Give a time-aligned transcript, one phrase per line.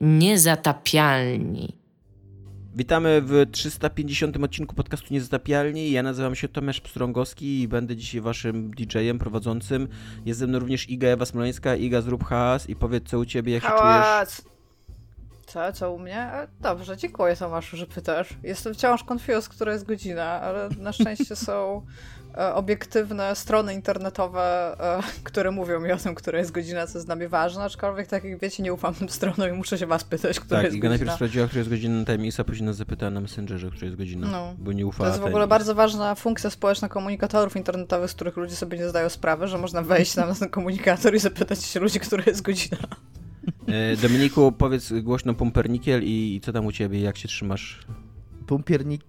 [0.00, 1.76] Niezatapialni.
[2.76, 5.90] Witamy w 350 odcinku podcastu Niezatapialni.
[5.90, 9.88] Ja nazywam się Tomasz Pstrągowski i będę dzisiaj waszym DJ-em prowadzącym.
[10.26, 11.76] Jest ze mną również Iga Ewa Smoleńska.
[11.76, 14.42] Iga, zrób hałas i powiedz co u ciebie, jak się czujesz.
[15.46, 16.16] Co, co u mnie?
[16.18, 18.28] E, Dobrze, dziękuję Tomaszu, że pytasz.
[18.42, 21.82] Jestem wciąż confused, która jest godzina, ale na szczęście są
[22.54, 27.16] obiektywne strony internetowe, e, które mówią mi o tym, która jest godzina, co jest dla
[27.16, 30.40] mnie ważne, aczkolwiek tak jak wiecie, nie ufam tym stronom i muszę się was pytać,
[30.40, 31.16] która Tak, jest Iga najpierw godzina.
[31.16, 34.54] sprawdziła, która jest godzina na Timexa, później nas zapytała na Messengerze, która jest godzina, No.
[34.58, 38.36] bo nie To ufała jest w ogóle bardzo ważna funkcja społeczna komunikatorów internetowych, z których
[38.36, 41.80] ludzie sobie nie zdają sprawy, że można wejść tam na ten komunikator i zapytać się
[41.80, 42.76] ludzi, która jest godzina.
[43.68, 47.78] E, Dominiku, powiedz głośno Pumpernikiel i, i co tam u ciebie, jak się trzymasz?
[48.46, 49.02] Pumpiernik.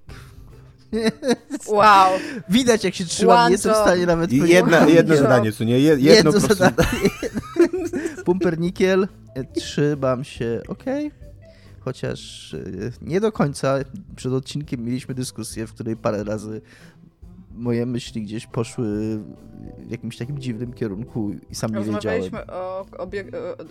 [1.68, 2.12] Wow!
[2.50, 4.50] Widać jak się trzymam, nie jestem w stanie nawet powiedzieć.
[4.50, 5.80] Jedna, jedno zadanie, co nie?
[5.80, 6.54] Je- Jedno, Jedno prostu.
[6.56, 7.10] zadanie.
[8.26, 9.08] Pumpernikiel,
[9.56, 10.84] trzymam się, ok.
[11.80, 12.58] Chociaż e,
[13.02, 13.76] nie do końca.
[14.16, 16.62] Przed odcinkiem mieliśmy dyskusję, w której parę razy
[17.56, 19.18] moje myśli gdzieś poszły
[19.78, 22.22] w jakimś takim dziwnym kierunku i sam nie wiedziałem.
[22.22, 23.08] Rozmawialiśmy o, o,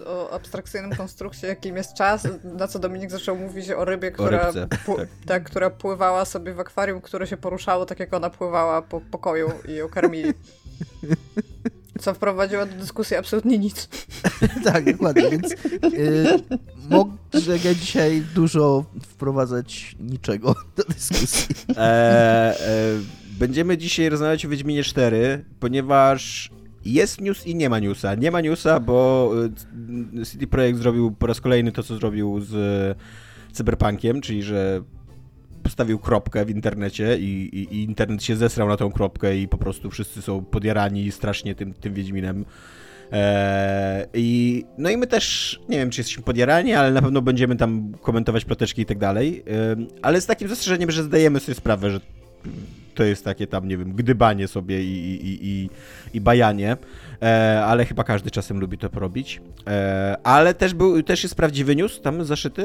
[0.06, 4.66] o abstrakcyjnym konstrukcie, jakim jest czas, na co Dominik zaczął mówić o rybie, która, rybce,
[4.66, 5.08] pł- tak.
[5.26, 9.50] tak, która pływała sobie w akwarium, które się poruszało tak, jak ona pływała po pokoju
[9.68, 10.32] i ją karmili.
[12.00, 13.88] Co wprowadziło do dyskusji absolutnie nic.
[14.64, 15.56] tak, dokładnie, więc y,
[16.90, 21.54] mogę dzisiaj dużo wprowadzać niczego do dyskusji.
[21.76, 26.50] E, e, będziemy dzisiaj rozmawiać o Wiedźminie 4, ponieważ
[26.84, 28.14] jest news i nie ma newsa.
[28.14, 29.30] Nie ma newsa, bo
[30.20, 34.82] e, CD Projekt zrobił po raz kolejny to, co zrobił z e, Cyberpunkiem, czyli że
[35.62, 39.58] postawił kropkę w internecie i, i, i internet się zesrał na tą kropkę i po
[39.58, 42.44] prostu wszyscy są podjarani strasznie tym, tym Wiedźminem.
[43.12, 47.56] Eee, i, no i my też, nie wiem czy jesteśmy podjarani, ale na pewno będziemy
[47.56, 51.90] tam komentować ploteczki i tak dalej, Em, ale z takim zastrzeżeniem, że zdajemy sobie sprawę,
[51.90, 52.00] że
[53.00, 55.70] to jest takie tam, nie wiem, gdybanie sobie i, i, i,
[56.14, 56.76] i, bajanie,
[57.22, 59.40] e, ale chyba każdy czasem lubi to porobić.
[59.66, 62.62] E, ale też, był, też jest prawdziwy news tam zaszyty,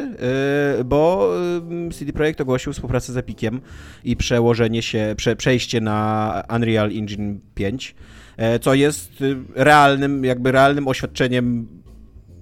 [0.79, 3.61] e, bo em, CD Projekt ogłosił współpracę z Epiciem
[4.03, 7.95] i przełożenie się, prze, przejście na Unreal Engine 5,
[8.37, 11.67] e, co jest y, realnym, jakby realnym oświadczeniem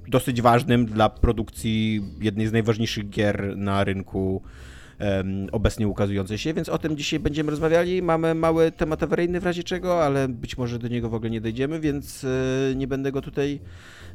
[0.08, 4.42] dosyć ważnym dla produkcji jednej z najważniejszych gier na rynku
[5.52, 8.02] obecnie ukazującej się, więc o tym dzisiaj będziemy rozmawiali.
[8.02, 11.42] Mamy mały temat awaryjny w razie czego, ale być może do niego w ogóle nie
[11.42, 13.60] dojdziemy, więc e, nie będę go tutaj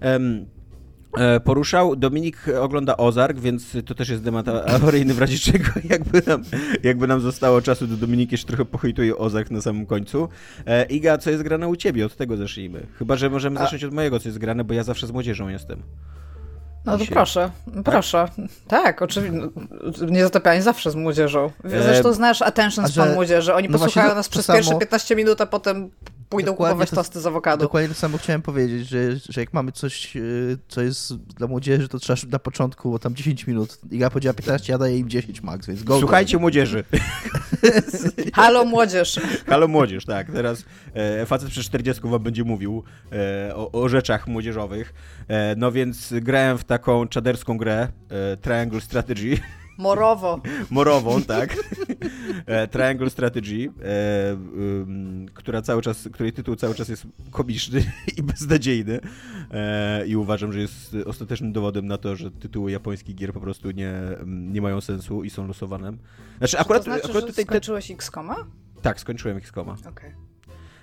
[0.00, 1.97] e, poruszał.
[1.97, 6.43] Dominik ogląda Ozark, więc to też jest temat awaryjny w razie czego, jakby nam,
[6.82, 10.28] jakby nam zostało czasu, to Dominik jeszcze trochę pochejtuje Ozark na samym końcu.
[10.66, 12.06] E, Iga, co jest grane u ciebie?
[12.06, 12.87] Od tego zacznijmy.
[12.98, 15.82] Chyba, że możemy zacząć od mojego, co jest grane, bo ja zawsze z młodzieżą jestem.
[16.84, 17.50] No to proszę,
[17.84, 18.28] proszę.
[18.69, 19.39] Tak, oczywiście.
[20.09, 21.50] Nie zatapianie zawsze z młodzieżą.
[21.65, 23.55] E, Zresztą znasz attention span że- młodzieży.
[23.55, 25.91] Oni no posłuchają nas to przez samo- pierwsze 15 minut, a potem
[26.28, 27.65] pójdą Dokładnie kupować to- tosty z awokado.
[27.65, 31.89] Dokładnie to samo chciałem powiedzieć, że, że jak mamy coś, y, co jest dla młodzieży,
[31.89, 33.78] to trzeba na początku, bo tam 10 minut.
[33.91, 35.99] Iga powiedziała 15, ja daję im 10 max, więc go.
[36.00, 36.84] Słuchajcie młodzieży.
[38.34, 39.21] Halo młodzież.
[39.47, 40.27] Halo młodzież, tak.
[40.33, 40.65] Teraz
[40.95, 42.83] e, facet przy 40 wam będzie mówił
[43.49, 44.95] e, o, o rzeczach młodzieżowych.
[45.28, 49.39] E, no więc grałem w taką czaderską grę e, Triangle Strategy,
[49.78, 50.41] Morowo.
[50.71, 51.56] morową, tak.
[52.47, 54.37] E, Triangle Strategy, e,
[55.34, 59.00] która cały czas, której tytuł cały czas jest komiczny i beznadziejny.
[59.50, 63.71] E, I uważam, że jest ostatecznym dowodem na to, że tytuły japońskich gier po prostu
[63.71, 63.93] nie,
[64.27, 65.93] nie mają sensu i są losowane.
[66.39, 67.45] Znaczy akurat, to znaczy, akurat tutaj...
[67.45, 68.37] Te, skończyłeś X-Koma?
[68.83, 69.77] tak, skończyłem XCOMa.
[69.89, 70.10] Okej.
[70.10, 70.28] I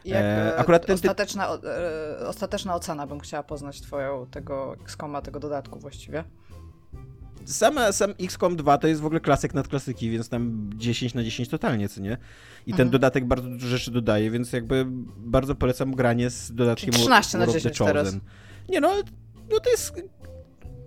[0.06, 4.26] Jak, E, e, akurat ten ty- ostateczna, o- e, ostateczna ocena bym chciała poznać twoją
[4.32, 6.24] tego X-Koma, tego dodatku właściwie.
[7.46, 11.24] Sama, sam XCOM 2 to jest w ogóle klasyk nad klasyki, więc tam 10 na
[11.24, 12.18] 10 totalnie, co nie?
[12.68, 12.90] I ten Mhm.
[12.90, 14.86] dodatek bardzo dużo rzeczy dodaje, więc jakby
[15.18, 18.16] bardzo polecam granie z dodatkiem Czyli 13 na War of the 10 teraz.
[18.70, 18.94] Nie no,
[19.52, 19.94] no to jest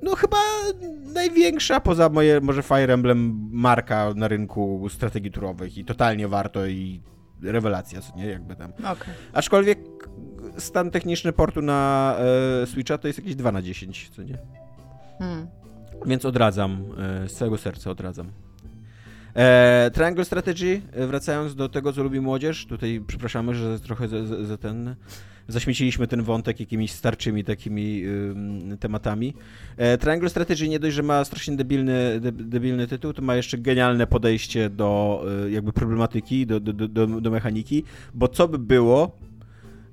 [0.02, 0.36] no chyba
[1.12, 7.00] największa poza moje może Fire Emblem marka na rynku strategii turowych i totalnie warto i
[7.42, 8.26] rewelacja, co nie?
[8.26, 8.72] Jakby tam.
[8.72, 9.14] Okej.
[9.32, 9.78] Aczkolwiek
[10.58, 12.16] stan techniczny portu na
[12.62, 14.38] e, Switcha to jest jakieś 2 na 10, co nie?
[15.18, 15.46] Hmm.
[16.06, 16.84] Więc odradzam,
[17.24, 18.30] e, z całego serca odradzam.
[19.36, 24.26] E, Triangle Strategy, e, wracając do tego, co lubi młodzież, tutaj przepraszamy, że trochę za,
[24.26, 24.96] za, za ten
[25.48, 28.02] zaśmieciliśmy ten wątek jakimiś starczymi takimi
[28.80, 29.34] tematami.
[29.76, 33.58] E, Triangle Strategy nie dość, że ma strasznie debilny, de, debilny tytuł, to ma jeszcze
[33.58, 37.84] genialne podejście do y, jakby problematyki, do, do, do, do, mechaniki,
[38.14, 39.16] bo co by było,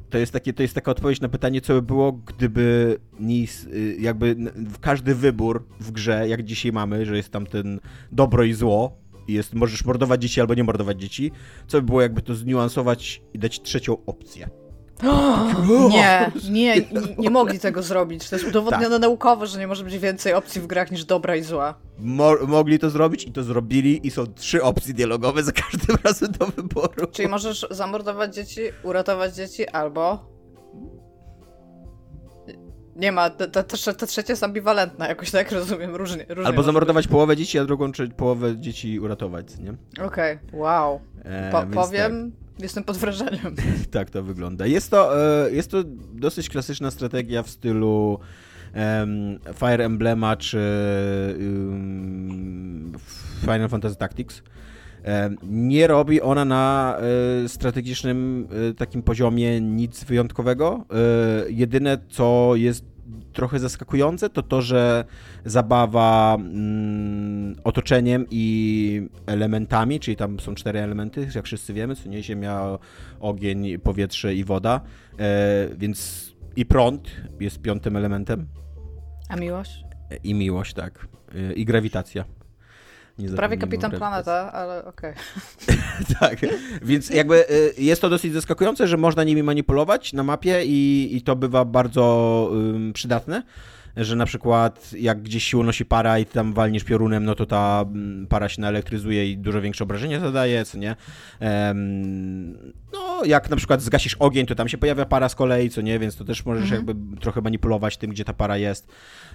[0.10, 3.98] to jest, takie, to jest taka odpowiedź na pytanie, co by było, gdyby nis, y,
[4.00, 4.36] jakby
[4.82, 7.80] każdy wybór w grze, jak dzisiaj mamy, że jest tam ten
[8.12, 8.98] dobro i zło,
[9.28, 11.32] jest, możesz mordować dzieci albo nie mordować dzieci,
[11.68, 14.65] co by było, jakby to zniuansować i dać trzecią opcję.
[15.90, 16.76] Nie, nie,
[17.18, 18.30] nie, mogli tego zrobić.
[18.30, 19.02] To jest udowodnione tak.
[19.02, 21.74] naukowo, że nie może być więcej opcji w grach niż dobra i zła.
[22.00, 26.32] Mo mogli to zrobić i to zrobili i są trzy opcje dialogowe za każdym razem
[26.32, 27.08] do wyboru.
[27.12, 30.36] Czyli możesz zamordować dzieci, uratować dzieci albo...
[32.96, 33.64] Nie ma, ta, ta,
[33.94, 36.26] ta trzecia jest ambiwalentna, jakoś tak rozumiem, różnie.
[36.30, 39.72] różnie Albo zamordować połowę dzieci, a drugą połowę dzieci uratować, nie?
[40.06, 40.60] Okej, okay.
[40.60, 41.00] wow.
[41.24, 42.45] E, po powiem, tak.
[42.60, 43.56] Jestem pod wrażeniem.
[43.92, 44.66] tak to wygląda.
[44.66, 48.20] Jest to, e, jest to dosyć klasyczna strategia w stylu
[49.54, 50.60] Fire Emblema czy
[53.42, 54.44] Final Fantasy Tactics.
[55.44, 56.98] Nie robi ona na
[57.46, 60.86] e, strategicznym e, takim poziomie nic wyjątkowego.
[61.50, 62.95] Jedyne, co jest
[63.34, 65.06] trochę zaskakujące, to to, że
[65.46, 72.24] zabawa mm, otoczeniem i elementami, czyli tam są cztery elementy, jak wszyscy wiemy, co nie
[72.24, 72.78] ziemia,
[73.20, 74.82] ogień, powietrze i woda,
[75.20, 78.48] e, więc i prąd jest piątym elementem.
[79.30, 79.84] A miłość?
[80.24, 81.08] I miłość, tak.
[81.36, 82.26] E, I grawitacja.
[83.36, 85.14] Prawie kapitan planeta, ale okej.
[85.64, 85.78] Okay.
[86.20, 86.40] tak,
[86.82, 91.22] więc jakby y, jest to dosyć zaskakujące, że można nimi manipulować na mapie i, i
[91.22, 93.44] to bywa bardzo um, przydatne
[93.98, 97.86] że na przykład jak gdzieś się unosi para i tam walniesz piorunem, no to ta
[98.30, 100.96] para się naelektryzuje i dużo większe obrażenia zadaje, co nie?
[102.94, 106.00] no, jak na przykład zgasisz ogień, to tam się pojawia para z kolei, co nie?
[106.00, 106.88] Więc to też możesz mhm.
[106.88, 108.88] jakby trochę manipulować tym, gdzie ta para jest.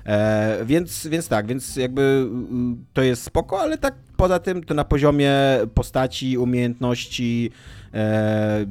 [0.06, 4.74] E, więc, więc tak, więc jakby y, to jest spoko, ale tak poza tym to
[4.74, 5.32] na poziomie
[5.74, 7.50] postaci, umiejętności
[7.94, 8.66] e,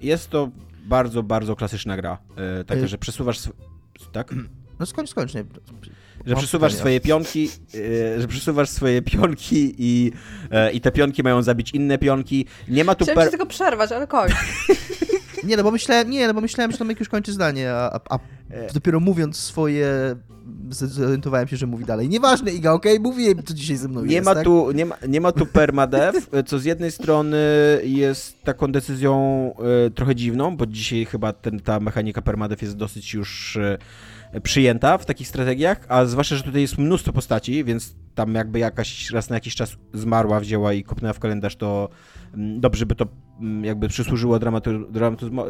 [0.00, 0.50] jest to
[0.84, 2.18] bardzo, bardzo klasyczna gra.
[2.70, 3.38] E, y- że przesuwasz...
[4.12, 4.34] Tak?
[4.78, 5.34] No skończ, skończ.
[5.34, 5.44] Nie.
[6.26, 7.50] Że przesuwasz swoje pionki,
[8.16, 10.12] e, że przesuwasz swoje pionki i,
[10.50, 12.46] e, i te pionki mają zabić inne pionki.
[12.68, 13.04] Nie ma tu...
[13.04, 13.30] Chciałem per...
[13.30, 14.34] tylko przerwać, ale kończ.
[15.44, 18.18] nie, no bo myślałem, nie, no bo myślałem, że Tomek już kończy zdanie, a, a,
[18.50, 18.72] e.
[18.72, 20.16] dopiero mówiąc swoje
[20.70, 22.08] zorientowałem się, że mówi dalej.
[22.08, 23.02] Nieważne, Iga, okej, okay?
[23.02, 24.44] mówiłem, co dzisiaj ze mną nie jest, ma tak?
[24.44, 27.38] tu, nie, ma, nie ma tu permadev, co z jednej strony
[27.84, 29.54] jest taką decyzją
[29.86, 33.58] y, trochę dziwną, bo dzisiaj chyba ten, ta mechanika permadev jest dosyć już...
[34.42, 39.10] Przyjęta w takich strategiach, a zwłaszcza, że tutaj jest mnóstwo postaci, więc tam jakby jakaś
[39.10, 41.88] raz na jakiś czas zmarła, wzięła i kopnęła w kalendarz, to
[42.34, 43.06] mm, dobrze by to
[43.40, 44.38] mm, jakby przysłużyło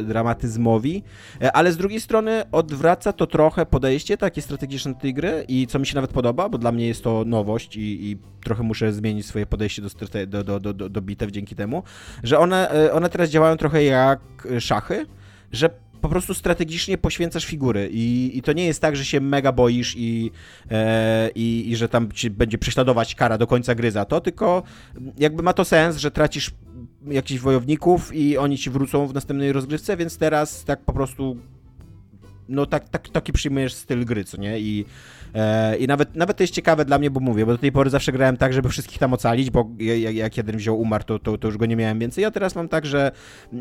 [0.03, 1.03] dramatyzmowi,
[1.43, 5.67] e, ale z drugiej strony odwraca to trochę podejście takie strategiczne do tej gry i
[5.67, 8.93] co mi się nawet podoba, bo dla mnie jest to nowość i, i trochę muszę
[8.93, 11.83] zmienić swoje podejście do, do, do, do, do bitew dzięki temu,
[12.23, 15.07] że one, e, one teraz działają trochę jak szachy,
[15.53, 15.71] że
[16.07, 19.95] po prostu strategicznie poświęcasz figury i, i to nie jest tak, że się mega boisz
[19.97, 20.31] i,
[20.71, 24.63] e, i, i że tam ci będzie prześladować kara do końca gry za to, tylko
[25.19, 26.51] jakby ma to sens, że tracisz
[27.07, 31.37] jakichś wojowników i oni ci wrócą w następnej rozgrywce, więc teraz tak po prostu
[32.49, 34.61] no tak, tak, taki przyjmujesz styl gry, co nie?
[34.61, 34.85] I
[35.37, 37.91] E, I nawet, nawet to jest ciekawe dla mnie, bo mówię, bo do tej pory
[37.91, 41.39] zawsze grałem tak, żeby wszystkich tam ocalić, bo jak, jak jeden wziął umarł, to, to,
[41.39, 42.23] to już go nie miałem więcej.
[42.23, 43.13] Ja teraz mam tak, że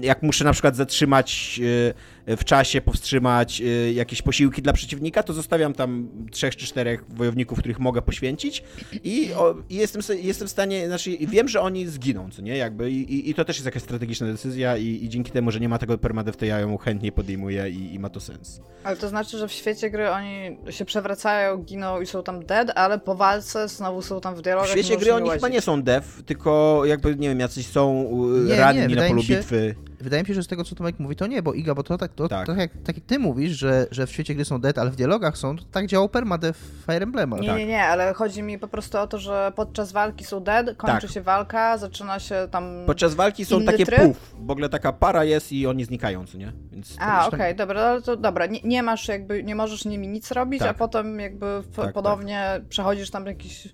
[0.01, 1.59] jak muszę na przykład zatrzymać
[1.89, 1.93] e,
[2.27, 7.59] w czasie, powstrzymać e, jakieś posiłki dla przeciwnika, to zostawiam tam trzech czy czterech wojowników,
[7.59, 8.63] których mogę poświęcić
[9.03, 12.57] i, o, i jestem, jestem w stanie, znaczy wiem, że oni zginą, co nie?
[12.57, 15.69] Jakby i, i to też jest jakaś strategiczna decyzja i, i dzięki temu, że nie
[15.69, 18.61] ma tego permadev, to ja ją chętnie podejmuję i, i ma to sens.
[18.83, 22.71] Ale to znaczy, że w świecie gry oni się przewracają giną i są tam dead,
[22.75, 24.69] ale po walce znowu są tam w dialogach.
[24.69, 28.09] W świecie gry oni chyba nie są dev, tylko jakby, nie wiem, jacyś są
[28.47, 29.75] nie, ranni nie, na polu się, bitwy.
[30.05, 31.97] Wydaje mi się, że z tego, co Tomek mówi, to nie, bo Iga, bo to
[31.97, 32.45] tak, to, tak.
[32.45, 34.95] to jak, tak jak ty mówisz, że, że w świecie gry są dead, ale w
[34.95, 37.39] dialogach są, to tak działał permadev w Fire Emblema.
[37.39, 37.57] Nie, tak.
[37.57, 41.01] nie, nie, ale chodzi mi po prostu o to, że podczas walki są dead, kończy
[41.01, 41.11] tak.
[41.11, 44.01] się walka, zaczyna się tam Podczas walki są takie tryb.
[44.01, 46.53] puf, w ogóle taka para jest i oni znikają, co nie?
[46.71, 50.31] Więc A, okej, okay, dobra, to dobra, nie, nie, masz jakby, nie możesz nimi nic
[50.31, 50.69] robić, tak.
[50.69, 51.45] a potem jakby
[51.75, 52.67] tak, ponownie tak.
[52.67, 53.67] przechodzisz tam jakiś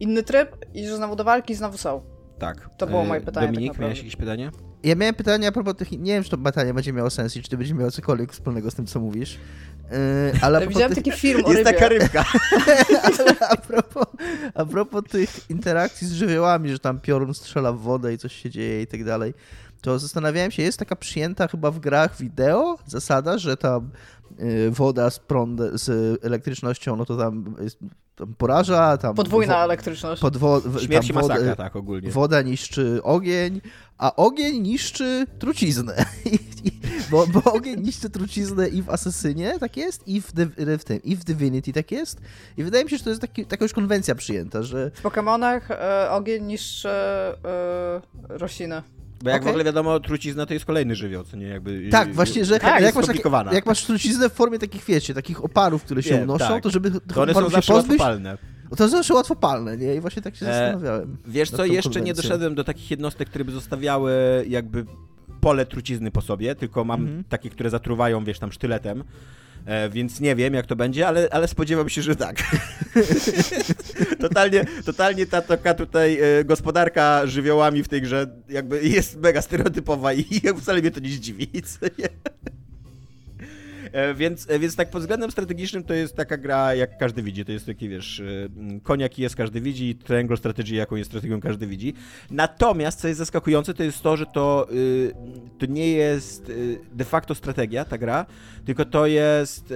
[0.00, 2.00] inny tryb i że znowu do walki i znowu są.
[2.38, 2.70] Tak.
[2.76, 3.46] To było moje pytanie.
[3.46, 4.50] Dominik, tak miałeś jakieś pytanie?
[4.82, 5.92] Ja miałem pytanie a propos tych.
[5.92, 8.70] Nie wiem, czy to pytanie będzie miało sens i czy ty będzie miało cokolwiek wspólnego
[8.70, 9.38] z tym, co mówisz.
[9.90, 9.98] Yy,
[10.40, 11.04] ale widziałem tych...
[11.04, 11.72] taki film o Jest rybie.
[11.72, 12.24] taka rybka.
[13.50, 14.06] a propos,
[14.54, 18.50] a propos tych interakcji z żywiołami, że tam piorun strzela w wodę i coś się
[18.50, 19.34] dzieje i tak dalej,
[19.80, 23.90] to zastanawiałem się, jest taka przyjęta chyba w grach wideo zasada, że tam
[24.40, 27.56] Y, woda z, prąd, z elektrycznością, no to tam,
[28.18, 28.96] tam poraża.
[28.96, 30.22] Tam Podwójna wo, elektryczność.
[30.22, 32.10] Podwo, Śmierć tam masakra, tak ogólnie.
[32.10, 33.60] Woda niszczy ogień,
[33.98, 36.04] a ogień niszczy truciznę.
[37.10, 40.32] Bo, bo ogień niszczy truciznę i w Asesynie, tak jest, i w,
[40.78, 42.20] w tym, i w Divinity tak jest.
[42.56, 44.90] I wydaje mi się, że to jest taki, taka już konwencja przyjęta, że...
[44.94, 47.34] W Pokemonach e, ogień niszczy e,
[48.28, 48.82] rośliny.
[49.22, 49.46] Bo jak Okej.
[49.46, 51.46] w ogóle wiadomo, trucizna to jest kolejny żywioł, co nie?
[51.46, 53.22] Jakby, Tak, właśnie, że Tak, jak, masz takie,
[53.52, 56.62] jak masz truciznę w formie takich, wiecie, takich oparów, które się Wiem, unoszą, tak.
[56.62, 58.38] to żeby tych to one są się zawsze pozbyć, łatwopalne.
[58.70, 59.94] no to zawsze łatwopalne, nie?
[59.94, 61.16] I właśnie tak się E, zastanawiałem.
[61.26, 62.22] Wiesz co, jeszcze nie konwencją.
[62.22, 64.12] doszedłem do takich jednostek, które by zostawiały
[64.48, 64.84] jakby
[65.40, 67.24] pole trucizny po sobie, tylko mam Mhm.
[67.24, 69.04] takie, które zatruwają, wiesz, tam sztyletem.
[69.66, 72.42] E, więc nie wiem, jak to będzie, ale, ale spodziewam się, że tak.
[74.20, 80.12] totalnie, totalnie ta taka tutaj e, gospodarka żywiołami w tej grze jakby jest mega stereotypowa
[80.12, 80.24] i
[80.60, 81.50] wcale mnie to nie zdziwi.
[83.92, 87.44] E, Więc, e, więc tak pod względem strategicznym to jest taka gra, jak każdy widzi.
[87.44, 88.24] To jest taki, wiesz, e,
[88.82, 91.94] koniak jest, każdy widzi, triangle strategy, jaką jest strategią, każdy widzi.
[92.30, 95.12] Natomiast, co jest zaskakujące, to jest to, że to, y,
[95.58, 98.26] to nie jest y, de facto strategia, ta gra,
[98.64, 99.74] tylko to jest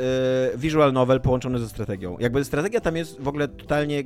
[0.57, 2.16] visual novel połączony ze strategią.
[2.21, 4.04] Jakby strategia tam jest w ogóle totalnie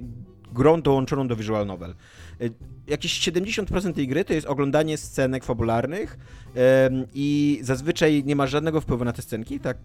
[0.52, 1.94] grą dołączoną do visual novel.
[2.40, 2.52] Y,
[2.86, 6.18] Jakieś 70% tej gry to jest oglądanie scenek fabularnych
[7.14, 9.76] i zazwyczaj nie ma żadnego wpływu na te scenki, tak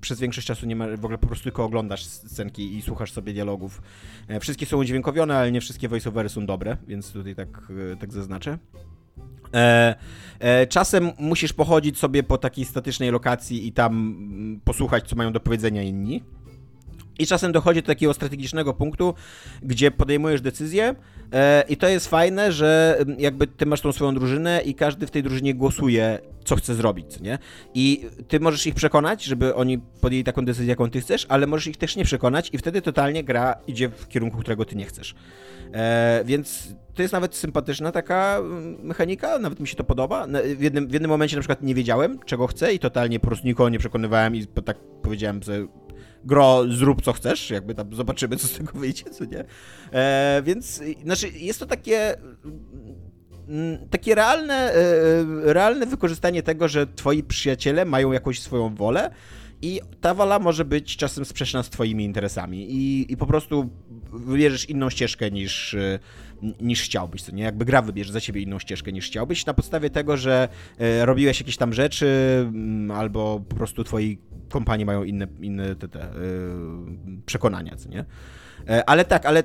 [0.00, 3.32] przez większość czasu nie ma, w ogóle po prostu tylko oglądasz scenki i słuchasz sobie
[3.32, 3.82] dialogów.
[4.28, 8.12] E, Wszystkie są udźwiękowione, ale nie wszystkie voiceovery są dobre, więc tutaj tak, e, tak
[8.12, 8.58] zaznaczę.
[9.54, 9.94] E,
[10.38, 15.32] e, czasem musisz pochodzić sobie po takiej statycznej lokacji i tam mm, posłuchać, co mają
[15.32, 16.22] do powiedzenia inni.
[17.18, 19.14] I czasem dochodzi do takiego strategicznego punktu,
[19.62, 20.94] gdzie podejmujesz decyzję
[21.32, 25.06] e, i to jest fajne, że mm, jakby ty masz tą swoją drużynę i każdy
[25.06, 27.38] w tej drużynie głosuje, co chce zrobić, nie?
[27.74, 31.66] I ty możesz ich przekonać, żeby oni podjęli taką decyzję, jaką ty chcesz, ale możesz
[31.66, 35.14] ich też nie przekonać i wtedy totalnie gra idzie w kierunku, którego ty nie chcesz.
[35.74, 40.26] E, więc to jest nawet sympatyczna taka mm, mechanika, nawet mi się to podoba.
[40.56, 43.46] W jednym, w jednym momencie na przykład nie wiedziałem, czego chcę i totalnie po prostu
[43.46, 45.66] nikogo nie przekonywałem i tak powiedziałem sobie,
[46.28, 49.44] gro, zrób co chcesz, jakby tam zobaczymy, co z tego wyjdzie, co nie.
[49.92, 52.16] E, więc, znaczy, jest to takie
[53.48, 54.82] mm, takie realne, e,
[55.52, 59.10] realne wykorzystanie tego, że twoi przyjaciele mają jakąś swoją wolę
[59.62, 63.68] i ta wola może być czasem sprzeczna z twoimi interesami i, i po prostu
[64.12, 65.98] wybierzesz inną ścieżkę niż, e,
[66.60, 67.42] niż chciałbyś, co nie?
[67.42, 71.40] Jakby gra wybierze za ciebie inną ścieżkę niż chciałbyś na podstawie tego, że e, robiłeś
[71.40, 72.06] jakieś tam rzeczy
[72.48, 74.18] mm, albo po prostu twoi
[74.48, 76.10] kompanii mają inne, inne te, te, e,
[77.26, 78.04] przekonania, co nie?
[78.68, 79.42] E, Ale tak, ale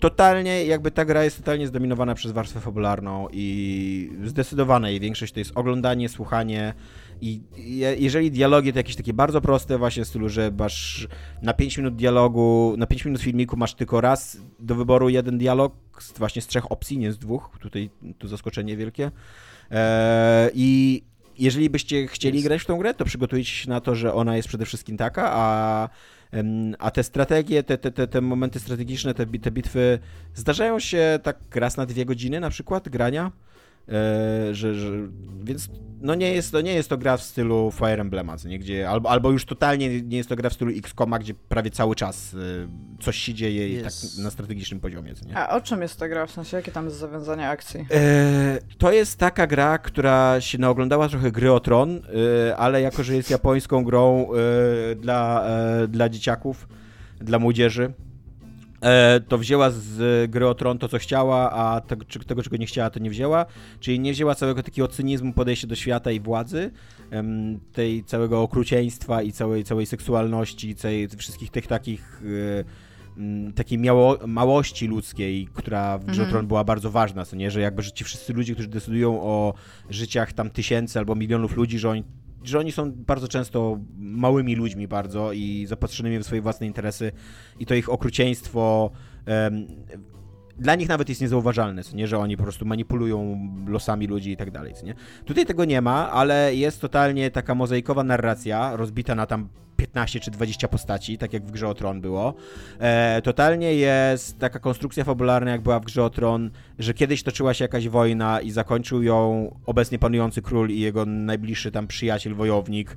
[0.00, 5.40] totalnie, jakby ta gra jest totalnie zdominowana przez warstwę fabularną i zdecydowana jej większość to
[5.40, 6.74] jest oglądanie, słuchanie
[7.20, 11.08] i je, jeżeli dialogi to jakieś takie bardzo proste właśnie w stylu, że masz
[11.42, 15.74] na 5 minut dialogu, na 5 minut filmiku masz tylko raz do wyboru jeden dialog
[15.98, 19.10] z, właśnie z trzech opcji, nie z dwóch, tutaj tu zaskoczenie wielkie
[19.70, 21.02] e, i
[21.38, 22.48] jeżeli byście chcieli Jest.
[22.48, 25.30] grać w tą grę, to przygotujcie się na to, że ona jest przede wszystkim taka,
[25.32, 25.88] a
[26.78, 29.98] A te strategie, te, te, te, te momenty strategiczne, te, te bitwy
[30.34, 33.32] zdarzają się tak raz na dwie godziny na przykład grania.
[33.88, 34.90] E, że, że,
[35.42, 35.68] więc
[36.00, 39.10] no nie jest, to nie jest to gra w stylu Fire Emblema, nie, gdzie, albo,
[39.10, 42.38] albo już totalnie nie jest to gra w stylu XCOMa, gdzie prawie cały czas e,
[43.02, 45.14] coś się dzieje tak na strategicznym poziomie.
[45.26, 45.36] Nie?
[45.36, 46.26] A o czym jest ta gra?
[46.26, 47.86] W sensie, jakie tam jest zawiązanie akcji?
[47.90, 52.00] E, to jest taka gra, która się naoglądała trochę gry o tron,
[52.48, 55.44] e, ale jako, że jest japońską grą e, dla,
[55.88, 56.68] dla dzieciaków,
[57.20, 57.92] dla młodzieży,
[59.28, 62.90] to wzięła z gry o tron to, co chciała, a tego, tego, czego nie chciała,
[62.90, 63.46] to nie wzięła.
[63.80, 66.70] Czyli nie wzięła całego takiego cynizmu podejścia do świata i władzy,
[67.72, 72.90] tej całego okrucieństwa i całej, całej seksualności, całej, wszystkich tych takich e,
[73.54, 76.30] takiej miało, małości ludzkiej, która w Grze o Mhm.
[76.30, 77.50] Tron była bardzo ważna, co nie?
[77.50, 79.54] Że jakby że ci wszyscy ludzie, którzy decydują o
[79.90, 82.04] życiach tam tysięcy albo milionów ludzi, że oni,
[82.44, 87.12] że oni są bardzo często małymi ludźmi bardzo i zapatrzonymi w swoje własne interesy
[87.58, 88.90] i to ich okrucieństwo
[90.60, 94.36] dla nich nawet jest niezauważalne, co nie, że oni po prostu manipulują losami ludzi i
[94.36, 94.94] tak dalej, co nie.
[95.24, 100.30] Tutaj tego nie ma, ale jest totalnie taka mozaikowa narracja, rozbita na tam 15 czy
[100.30, 102.34] 20 postaci, tak jak w Grze o Tron było.
[102.78, 107.54] E, totalnie jest taka konstrukcja fabularna, jak była w Grze o Tron, że kiedyś toczyła
[107.54, 112.96] się jakaś wojna i zakończył ją obecnie panujący król i jego najbliższy tam przyjaciel, wojownik.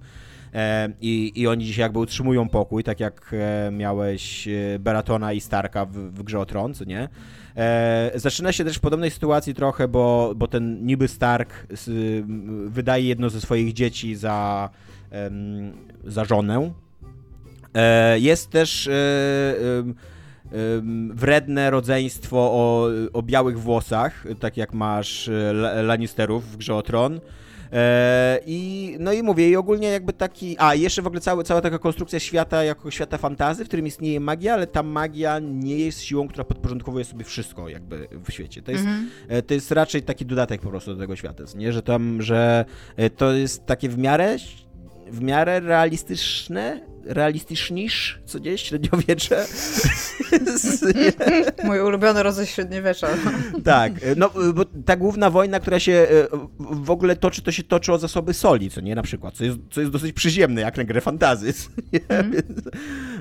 [0.53, 5.41] E, i, I oni dzisiaj jakby utrzymują pokój, tak jak e, miałeś e, Beratona i
[5.41, 7.09] Starka w, w Grze o Tron, co nie?
[8.15, 11.67] Zaczyna się też w podobnej sytuacji trochę, bo, bo ten niby Stark
[12.65, 14.69] wydaje jedno ze swoich dzieci za,
[16.03, 16.71] za żonę.
[18.15, 18.89] Jest też
[21.13, 27.19] wredne rodzeństwo o, o białych włosach, tak jak masz La- Lannisterów w Grze o Tron.
[27.73, 30.55] E, I no i mówię, i ogólnie jakby taki.
[30.59, 34.19] A, jeszcze w ogóle cały, cała taka konstrukcja świata jako świata fantazy, w którym istnieje
[34.19, 38.61] magia, ale ta magia nie jest siłą, która podporządkowuje sobie wszystko jakby w świecie.
[38.61, 39.09] To jest, Mhm.
[39.27, 41.73] e, to jest raczej taki dodatek po prostu do tego świata, nie?
[41.73, 42.65] Że tam, że
[42.95, 44.37] e, to jest takie w miarę
[45.11, 49.45] w miarę realistyczne, realistycznisz, co gdzieś, średniowiecze.
[51.63, 53.07] Mój ulubiony rodzaj średniowiecza.
[53.63, 56.27] tak, no bo ta główna wojna, która się e,
[56.59, 59.57] w ogóle toczy, to się toczy o zasoby soli, co nie, na przykład, co jest,
[59.71, 61.53] co jest dosyć przyziemne, jak na grę fantazy,
[61.93, 61.99] nie?
[62.33, 62.67] Więc,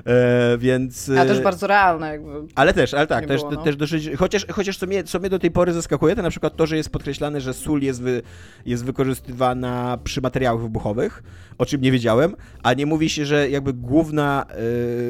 [0.05, 1.11] e, więc...
[1.19, 2.29] A też e, bardzo realne jakby.
[2.55, 3.63] ale też, ale tak, Nie też, było, no.
[3.63, 6.55] też dosyć, chociaż, chociaż co, mnie, co mnie do tej pory zaskakuje, to na przykład
[6.55, 8.21] to, że jest podkreślane, że sól jest, wy,
[8.65, 11.23] jest wykorzystywana przy materiałach wybuchowych,
[11.57, 14.45] o czym nie wiedziałem, a nie mówi się, że jakby główna...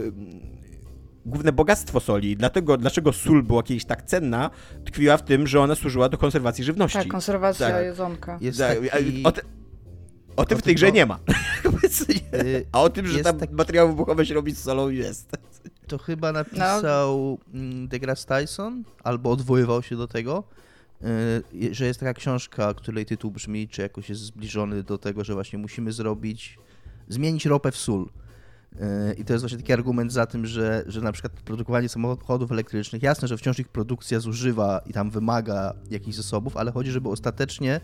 [0.03, 0.53] Yy,
[1.25, 4.49] Główne bogactwo soli, dlatego, dlaczego sól była kiedyś tak cenna,
[4.85, 6.97] tkwiła w tym, że ona służyła do konserwacji żywności.
[6.97, 7.85] Tak, konserwacja Tak.
[7.85, 8.37] jedzonka.
[8.41, 9.23] Jest Tak, taki...
[9.23, 9.41] o, te,
[10.35, 11.19] o tym o w tej grze nie ma.
[12.71, 15.31] A o tym, że jest tam taki- materiały wybuchowe się robi z solą jest.
[15.87, 20.43] To chyba napisał mm, DeGrasse Tyson, albo odwoływał się do tego,
[21.53, 25.33] y, że jest taka książka, której tytuł brzmi, czy jakoś jest zbliżony do tego, że
[25.33, 26.59] właśnie musimy zrobić,
[27.07, 28.09] zmienić ropę w sól.
[28.81, 32.51] Y, I to jest właśnie taki argument za tym, że, że na przykład produkowanie samochodów
[32.51, 37.09] elektrycznych, jasne, że wciąż ich produkcja zużywa i tam wymaga jakichś zasobów, ale chodzi, żeby
[37.09, 37.81] ostatecznie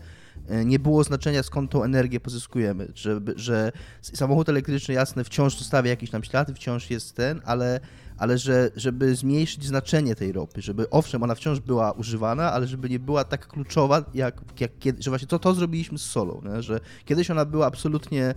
[0.50, 5.90] y, nie było znaczenia skąd tą energię pozyskujemy, żeby, że samochód elektryczny jasne wciąż zostawia
[5.90, 7.80] jakiś tam ślad, wciąż jest ten, ale,
[8.16, 12.88] ale że, żeby zmniejszyć znaczenie tej ropy, żeby owszem, ona wciąż była używana, ale żeby
[12.88, 16.62] nie była tak kluczowa, jak, jak że właśnie to, to zrobiliśmy z solą, nie?
[16.62, 18.34] że kiedyś ona była absolutnie e,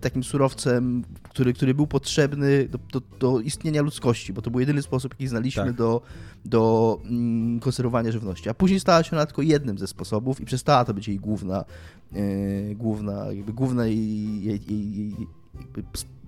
[0.00, 4.82] takim surowcem, który, który był potrzebny do, do, do istnienia ludzkości, bo to był jedyny
[4.82, 5.72] sposób, jaki znaliśmy Tak.
[5.72, 6.02] do,
[6.44, 8.48] do mm, konserwowania żywności.
[8.48, 11.64] A później stała się ona tylko jednym ze sposobów i przestała to być jej główna,
[12.12, 15.16] e, główna jakby główna jej, jej, jej,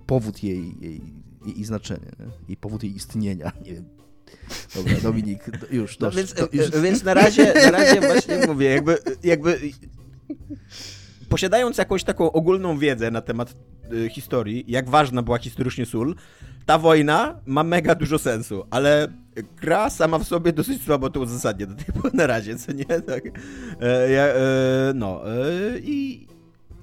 [0.05, 1.01] powód jej, jej,
[1.45, 2.25] jej, znaczenie, nie?
[2.47, 3.51] jej powód jej istnienia.
[3.65, 3.85] Nie wiem.
[4.75, 8.01] Dobra, Dominik, do- już, No dosz- więc, to, już, e, więc na razie, na razie
[8.01, 9.59] właśnie mówię, jakby, jakby
[11.33, 13.55] posiadając jakąś taką ogólną wiedzę na temat
[13.93, 16.15] y, historii, jak ważna była historycznie sól,
[16.65, 19.07] ta wojna ma mega dużo sensu, ale
[19.61, 22.85] gra sama w sobie dosyć słabo to uzasadnia do tej pory na razie, co nie?
[22.85, 23.23] Tak.
[23.25, 23.31] E,
[23.81, 26.27] e, no e, i...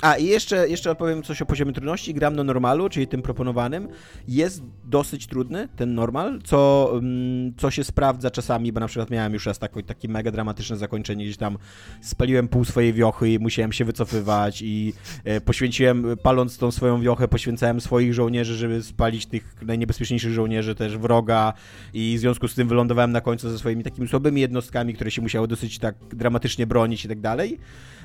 [0.02, 2.14] A, i jeszcze, jeszcze opowiem coś o poziomie trudności.
[2.14, 3.88] Gram na normalu, czyli tym proponowanym.
[4.28, 9.32] Jest dosyć trudny, ten normal, co, mm, co się sprawdza czasami, bo na przykład miałem
[9.32, 11.58] już raz takie, takie mega dramatyczne zakończenie, gdzieś tam
[12.00, 14.92] spaliłem pół swojej wiochy i musiałem się wycofywać i
[15.24, 20.98] e, poświęciłem, paląc tą swoją wiochę, poświęcałem swoich żołnierzy, żeby spalić tych najniebezpieczniejszych żołnierzy, też
[20.98, 21.52] wroga
[21.94, 25.22] i w związku z tym wylądowałem na końcu ze swoimi takimi słabymi jednostkami, które się
[25.22, 27.58] musiały dosyć tak dramatycznie bronić i tak dalej.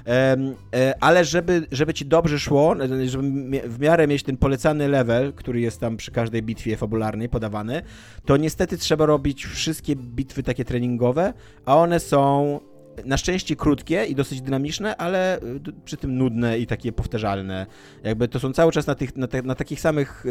[0.07, 3.23] E, ale żeby, żeby ci dobrze szło, żeby
[3.69, 7.81] w miarę mieć ten polecany level, który jest tam przy każdej bitwie fabularnej podawany,
[8.25, 11.33] to niestety trzeba robić wszystkie bitwy takie treningowe,
[11.65, 12.59] a one są
[13.05, 15.41] na szczęście krótkie i dosyć dynamiczne, ale y,
[15.85, 17.65] przy tym nudne i takie powtarzalne.
[18.03, 20.25] Jakby to są cały czas na, tych, na, te, na takich samych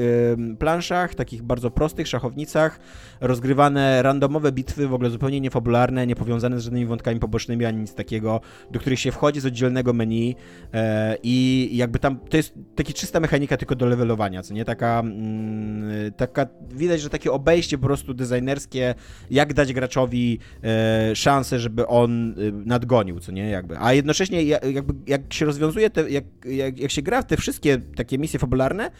[0.58, 2.80] planszach, takich bardzo prostych szachownicach,
[3.20, 8.40] rozgrywane randomowe bitwy, w ogóle zupełnie niefabularne, niepowiązane z żadnymi wątkami pobocznymi ani nic takiego,
[8.70, 10.36] do których się wchodzi z oddzielnego menu
[10.74, 14.64] e, i jakby tam to jest taka czysta mechanika tylko do levelowania, co nie?
[14.64, 18.94] Taka, mm, taka widać, że takie obejście po prostu designerskie,
[19.30, 22.34] jak dać graczowi e, szansę, żeby on e,
[22.66, 23.48] nadgonił, co nie?
[23.50, 23.78] Jakby.
[23.78, 27.36] A jednocześnie ja- jakby, jak się rozwiązuje, te, jak, jak, jak się gra w te
[27.36, 28.90] wszystkie takie misje fabularne,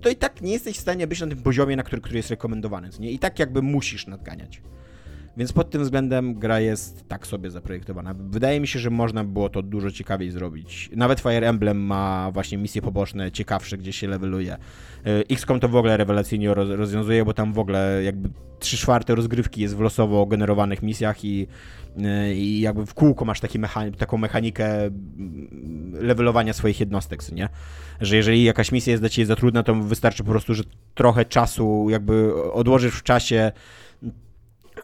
[0.00, 2.30] to i tak nie jesteś w stanie być na tym poziomie, na który, który jest
[2.30, 3.10] rekomendowany, co nie?
[3.10, 4.62] I tak jakby musisz nadganiać.
[5.36, 8.14] Więc pod tym względem gra jest tak sobie zaprojektowana.
[8.14, 10.90] Wydaje mi się, że można było to dużo ciekawiej zrobić.
[10.96, 14.56] Nawet Fire Emblem ma właśnie misje poboczne, ciekawsze, gdzie się leveluje.
[15.06, 19.14] Y, XCOM to w ogóle rewelacyjnie roz, rozwiązuje, bo tam w ogóle jakby 3 czwarte
[19.14, 21.46] rozgrywki jest w losowo generowanych misjach i,
[21.98, 27.48] y, i jakby w kółko masz taki mecha- taką mechanikę mm, levelowania swoich jednostek, nie?
[28.00, 30.62] Że jeżeli jakaś misja jest dla ciebie za trudna, to wystarczy po prostu, że
[30.94, 33.52] trochę czasu jakby odłożysz w czasie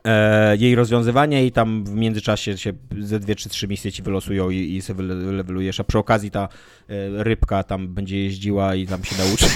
[0.04, 4.50] e, jej rozwiązywanie i tam w międzyczasie się ze dwie czy trzy misje ci wylosują
[4.50, 6.48] i, i sobie levelujesz, a przy okazji ta
[6.88, 9.46] e, rybka tam będzie jeździła i tam się nauczy.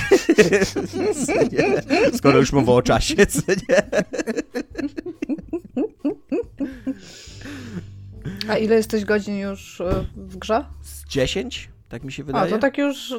[2.18, 3.82] Skoro już mowa o czasie, co nie?
[8.48, 10.64] A ile jesteś godzin już e, w grze?
[10.82, 11.68] Z 10?
[11.88, 12.50] Tak mi się A, wydaje.
[12.50, 13.14] to tak już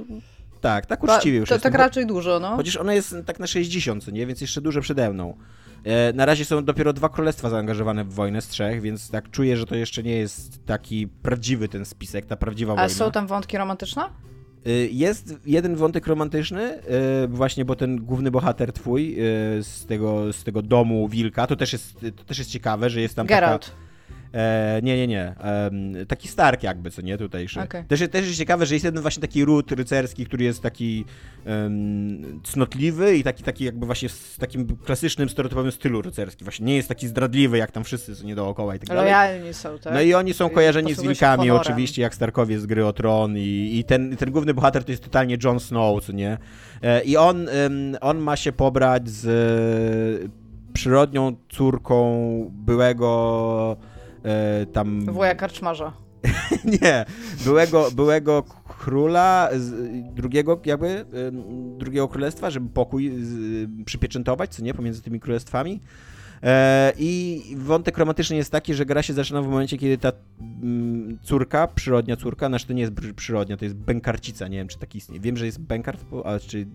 [0.61, 2.55] Tak, tak uczciwie już to, jestem, Tak bo- raczej dużo, no.
[2.55, 4.25] Chociaż ona jest tak na 60, co nie?
[4.27, 5.37] Więc jeszcze dużo przede mną.
[5.83, 9.57] E, na razie są dopiero dwa królestwa zaangażowane w wojnę z trzech, więc tak czuję,
[9.57, 12.89] że to jeszcze nie jest taki prawdziwy ten spisek, ta prawdziwa A wojna.
[12.89, 14.03] są tam wątki romantyczne?
[14.67, 16.73] Y, Jest jeden wątek romantyczny,
[17.23, 21.55] y, właśnie, bo ten główny bohater twój y, z tego, z tego domu wilka, to
[21.55, 23.65] też jest, to też jest ciekawe, że jest tam Geralt.
[23.65, 23.86] taka...
[24.33, 25.35] E, nie, nie, nie.
[25.39, 27.61] Em, taki Stark jakby, co nie, tutejszy.
[27.61, 27.83] Okej.
[27.83, 31.05] Też, też jest ciekawe, że jest jeden właśnie taki ród rycerski, który jest taki
[31.45, 36.45] em, cnotliwy i taki, taki jakby właśnie w takim klasycznym, stereotypowym stylu rycerskim.
[36.45, 39.03] Właśnie nie jest taki zdradliwy, jak tam wszyscy, co nie dookoła i tak dalej.
[39.03, 39.93] Lojalni są, tak?
[39.93, 43.71] No i oni są kojarzeni z wilkami oczywiście, jak Starkowie z gry o Tron i,
[43.73, 46.37] i ten, ten główny bohater to jest totalnie Jon Snow, co nie?
[46.83, 49.25] E, I on, em, on ma się pobrać z
[50.25, 50.29] e,
[50.73, 53.77] przyrodnią córką byłego
[54.27, 55.05] e, tam...
[55.05, 55.93] Wuja karczmarza.
[56.81, 57.05] Nie,
[57.45, 58.43] byłego, byłego
[58.79, 59.73] króla z,
[60.13, 61.07] drugiego jakby, em,
[61.77, 65.81] drugiego królestwa, żeby pokój z, przypieczętować, co nie, pomiędzy tymi królestwami.
[66.43, 70.11] E, I wątek romantyczny jest taki, że gra się zaczyna w momencie, kiedy ta
[70.41, 74.67] mm, córka, przyrodnia córka, znaczy to nie jest przy- przyrodnia, to jest bękarcica, nie wiem
[74.67, 75.21] czy taki istnieje.
[75.21, 76.67] Wiem, że jest bękart, ale czy,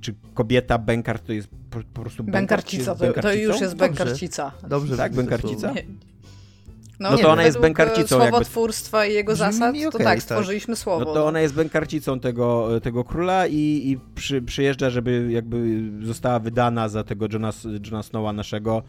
[0.00, 3.88] czy kobieta bękart to jest po, po prostu Bękarcica, jest to, to już jest Dobrze.
[3.88, 4.52] bękarcica.
[4.68, 4.96] Dobrze.
[4.96, 5.74] Tak, wygląda to bękarcica?
[7.00, 8.30] No nie, to ona jest e, bękarcicą jakby.
[8.30, 10.22] Słowotwórstwa i jego zasad, mi to tak, tak.
[10.22, 11.04] stworzyliśmy słowo.
[11.04, 16.38] No to ona jest bękarcicą tego, tego króla i, i przy, przyjeżdża, żeby jakby została
[16.38, 17.50] wydana za tego Johna,
[17.84, 18.82] Johna Snowa naszego.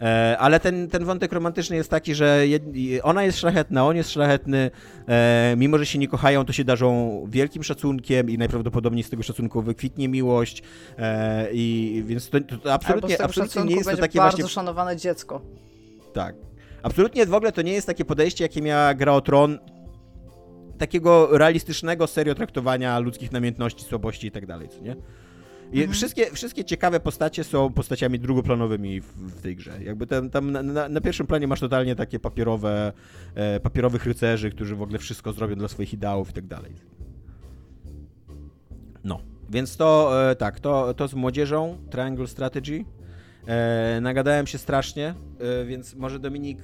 [0.00, 2.62] E, ale ten, ten wątek romantyczny jest taki, że jed,
[3.02, 4.70] ona jest szlachetna, on jest szlachetny,
[5.08, 9.22] e, mimo że się nie kochają, to się darzą wielkim szacunkiem i najprawdopodobniej z tego
[9.22, 10.62] szacunku wykwitnie miłość.
[10.98, 15.40] E, I więc to, to, absolutnie, absolutnie nie jest to takie bardzo właśnie szanowane dziecko.
[16.12, 16.45] tak.
[16.86, 19.58] Absolutnie w ogóle to nie jest takie podejście, jakie miała gra o Tron,
[20.78, 24.96] takiego realistycznego serio traktowania ludzkich namiętności, słabości i tak dalej, co nie?
[25.72, 25.92] I Mhm.
[25.92, 29.82] wszystkie, wszystkie ciekawe postacie są postaciami drugoplanowymi w, w tej grze.
[29.84, 32.92] Jakby tam, tam na, na, na pierwszym planie masz totalnie takie papierowe,
[33.34, 36.72] e, papierowych rycerzy, którzy w ogóle wszystko zrobią dla swoich ideałów i tak dalej.
[39.04, 39.20] No,
[39.50, 42.84] więc to e, tak, to, to z młodzieżą, Triangle Strategy.
[43.46, 46.58] E, nagadałem się strasznie, e, więc może Dominik,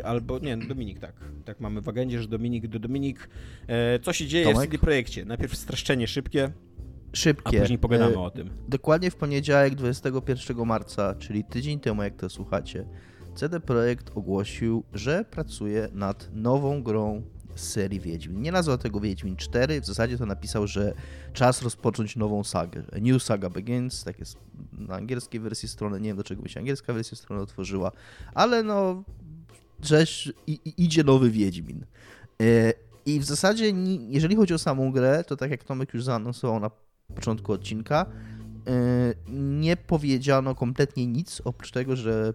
[0.00, 1.12] e, albo nie, no Dominik tak.
[1.44, 3.28] Tak mamy w agendzie, że Dominik, do Dominik,
[3.68, 4.60] e, co się dzieje Tomek?
[4.60, 5.24] w CD Projekcie?
[5.24, 6.44] Najpierw streszczenie szybkie,
[7.12, 7.60] a Szybkie.
[7.60, 8.50] później pogadamy E, o tym.
[8.68, 12.84] Dokładnie w poniedziałek 21 marca, czyli tydzień temu jak to słuchacie,
[13.34, 17.22] CD Projekt ogłosił, że pracuje nad nową grą
[17.54, 18.42] z serii Wiedźmin.
[18.42, 20.92] Nie nazwał tego Wiedźmin 4, w zasadzie to napisał, że
[21.32, 22.82] czas rozpocząć nową sagę.
[22.96, 24.36] A New Saga Begins, tak jest
[24.80, 27.92] na angielskiej wersji strony, nie wiem do czego by się angielska wersja strony otworzyła,
[28.34, 29.02] ale no,
[29.82, 31.84] żeś i, i idzie nowy Wiedźmin.
[32.42, 32.72] E,
[33.06, 33.72] I w zasadzie,
[34.08, 36.70] jeżeli chodzi o samą grę, to tak jak Tomek już zaanonsował na
[37.14, 38.06] początku odcinka,
[38.66, 42.34] e, nie powiedziano kompletnie nic, oprócz tego, że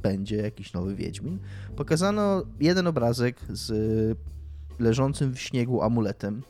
[0.00, 1.38] będzie jakiś nowy Wiedźmin.
[1.76, 4.18] Pokazano jeden obrazek z
[4.78, 6.42] leżącym w śniegu amuletem,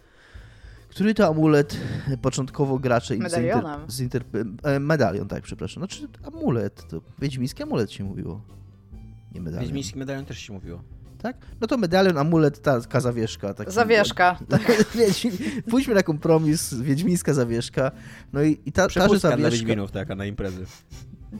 [0.88, 1.76] który to amulet
[2.22, 3.14] początkowo gracze...
[3.14, 3.80] zinter- Medalionem.
[3.86, 4.24] zinter-
[4.62, 5.80] e, medalion, tak, przepraszam.
[5.80, 8.40] Znaczy amulet, to wiedźmiński amulet się mówiło.
[9.34, 9.64] Nie medalion.
[9.64, 10.82] Wiedźmiński medalion też się mówiło.
[11.22, 11.36] Tak?
[11.60, 13.54] No to medalion, amulet, ta, taka zawieszka.
[13.54, 14.38] Taki, Zawieszka.
[14.48, 14.62] Tak.
[15.70, 17.90] Pójdźmy na kompromis, wiedźmińska zawieszka.
[18.32, 19.50] No i, i ta, ta że dla zawieszka...
[19.50, 20.64] Wiedźminów taka na imprezy.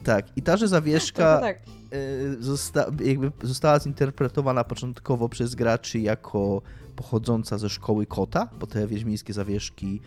[0.03, 1.57] Tak, i ta, że zawieszka tak.
[1.93, 6.61] y, zosta, jakby została zinterpretowana początkowo przez graczy jako
[6.99, 10.01] pochodząca ze szkoły kota, bo te wiedźmińskie zawieszki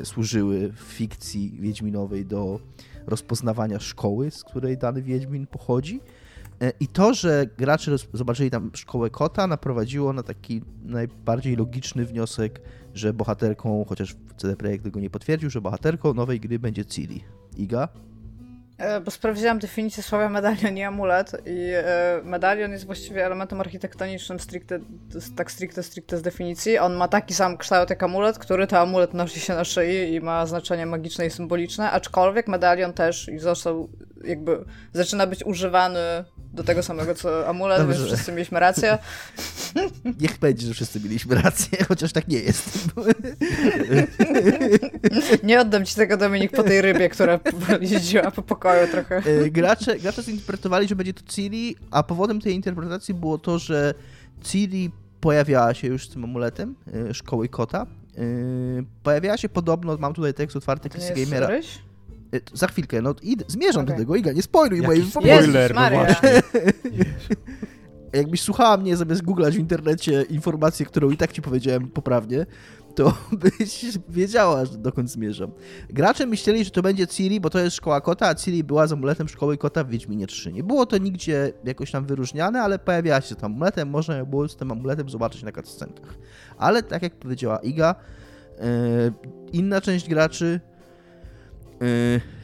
[0.00, 2.60] y, służyły w fikcji wiedźminowej do
[3.06, 6.00] rozpoznawania szkoły, z której dany wiedźmin pochodzi.
[6.62, 12.60] Y, I to, że gracze zobaczyli tam szkołę kota, naprowadziło na taki najbardziej logiczny wniosek,
[12.94, 17.24] że bohaterką, chociaż CD Projekt tego nie potwierdził, że bohaterką nowej gry będzie Ciri.
[17.56, 17.88] Iga?
[18.78, 24.40] E, Bo sprawdziłam definicję słowa medalion i amulet i e, medalion jest właściwie elementem architektonicznym
[24.40, 24.78] stricte,
[25.36, 26.78] tak stricte, stricte z definicji.
[26.78, 30.20] On ma taki sam kształt jak amulet, który to amulet nosi się na szyi i
[30.20, 33.88] ma znaczenie magiczne i symboliczne, aczkolwiek medalion też został
[34.26, 36.00] jakby, zaczyna być używany
[36.52, 37.94] do tego samego co amulet, Dobrze.
[37.98, 38.98] więc wszyscy mieliśmy rację.
[40.20, 42.70] Niech będzie, że wszyscy mieliśmy rację, chociaż tak nie jest.
[45.42, 47.40] Nie oddam ci tego Dominik po tej rybie, która
[47.80, 49.16] jeździła po pokoju trochę.
[49.16, 53.94] E, gracze, gracze zinterpretowali, że będzie to Ciri, a powodem tej interpretacji było to, że
[54.42, 56.74] Ciri pojawiała się już z tym amuletem
[57.10, 57.86] e, szkoły kota.
[58.18, 58.22] E,
[59.02, 61.46] Pojawiała się podobno, mam tutaj tekst otwarty jest Gamera.
[61.46, 61.78] ryś?
[62.34, 64.02] E, Za chwilkę, no id, zmierzam do Okej.
[64.04, 65.38] tego, Iga, nie spoiluj mojej wypowiedzi.
[65.38, 66.42] spoiler, no właśnie.
[68.12, 72.46] Jakbyś słuchała mnie zamiast googlać w internecie informację, którą i tak ci powiedziałem poprawnie,
[72.94, 73.14] to
[73.58, 75.50] byś wiedziała, że dokąd zmierzam.
[75.90, 78.92] Gracze myśleli, że to będzie Ciri, bo to jest szkoła kota, a Ciri była z
[78.92, 80.52] amuletem szkoły kota w Wiedźminie 3.
[80.52, 84.48] Nie było to nigdzie jakoś tam wyróżniane, ale pojawiała się tam amuletem, można ją było
[84.48, 86.14] z tym amuletem zobaczyć na cutscenkach.
[86.58, 87.94] Ale tak jak powiedziała Iga,
[88.58, 88.64] yy,
[89.52, 90.60] inna część graczy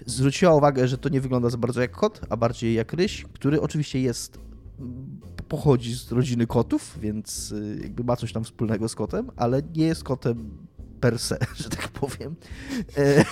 [0.07, 3.61] zwróciła uwagę, że to nie wygląda za bardzo jak kot, a bardziej jak ryś, który
[3.61, 4.39] oczywiście jest
[5.49, 9.87] pochodzi z rodziny kotów, więc y, jakby ma coś tam wspólnego z kotem, ale nie
[9.87, 10.51] jest kotem
[11.01, 12.35] per se, że tak powiem.
[12.97, 13.25] E,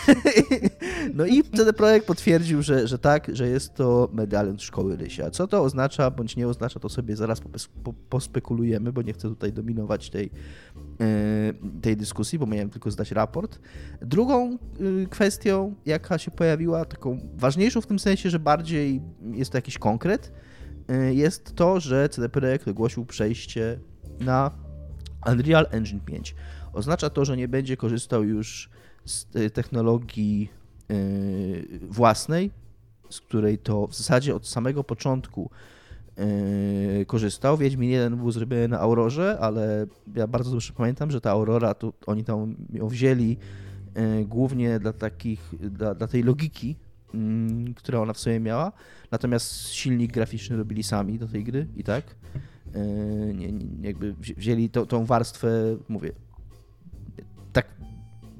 [1.18, 5.30] no i wtedy projekt potwierdził, że, że tak, że jest to medalion szkoły Rysia.
[5.30, 7.40] Co to oznacza, bądź nie oznacza, to sobie zaraz
[8.08, 10.30] pospekulujemy, bo nie chcę tutaj dominować tej,
[11.82, 13.58] tej dyskusji, bo miałem tylko zdać raport.
[14.02, 19.00] Drugą y, kwestią, jaka się pojawiła, taką ważniejszą w tym sensie, że bardziej
[19.32, 20.32] jest to jakiś konkret,
[20.90, 23.78] Y, jest to, że CD Projekt ogłosił przejście
[24.20, 24.50] na
[25.26, 26.34] Unreal Engine 5.
[26.72, 28.70] Oznacza to, że nie będzie korzystał już
[29.04, 30.50] z y, technologii
[30.90, 32.50] y, własnej,
[33.10, 35.50] z której to w zasadzie od samego początku
[37.06, 37.56] korzystał.
[37.56, 41.92] Wiedźmin 1 był zrobiony na Aurorze, ale ja bardzo dobrze pamiętam, że ta Aurora, to
[42.06, 43.36] oni tam ją wzięli
[44.26, 46.76] głównie dla takich, dla, dla tej logiki
[47.14, 48.72] Mm, które ona w sobie miała.
[49.10, 52.04] Natomiast silnik graficzny robili sami do tej gry i tak.
[52.74, 52.80] E,
[53.34, 56.12] nie, nie, jakby wzięli to, tą warstwę, mówię,
[57.52, 57.66] tak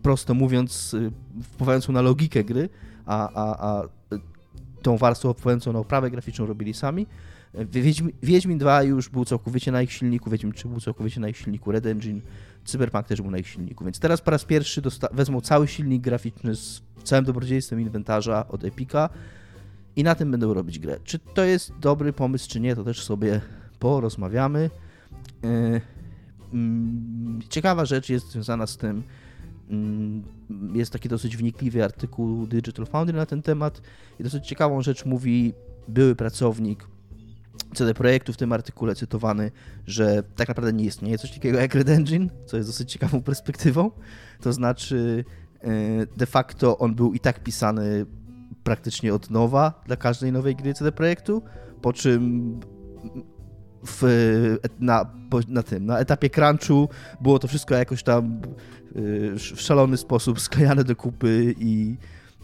[0.03, 1.13] prosto mówiąc, y,
[1.43, 2.69] wpływającą na logikę gry,
[3.07, 3.89] a, a, a
[4.83, 7.07] tą warstwę wpływającą na oprawę graficzną robili sami.
[7.55, 11.37] Wiedźmin, Wiedźmin 2 już był całkowicie na ich silniku, Wiedźmin 3 był całkowicie na ich
[11.37, 12.21] silniku, Red Engine,
[12.65, 14.83] Cyberpunk też był na ich silniku, więc teraz po raz pierwszy
[15.13, 19.09] wezmą cały silnik graficzny z całym dobrodziejstwem inwentarza od Epica
[19.97, 20.99] i na tym będą robić grę.
[21.05, 23.41] Czy to jest dobry pomysł, czy nie, to też sobie
[23.79, 24.71] porozmawiamy.
[25.45, 25.81] E,
[26.53, 29.03] mm, ciekawa rzecz jest związana z tym,
[29.71, 30.23] mm,
[30.75, 33.83] jest taki dosyć wnikliwy artykuł Digital Foundry na ten temat
[34.21, 35.53] i dosyć ciekawą rzecz mówi
[35.89, 36.87] były pracownik
[37.75, 39.51] CD Projektu w tym artykule cytowany,
[39.87, 43.91] że tak naprawdę nie istnieje coś takiego jak Red Engine, co jest dosyć ciekawą perspektywą.
[44.41, 45.25] To znaczy,
[45.61, 48.07] e, de facto on był i tak pisany
[48.65, 51.43] praktycznie od nowa dla każdej nowej gry CD Projektu,
[51.83, 52.61] po czym
[53.87, 54.03] w,
[54.81, 55.07] na,
[55.49, 56.89] na tym, na etapie crunchu
[57.21, 59.01] było to wszystko jakoś tam e,
[59.39, 61.97] w szalony sposób sklejane do kupy i,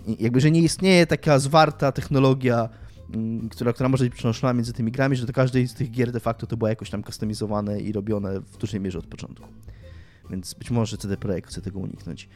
[0.07, 2.69] i jakby, że nie istnieje taka zwarta technologia
[3.51, 6.21] która, która może być przenoszona między tymi grami, że do każdej z tych gier de
[6.21, 9.49] facto to było jakoś tam kustomizowane i robione w dużej mierze od początku.
[10.31, 12.29] Więc być może CD Projekt chce tego uniknąć.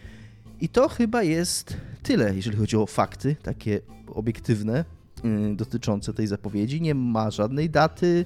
[0.60, 4.84] I to chyba jest tyle, jeżeli chodzi o fakty, takie obiektywne,
[5.24, 6.80] yy, dotyczące tej zapowiedzi.
[6.80, 8.24] Nie ma żadnej daty,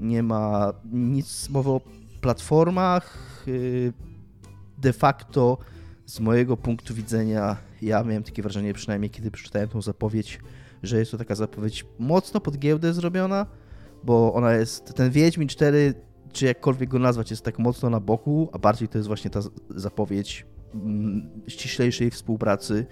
[0.00, 1.80] nie ma nic mowy o
[2.20, 3.18] platformach.
[3.46, 3.92] Yy,
[4.78, 5.58] de facto,
[6.06, 10.38] z mojego punktu widzenia, ja miałem takie wrażenie, przynajmniej kiedy przeczytałem tą zapowiedź,
[10.82, 13.46] że jest to taka zapowiedź mocno pod giełdę zrobiona,
[14.04, 15.94] bo ona jest, ten Wiedźmin 4,
[16.32, 19.40] czy jakkolwiek go nazwać, jest tak mocno na boku, a bardziej to jest właśnie ta
[19.70, 22.86] zapowiedź mm, ściślejszej współpracy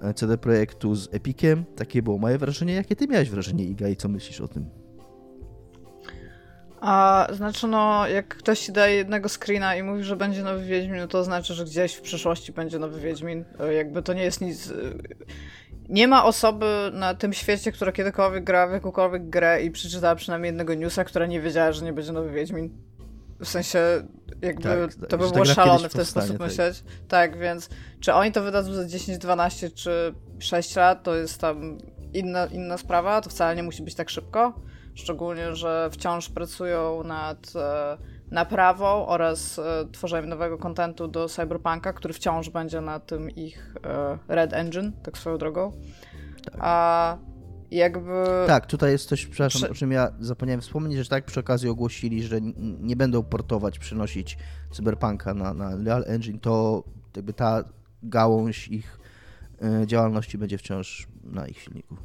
[0.00, 1.64] e, CD Projektu z Epiciem.
[1.76, 2.74] Takie było moje wrażenie.
[2.74, 4.70] Jakie ty miałeś wrażenie, Iga, i co myślisz o tym?
[6.80, 10.96] A znaczy, no, jak ktoś ci daje jednego screena i mówi, że będzie nowy Wiedźmin,
[10.96, 13.44] no to znaczy, że gdzieś w przyszłości będzie nowy Wiedźmin.
[13.60, 14.72] E, jakby to nie jest nic.
[15.88, 20.48] Nie ma osoby na tym świecie, która kiedykolwiek grała w jakąkolwiek grę i przeczytała przynajmniej
[20.48, 22.70] jednego newsa, która nie wiedziała, że nie będzie nowy Wiedźmin.
[23.40, 23.78] W sensie,
[24.42, 26.46] jakby tak, to by było szalone w ten sposób tak.
[26.46, 26.84] myśleć.
[27.08, 27.68] Tak, więc
[28.00, 31.78] czy oni to wydadzą za 10, 12 czy 6 lat, to jest tam
[32.12, 33.20] inna, inna sprawa.
[33.20, 34.60] To wcale nie musi być tak szybko.
[34.94, 37.98] Szczególnie, że wciąż pracują nad e,
[38.30, 39.62] naprawą oraz e,
[39.92, 45.18] tworzeniem nowego kontentu do Cyberpunka, który wciąż będzie na tym ich e, Red Engine, tak
[45.18, 45.72] swoją drogą.
[46.44, 46.54] Tak.
[46.58, 47.18] A
[47.70, 48.24] jakby...
[48.46, 49.70] Tak, tutaj jest coś, przepraszam, Prze...
[49.70, 52.40] o czym ja zapomniałem wspomnieć, że tak przy okazji ogłosili, że
[52.80, 54.38] nie będą portować, przynosić
[54.70, 56.84] Cyberpunka na, na Real Engine, to
[57.16, 57.64] jakby ta
[58.02, 58.98] gałąź ich
[59.62, 61.96] e, działalności będzie wciąż na ich silniku.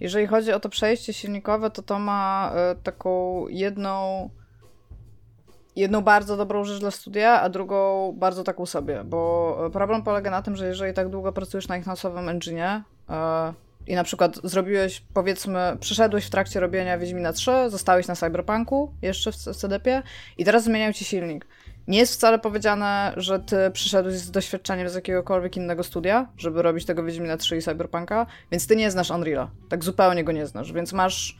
[0.00, 4.30] Jeżeli chodzi o to przejście silnikowe, to to ma taką jedną
[5.76, 10.42] jedną bardzo dobrą rzecz dla studia, a drugą bardzo taką sobie, bo problem polega na
[10.42, 13.14] tym, że jeżeli tak długo pracujesz na ich nosowym engine yy,
[13.86, 19.32] i na przykład zrobiłeś, powiedzmy, przyszedłeś w trakcie robienia Wiedźmina 3, zostałeś na Cyberpunku jeszcze
[19.32, 20.02] w, w CDP
[20.38, 21.46] i teraz zmieniają ci silnik.
[21.88, 26.84] Nie jest wcale powiedziane, że ty przyszedłeś z doświadczeniem z jakiegokolwiek innego studia, żeby robić
[26.84, 29.46] tego Wiedźmina 3 i Cyberpunka, więc ty nie znasz Unreal'a.
[29.68, 31.38] Tak zupełnie go nie znasz, więc masz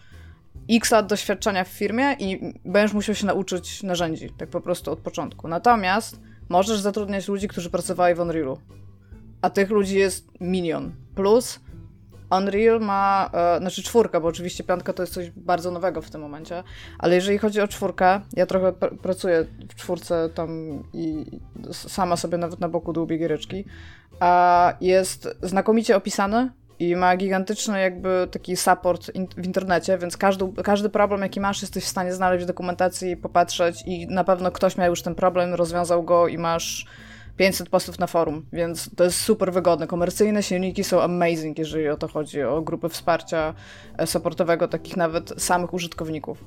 [0.70, 4.98] x lat doświadczenia w firmie i będziesz musiał się nauczyć narzędzi, tak po prostu od
[4.98, 5.48] początku.
[5.48, 8.59] Natomiast możesz zatrudniać ludzi, którzy pracowali w Unrealu.
[9.42, 10.92] A tych ludzi jest milion.
[11.14, 11.61] Plus
[12.38, 16.20] Unreal ma, e, znaczy czwórka, bo oczywiście piątka to jest coś bardzo nowego w tym
[16.20, 16.62] momencie,
[16.98, 21.25] ale jeżeli chodzi o czwórkę, ja trochę pr pracuję w czwórce tam i
[21.72, 23.64] sama sobie nawet na boku dłubię giereczki,
[24.20, 26.51] a jest znakomicie opisany
[26.83, 31.62] i ma gigantyczny jakby taki support in w internecie, więc każdy, każdy problem, jaki masz,
[31.62, 35.55] jesteś w stanie znaleźć w dokumentacji, popatrzeć i na pewno ktoś miał już ten problem,
[35.55, 36.87] rozwiązał go i masz
[37.37, 39.87] 500 postów na forum, więc to jest super wygodne.
[39.87, 43.55] Komercyjne silniki są amazing, jeżeli o to chodzi, o grupy wsparcia
[43.99, 46.45] e, supportowego, takich nawet samych użytkowników.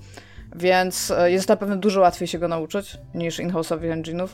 [0.57, 4.27] Więc e, jest na pewno dużo łatwiej się go nauczyć niż in-house'owych engine'ów.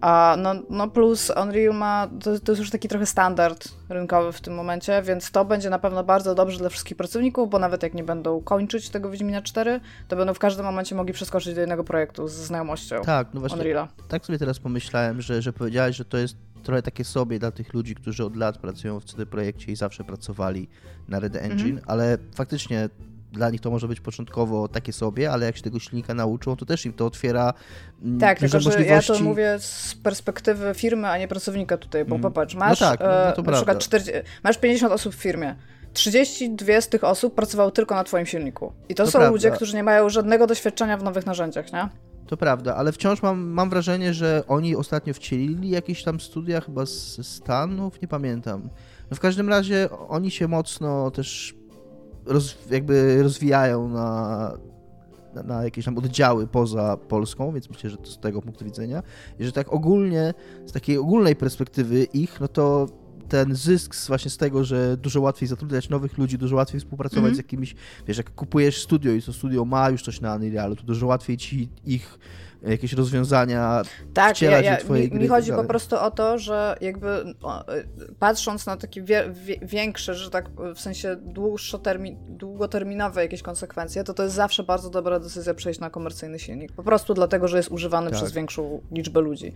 [0.00, 4.40] A no, no plus Unreal ma, to, to jest już taki trochę standard rynkowy w
[4.40, 7.94] tym momencie, więc to będzie na pewno bardzo dobrze dla wszystkich pracowników, bo nawet jak
[7.94, 11.84] nie będą kończyć tego Wiedźmina 4, to będą w każdym momencie mogli przeskoczyć do jednego
[11.84, 13.88] projektu z znajomością Tak, no właśnie, Unreala.
[14.08, 17.74] tak sobie teraz pomyślałem, że, że powiedziałeś, że to jest trochę takie sobie dla tych
[17.74, 20.68] ludzi, którzy od lat pracują w CD Projekcie i zawsze pracowali
[21.08, 21.84] na Red Engine, Mhm.
[21.86, 22.88] ale faktycznie
[23.34, 26.66] dla nich to może być początkowo takie sobie, ale jak się tego silnika nauczą, to
[26.66, 27.54] też im to otwiera
[28.02, 29.12] mm, Tak, duże tylko że ja możliwości.
[29.24, 32.22] to mówię z perspektywy firmy, a nie pracownika tutaj, bo Mm.
[32.22, 34.12] popatrz, No masz tak, no- no e, na przykład 40,
[34.44, 35.54] masz 50 osób w firmie.
[35.92, 38.72] 32 z tych osób pracowało tylko na twoim silniku.
[38.88, 39.30] I to, To są prawda.
[39.30, 41.88] ludzie, którzy nie mają żadnego doświadczenia w nowych narzędziach, nie?
[42.26, 46.86] To prawda, ale wciąż mam, mam wrażenie, że oni ostatnio wcielili jakieś tam studia chyba
[46.86, 48.68] z Stanów, nie pamiętam.
[49.10, 51.54] No w każdym razie oni się mocno też
[52.26, 54.52] roz, jakby rozwijają na,
[55.34, 59.02] na, na jakieś tam oddziały poza Polską, więc myślę, że to z tego punktu widzenia.
[59.38, 60.34] I że tak ogólnie,
[60.66, 62.86] z takiej ogólnej perspektywy ich, no to
[63.28, 67.34] ten zysk właśnie z tego, że dużo łatwiej zatrudniać nowych ludzi, dużo łatwiej współpracować Mhm.
[67.34, 67.74] z jakimiś,
[68.06, 71.36] wiesz, jak kupujesz studio i to studio ma już coś na Unrealu, to dużo łatwiej
[71.36, 72.18] ci ich
[72.66, 73.82] jakieś rozwiązania
[74.14, 76.10] Tak, ja, wcielać ja, do twojej mi, gry mi i tak chodzi po prostu o
[76.10, 82.16] to, że jakby y, patrząc na takie wie, wie, większe, że tak w sensie dłuższotermi,
[82.28, 86.72] długoterminowe jakieś konsekwencje, to to jest zawsze bardzo dobra decyzja przejść na komercyjny silnik.
[86.72, 88.18] Po prostu dlatego, że jest używany Tak.
[88.18, 89.52] przez większą liczbę ludzi.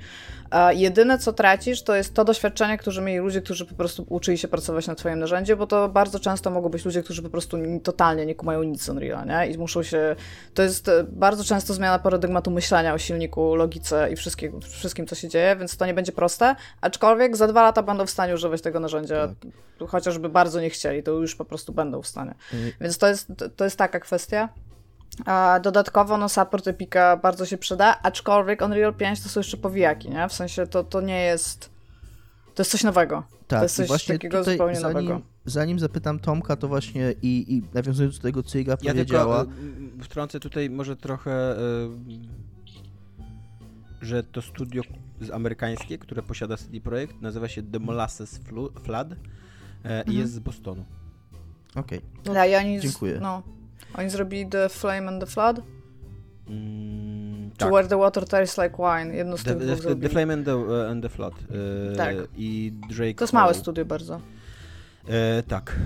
[0.51, 4.39] A jedyne, co tracisz, to jest to doświadczenie, które mieli ludzie, którzy po prostu uczyli
[4.39, 7.57] się pracować na twoim narzędziu, bo to bardzo często mogą być ludzie, którzy po prostu
[7.57, 9.53] ni- totalnie nie kumają nic z Unreal'a, nie?
[9.53, 10.17] I muszą się...
[10.55, 15.29] To jest bardzo często zmiana paradygmatu myślenia o silniku, logice i wszystkim, wszystkim, co się
[15.29, 18.81] dzieje, więc to nie będzie proste, aczkolwiek za dwa lata będą w stanie używać tego
[18.81, 19.35] narzędzia,
[19.89, 22.35] chociażby bardzo nie chcieli, to już po prostu będą w stanie.
[22.55, 24.49] Y, Więc to jest, to jest taka kwestia.
[25.27, 30.11] A dodatkowo no support Epica bardzo się przyda, aczkolwiek Unreal 5 to są jeszcze powijaki,
[30.11, 30.29] nie?
[30.29, 31.71] W sensie to, to nie jest...
[32.55, 33.23] To jest coś nowego.
[33.49, 35.21] Tak, to jest i coś właśnie takiego tutaj zupełnie zanim, nowego.
[35.45, 39.61] Zanim zapytam Tomka, to właśnie i, i nawiązując do tego, co Iga Ja powiedziała, tylko
[40.01, 41.59] y, wtrącę tutaj może trochę, y,
[44.03, 44.83] że to studio
[45.21, 48.41] z amerykańskie, które posiada CD Projekt, nazywa się The Molasses
[48.85, 49.09] Flood
[49.85, 50.85] e, i jest z Bostonu.
[51.77, 53.19] okej, No, i oni, z- dziękuję.
[53.23, 53.43] No,
[53.95, 55.61] oni zrobili The Flame and the Flood,
[56.51, 57.73] Mm, czy tak.
[57.73, 60.09] Where the Water Tastes Like Wine, jedno z The, tych the, dwóch the.
[60.09, 61.35] Flame and the, e, and the Flood.
[61.93, 62.17] e, Tak.
[62.37, 64.21] I Drake To jest małe studio bardzo.
[65.09, 65.77] E, tak.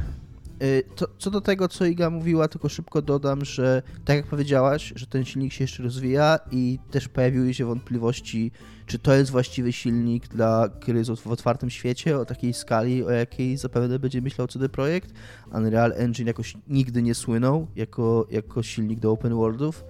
[0.62, 4.92] Y, To, co do tego, co Iga mówiła, tylko szybko dodam, że tak jak powiedziałaś,
[4.96, 8.52] że ten silnik się jeszcze rozwija i też pojawiły się wątpliwości,
[8.86, 13.56] czy to jest właściwy silnik dla gry w otwartym świecie o takiej skali, o jakiej
[13.56, 15.12] zapewne będzie myślał CD Projekt.
[15.54, 19.84] Unreal Engine jakoś nigdy nie słynął jako, jako silnik do open worldów.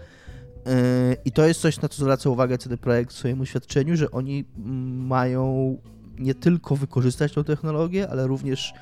[0.67, 0.73] Yy,
[1.25, 4.45] I to jest coś, na co zwraca uwagę CD Projekt w swoim oświadczeniu, że oni
[4.59, 5.77] mm, mają
[6.19, 8.73] nie tylko wykorzystać tą technologię, ale również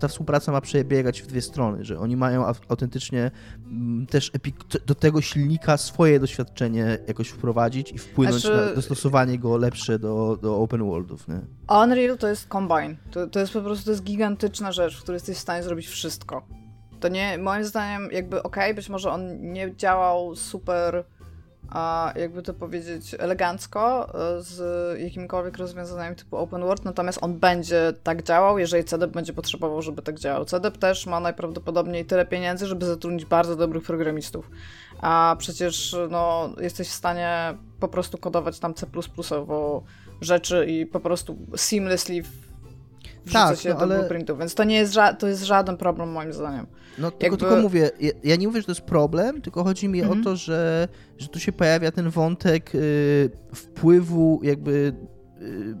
[0.00, 3.30] ta współpraca ma przebiegać w dwie strony, że oni mają au- autentycznie
[3.66, 4.32] mm, też
[4.86, 10.38] do tego silnika swoje doświadczenie jakoś wprowadzić i wpłynąć Znaczy- na dostosowanie go lepsze do,
[10.42, 11.28] do open worldów.
[11.28, 11.40] Nie?
[11.82, 12.96] Unreal to jest combine.
[13.10, 15.86] To, to jest po prostu to jest gigantyczna rzecz, w której jesteś w stanie zrobić
[15.86, 16.46] wszystko.
[17.00, 21.04] To nie, moim zdaniem, jakby okej, być może on nie działał super,
[21.74, 24.08] a jakby to powiedzieć, elegancko
[24.38, 24.60] e, z
[25.00, 30.02] jakimikolwiek rozwiązaniami typu open world, natomiast on będzie tak działał, jeżeli CDEP będzie potrzebował, żeby
[30.02, 30.44] tak działał.
[30.44, 34.50] CDEP też ma najprawdopodobniej tyle pieniędzy, żeby zatrudnić bardzo dobrych programistów.
[35.00, 38.86] A przecież no, jesteś w stanie po prostu kodować tam C++
[40.20, 42.28] rzeczy i po prostu seamlessly w-
[43.24, 46.08] wrzuca Tak, się no, do ale- blueprintu, więc to nie jest, to jest żaden problem
[46.12, 46.66] moim zdaniem.
[46.98, 49.88] No tylko, Jakby- tylko mówię, ja, ja nie mówię, że to jest problem, tylko chodzi
[49.88, 50.20] mi Mhm.
[50.20, 50.88] o to, że,
[51.18, 54.92] że tu się pojawia ten wątek y, wpływu jakby,
[55.42, 55.74] y,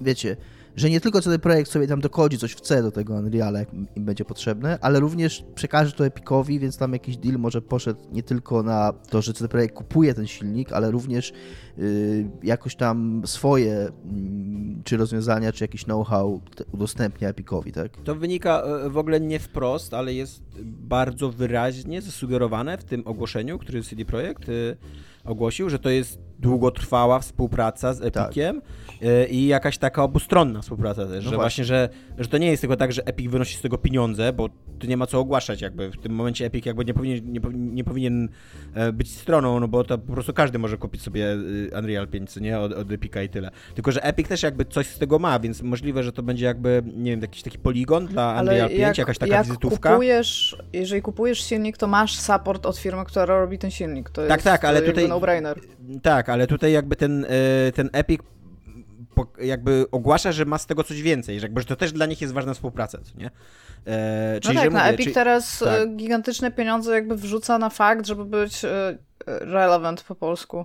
[0.00, 0.36] wiecie,
[0.76, 3.68] że nie tylko CD Projekt sobie tam dokodzi coś w C do tego Unreala, jak
[3.96, 8.22] im będzie potrzebne, ale również przekaże to Epicowi, więc tam jakiś deal może poszedł nie
[8.22, 11.32] tylko na to, że CD Projekt kupuje ten silnik, ale również
[11.78, 13.90] y, jakoś tam swoje y,
[14.84, 16.40] czy rozwiązania, czy jakiś know-how
[16.72, 17.96] udostępnia Epicowi, tak?
[18.04, 23.58] To wynika e, w ogóle nie wprost, ale jest bardzo wyraźnie zasugerowane w tym ogłoszeniu,
[23.58, 24.76] który CD Projekt y,
[25.24, 29.30] ogłosił, że to jest długotrwała współpraca z Epiciem tak.
[29.30, 32.76] i jakaś taka obustronna współpraca też, no że właśnie, że, że to nie jest tylko
[32.76, 35.90] tak, że Epic wynosi z tego pieniądze, bo tu nie ma co ogłaszać jakby.
[35.90, 38.28] W tym momencie Epic jakby nie powinien, nie, nie powinien
[38.74, 41.36] e, być stroną, no bo to po prostu każdy może kupić sobie
[41.72, 42.60] e, Unreal 5, nie?
[42.60, 43.50] Od, od Epica i tyle.
[43.74, 46.82] Tylko, że Epic też jakby coś z tego ma, więc możliwe, że to będzie jakby,
[46.96, 49.90] nie wiem, jakiś taki poligon dla Ale Unreal 5, jak, jakaś taka jak wizytówka.
[49.90, 54.10] Kupujesz, jeżeli kupujesz silnik, to masz support od firmy, która robi ten silnik.
[54.10, 55.60] To tak, jest tak, ale tutaj no-brainer.
[56.02, 58.20] Tak, ale tutaj jakby ten, e, ten Epic
[59.40, 62.20] jakby ogłasza, że ma z tego coś więcej, że, jakby, że to też dla nich
[62.20, 63.30] jest ważna współpraca, co nie?
[63.86, 65.96] E, czyli, no tak, na Epic teraz e, tak.
[65.96, 70.64] gigantyczne pieniądze jakby wrzuca na fakt, żeby być e, relevant po polsku.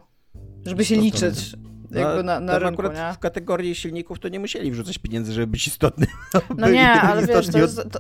[0.66, 1.56] Żeby się liczyć.
[1.92, 3.14] Jakby na, na rynku, akurat nie?
[3.14, 6.08] w kategorii silników to nie musieli wrzucać pieniędzy, żeby być istotny.
[6.58, 8.00] No nie, ale wiesz, to jest, to,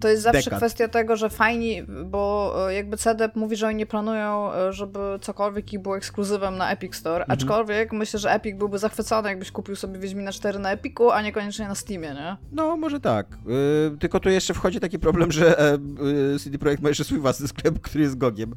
[0.00, 0.58] to jest zawsze dekad.
[0.58, 4.98] kwestia tego, że fajni, bo e, jakby CDEP mówi, że oni nie planują, e, żeby
[5.20, 7.38] cokolwiek ich było ekskluzywem na Epic Store, mhm.
[7.38, 11.68] aczkolwiek myślę, że Epic byłby zachwycony, jakbyś kupił sobie Wiedźmina 4 na Epiku, a niekoniecznie
[11.68, 12.36] na Steamie, nie?
[12.52, 13.26] No, może tak.
[13.46, 15.78] Yy, tylko tu jeszcze wchodzi taki problem, że
[16.32, 18.54] yy, CD Projekt ma jeszcze swój własny sklep, który jest GOGiem.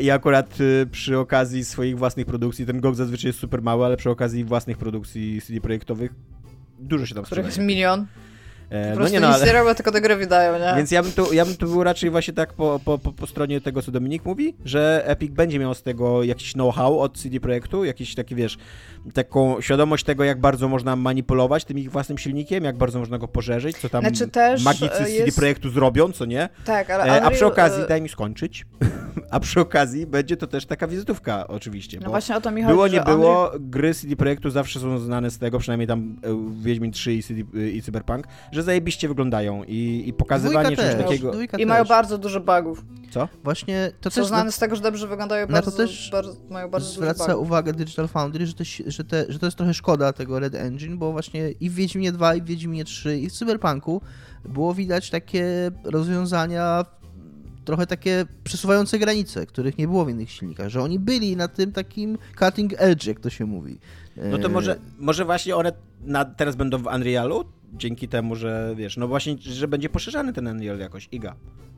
[0.00, 0.58] I akurat
[0.90, 4.78] przy okazji swoich własnych produkcji, ten GOG zazwyczaj jest super mały, ale przy okazji własnych
[4.78, 6.14] produkcji CD Projektowych
[6.82, 8.06] dużo się tam Których jest milion.
[8.72, 9.46] E, po no nie, no, ale...
[9.46, 10.72] nie robią, tylko do gry wydają, nie?
[10.76, 13.26] Więc ja bym, tu, ja bym tu był raczej właśnie tak po, po, po, po
[13.26, 17.40] stronie tego, co Dominik mówi, że Epic będzie miał z tego jakiś know-how od CD
[17.40, 18.58] Projektu, jakiś taki, wiesz,
[19.14, 23.28] taką świadomość tego, jak bardzo można manipulować tym ich własnym silnikiem, jak bardzo można go
[23.28, 24.30] pożerzyć, co tam znaczy
[24.64, 25.16] magicy z jest...
[25.16, 26.48] CD Projektu zrobią, co nie?
[26.64, 27.26] Tak, ale Unreal...
[27.26, 28.66] A przy okazji, daj mi skończyć,
[29.30, 32.72] a przy okazji będzie to też taka wizytówka oczywiście, No właśnie o to mi chodzi,
[32.72, 33.60] Było, nie było, Unreal...
[33.60, 37.40] gry CD Projektu zawsze są znane z tego, przynajmniej tam e, Wiedźmin 3 i, CD,
[37.70, 41.42] i Cyberpunk, że zajebiście wyglądają i, i pokazywanie czegoś takiego...
[41.42, 41.66] I też.
[41.66, 42.84] mają bardzo dużo bugów.
[43.10, 43.28] Co?
[43.44, 44.28] Właśnie to Są też...
[44.28, 48.08] znane z tego, że dobrze wyglądają, bardzo, to też bardzo, mają bardzo zwraca uwagę Digital
[48.08, 51.50] Foundry, że to, że, te, że to jest trochę szkoda tego Red Engine, bo właśnie
[51.50, 54.00] i w Wiedźminie 2, i w Wiedźminie 3, i w Cyberpunku
[54.44, 56.84] było widać takie rozwiązania
[57.64, 61.72] trochę takie przesuwające granice, których nie było w innych silnikach, że oni byli na tym
[61.72, 63.78] takim cutting edge, jak to się mówi.
[64.16, 65.72] No to może, może właśnie one
[66.04, 70.46] na, teraz będą w Unrealu, dzięki temu, że wiesz, no właśnie, że będzie poszerzany ten
[70.46, 71.36] Unreal jakoś, IGA.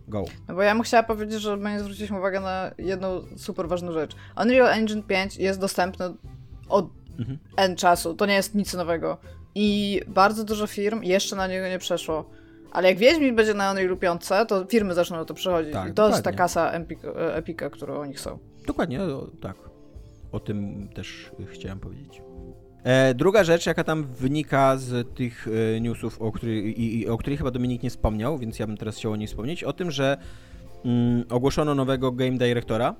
[0.09, 0.24] Go.
[0.49, 4.12] No bo ja bym chciała powiedzieć, że my zwróciliśmy uwagę na jedną super ważną rzecz.
[4.43, 6.05] Unreal Engine 5 jest dostępny
[6.68, 7.39] od mhm.
[7.57, 9.18] N czasu, to nie jest nic nowego.
[9.55, 12.30] I bardzo dużo firm jeszcze na niego nie przeszło.
[12.75, 15.72] Ale jak Wiedźmin będzie na Unreal 5, to firmy zaczną na to przechodzić.
[15.72, 16.14] Tak, I to dokładnie.
[16.14, 18.39] jest ta kasa Epika, Epika, którą oni chcą.
[18.66, 19.57] Dokładnie, no, tak.
[20.33, 22.22] O tym też chciałem powiedzieć.
[22.85, 27.18] E, druga rzecz, jaka tam wynika z tych e, newsów, o, który, i, i, o
[27.18, 29.91] których chyba Dominik nie wspomniał, więc ja bym teraz chciał o niej wspomnieć, o tym,
[29.91, 30.16] że
[30.85, 32.95] mm, ogłoszono nowego game directora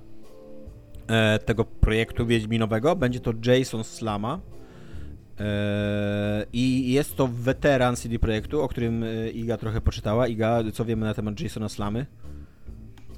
[1.09, 2.97] e, tego projektu Wiedźminowego.
[2.97, 4.41] Będzie to Jason Slama.
[5.41, 10.26] E, I jest to weteran CD Projektu, o którym e, Iga trochę poczytała.
[10.26, 12.07] Iga, co wiemy na temat Jasona Slamy?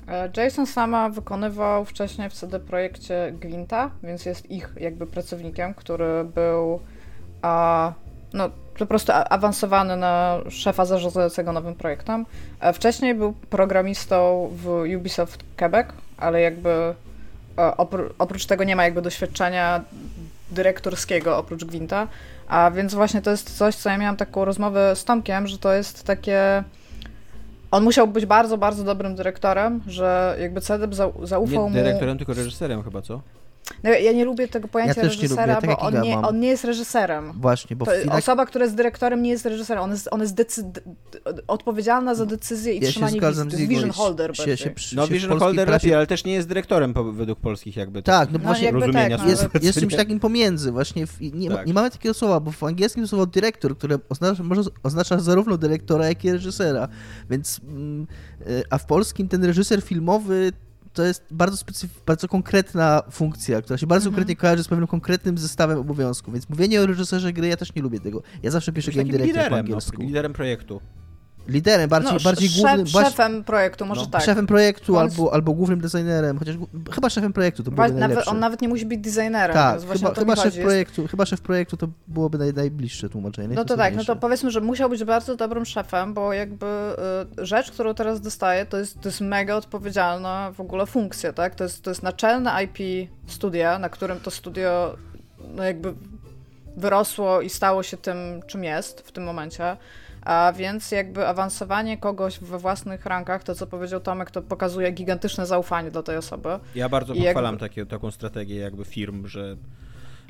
[0.09, 6.25] E, Jason sama wykonywał wcześniej w CD Projekcie Gwinta, więc jest ich jakby pracownikiem, który
[6.25, 6.81] był
[7.43, 7.93] a,
[8.33, 12.27] no, po prostu awansowany na szefa zarządzającego nowym projektem.
[12.61, 15.87] E, wcześniej był programistą w Ubisoft Quebec,
[16.17, 16.95] ale jakby
[18.19, 19.85] oprócz tego nie ma jakby doświadczenia
[20.51, 22.09] dyrektorskiego oprócz Gwinta,
[22.49, 25.73] a więc właśnie to jest coś, co ja miałam taką rozmowę z Tomkiem, że to
[25.73, 26.65] jest takie
[27.71, 31.71] on musiał być bardzo, bardzo dobrym dyrektorem, że jakby CEDEP zaufał nie mu...
[31.71, 33.21] dyrektorem, tylko reżyserem chyba, co?
[33.85, 36.49] No, ja nie lubię tego pojęcia ja reżysera, lubię, tak bo on nie, on nie
[36.49, 37.33] jest reżyserem.
[37.41, 38.19] Właśnie, bo to, chwilach...
[38.19, 39.83] Osoba, która jest dyrektorem, nie jest reżyserem.
[39.83, 40.73] On jest, on jest decy...
[41.47, 43.51] odpowiedzialna za decyzję i ja trzymanie wizji.
[43.51, 44.37] To jest vision holder.
[44.37, 47.77] Się, się, się, no vision holder prawie, ale też nie jest dyrektorem po, według polskich
[47.77, 48.03] jakby.
[48.03, 49.19] Tak, no, no właśnie rozumienia.
[49.19, 50.73] Tak, no, jest, jest czymś takim pomiędzy.
[50.73, 51.67] Właśnie w, nie, tak.
[51.67, 56.09] nie mamy takiego słowa, bo w angielskim słowo dyrektor, które oznacza, może oznacza zarówno dyrektora,
[56.09, 56.89] jak i reżysera.
[57.31, 58.07] Więc, mm,
[58.41, 60.53] e, a w polskim ten reżyser filmowy
[60.97, 64.15] to jest bardzo, specyf- bardzo konkretna funkcja, która się bardzo mhm.
[64.15, 67.83] konkretnie kojarzy z pewnym konkretnym zestawem obowiązków, więc mówienie o reżyserze gry ja też nie
[67.83, 68.23] lubię tego.
[68.43, 69.97] Ja zawsze piszę game director po no, angielsku.
[69.99, 70.81] No, liderem projektu.
[71.49, 72.87] Liderem, bardziej, no, bardziej szef, głównym...
[72.87, 74.07] Szefem projektu, może No.
[74.07, 74.23] tak.
[74.23, 76.57] Szefem projektu On- albo, albo głównym designerem, chociaż
[76.93, 78.31] chyba szefem projektu to byłoby nawet, najlepsze.
[78.31, 80.45] on nawet nie musi być designerem, tak, chyba, chyba, szef.
[80.45, 83.55] Jest- projektu, chyba szef projektu to byłoby naj, najbliższe tłumaczenie.
[83.55, 86.67] No to tak, no to powiedzmy, że musiał być bardzo dobrym szefem, bo jakby
[87.41, 91.55] y, rzecz, którą teraz dostaje, to jest, to jest mega odpowiedzialna w ogóle funkcja, tak?
[91.55, 94.97] To jest, to jest naczelne IP studia, na którym to studio
[95.55, 95.95] no jakby
[96.77, 98.17] wyrosło i stało się tym,
[98.47, 99.77] czym jest w tym momencie.
[100.27, 105.47] A więc jakby awansowanie kogoś we własnych rankach, to co powiedział Tomek, to pokazuje gigantyczne
[105.47, 106.49] zaufanie do tej osoby.
[106.75, 109.57] Ja bardzo I jakby- pochwalam takie, taką strategię jakby firm, że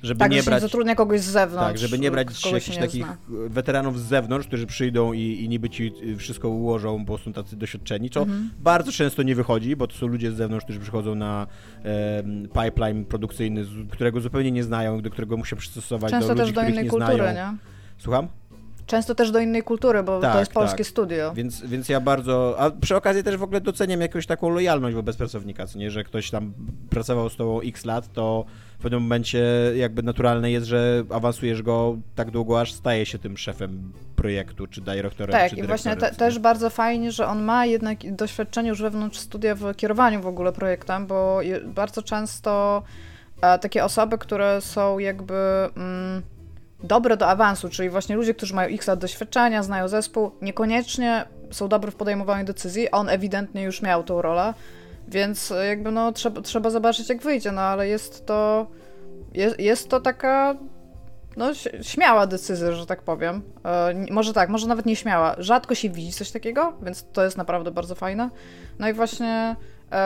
[0.02, 0.62] żeby Tak, nie brać...
[0.62, 1.66] zatrudnia kogoś z zewnątrz.
[1.68, 3.16] Tak, żeby nie brać jakichś nie takich zna.
[3.28, 7.56] weteranów z zewnątrz, którzy przyjdą i, i niby ci y, wszystko ułożą, bo są tacy
[7.56, 8.50] doświadczeni, co Mhm.
[8.58, 11.46] bardzo często nie wychodzi, bo to są ludzie z zewnątrz, którzy przychodzą na
[11.82, 16.64] em, pipeline produkcyjny, którego zupełnie nie znają, do którego muszą przystosować Często do ludzi, też
[16.64, 17.52] do innej nie kultury, znają.
[17.52, 17.58] nie?
[17.98, 18.28] Słucham?
[18.86, 20.86] Często też do innej kultury, bo Tak, to jest polskie tak.
[20.86, 21.32] studio.
[21.34, 25.16] Więc, więc ja bardzo, a przy okazji też w ogóle doceniam jakąś taką lojalność wobec
[25.16, 26.52] pracownika, co nie, że ktoś tam
[26.90, 28.44] pracował z tobą x lat, to
[28.78, 29.44] w pewnym momencie
[29.76, 34.80] jakby naturalne jest, że awansujesz go tak długo, aż staje się tym szefem projektu, czy
[34.80, 38.82] dyrektorem, Tak, czy i właśnie te, też bardzo fajnie, że on ma jednak doświadczenie już
[38.82, 42.82] wewnątrz studia w kierowaniu w ogóle projektem, bo bardzo często
[43.40, 45.34] e, takie osoby, które są jakby
[45.76, 46.22] mm,
[46.82, 51.68] dobre do awansu, czyli właśnie ludzie, którzy mają x lat doświadczenia, znają zespół, niekoniecznie są
[51.68, 52.90] dobrzy w podejmowaniu decyzji.
[52.90, 54.54] On ewidentnie już miał tą rolę,
[55.08, 58.66] więc e, jakby no trzeba, trzeba zobaczyć jak wyjdzie, no ale jest to
[59.34, 60.56] jest, jest to taka
[61.36, 63.42] no, śmiała decyzja, że tak powiem.
[63.64, 65.34] E, może tak, może nawet nie śmiała.
[65.38, 68.30] Rzadko się widzi coś takiego, więc to jest naprawdę bardzo fajne.
[68.78, 69.56] No i właśnie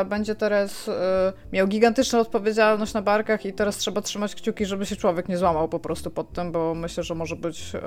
[0.05, 4.97] będzie teraz e, miał gigantyczną odpowiedzialność na barkach i teraz trzeba trzymać kciuki, żeby się
[4.97, 7.81] człowiek nie złamał po prostu pod tym, bo myślę, że może być e,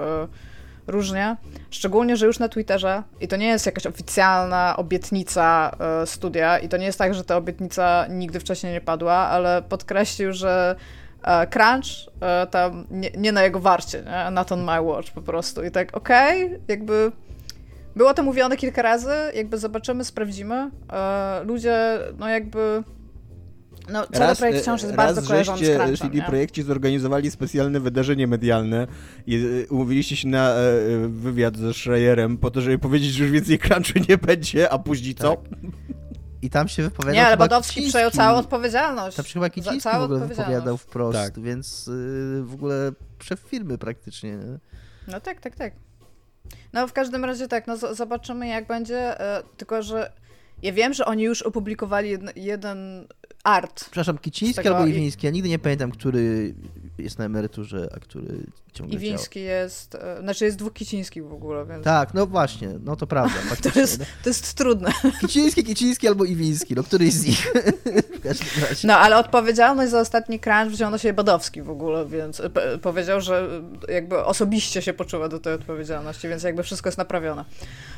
[0.87, 1.37] różnie.
[1.69, 6.69] Szczególnie, że już na Twitterze i to nie jest jakaś oficjalna obietnica e, studia i
[6.69, 10.75] to nie jest tak, że ta obietnica nigdy wcześniej nie padła, ale podkreślił, że
[11.23, 11.85] e, Crunch
[12.21, 14.31] e, tam nie, nie na jego warcie, nie?
[14.31, 15.63] not on my watch po prostu.
[15.63, 17.11] I tak, okej, jakby
[17.95, 20.71] było to mówione kilka razy, jakby zobaczymy, sprawdzimy.
[20.93, 22.83] E, ludzie, no jakby
[23.89, 26.23] no, cały projekt wciąż jest raz bardzo kojarzony z żeście Crunchem, CD nie?
[26.23, 28.87] Projekcie zorganizowali specjalne wydarzenie medialne
[29.27, 33.23] i e, umówiliście się na e, e, wywiad ze Schreierem po to, żeby powiedzieć, że
[33.23, 35.35] już więcej crunchu nie będzie, a później co?
[35.35, 35.59] Tak.
[36.41, 37.91] I tam się wypowiadał Nie, ale Badowski Kiciński.
[37.91, 39.17] przejął całą odpowiedzialność.
[39.17, 41.39] Tam się chyba Za- Kiciński w całą ogóle wypowiadał wprost, Tak.
[41.39, 42.91] więc y, w ogóle
[43.23, 44.31] szef firmy praktycznie.
[44.31, 44.59] nie?
[45.07, 45.73] No tak, tak, tak.
[46.73, 50.11] No w każdym razie tak, no zobaczymy jak będzie, e, tylko że
[50.61, 53.07] ja wiem, że oni już opublikowali jeden, jeden
[53.43, 53.81] art.
[53.83, 56.53] Przepraszam, Kiciński albo Iwiński, ja nigdy nie pamiętam, który
[56.97, 58.27] jest na emeryturze, a który
[58.73, 59.07] ciągle działa.
[59.07, 63.07] Iwiński jest, e, znaczy jest dwóch Kicińskich w ogóle, więc Tak, no właśnie, no to
[63.07, 63.35] prawda,
[63.73, 64.91] to, jest, to jest trudne.
[65.21, 67.53] Kiciński, Kiciński albo Iwiński, no któryś z nich.
[68.19, 68.87] w każdym razie.
[68.87, 72.49] No ale odpowiedzialność za ostatni crunch wziął na siebie Badowski w ogóle, więc e,
[72.81, 77.45] powiedział, że e, jakby osobiście się poczuwa do tej odpowiedzialności, więc jakby wszystko jest naprawione.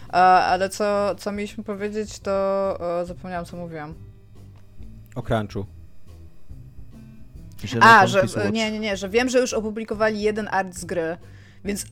[0.10, 2.34] Ale co, co mieliśmy powiedzieć, to
[3.06, 3.94] zapomniałam co mówiłam.
[5.16, 5.66] O crunchu.
[7.68, 11.18] Że A, że nie, nie, nie, że wiem, że już opublikowali jeden art z gry,
[11.66, 11.86] więc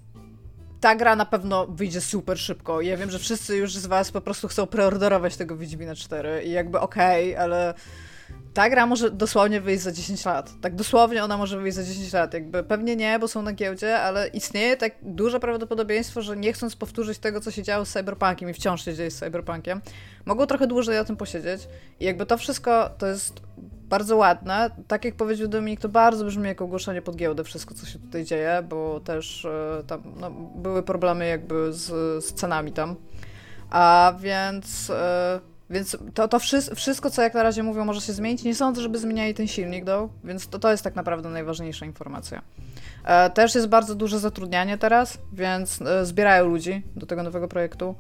[0.80, 2.82] ta gra na pewno wyjdzie super szybko.
[2.82, 6.51] Ja wiem, że wszyscy już z was po prostu chcą preorderować tego Wiedźmina 4 i
[6.51, 7.74] jakby okej, ale
[8.54, 10.52] ta gra może dosłownie wyjść za 10 lat.
[10.62, 12.34] Tak dosłownie ona może wyjść za 10 lat.
[12.34, 16.76] Jakby pewnie nie, bo są na giełdzie, ale istnieje tak duże prawdopodobieństwo, że nie chcąc
[16.76, 19.82] powtórzyć tego, co się działo z Cyberpunkiem i wciąż się dzieje z Cyberpunkiem,
[20.26, 21.68] mogą trochę dłużej na tym posiedzieć.
[22.00, 23.42] I jakby to wszystko to jest
[23.94, 24.70] bardzo ładne.
[24.88, 28.26] Tak jak powiedział Dominik, to bardzo brzmi jak ogłoszenie pod giełdę wszystko, co się tutaj
[28.26, 31.86] dzieje, bo też e, tam no, były problemy jakby z,
[32.26, 32.96] z cenami tam.
[33.70, 38.13] A więc, e, więc to, to wszy- wszystko, co jak na razie mówią, może się
[38.13, 38.43] zmienić.
[38.43, 42.41] Nie sądzę, żeby zmieniali ten silnik, do, więc to, to jest tak naprawdę najważniejsza informacja.
[43.05, 47.95] E, Też jest bardzo duże zatrudnianie teraz, więc e, zbierają ludzi do tego nowego projektu.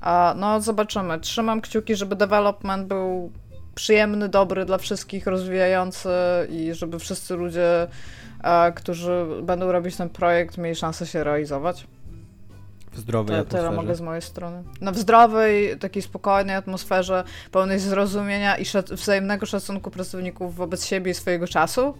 [0.00, 1.20] A no, zobaczymy.
[1.20, 3.32] Trzymam kciuki, żeby development był
[3.74, 6.08] przyjemny, dobry dla wszystkich, rozwijający
[6.50, 7.86] i żeby wszyscy ludzie,
[8.44, 11.86] e, którzy będą robić ten projekt, mieli szansę się realizować.
[12.92, 13.96] W zdrowej To, tyle mogę atmosferze.
[13.96, 14.62] z mojej strony.
[14.80, 21.10] No w zdrowej, takiej spokojnej atmosferze, pełnej zrozumienia i szac- wzajemnego szacunku pracowników wobec siebie
[21.10, 21.94] i swojego czasu.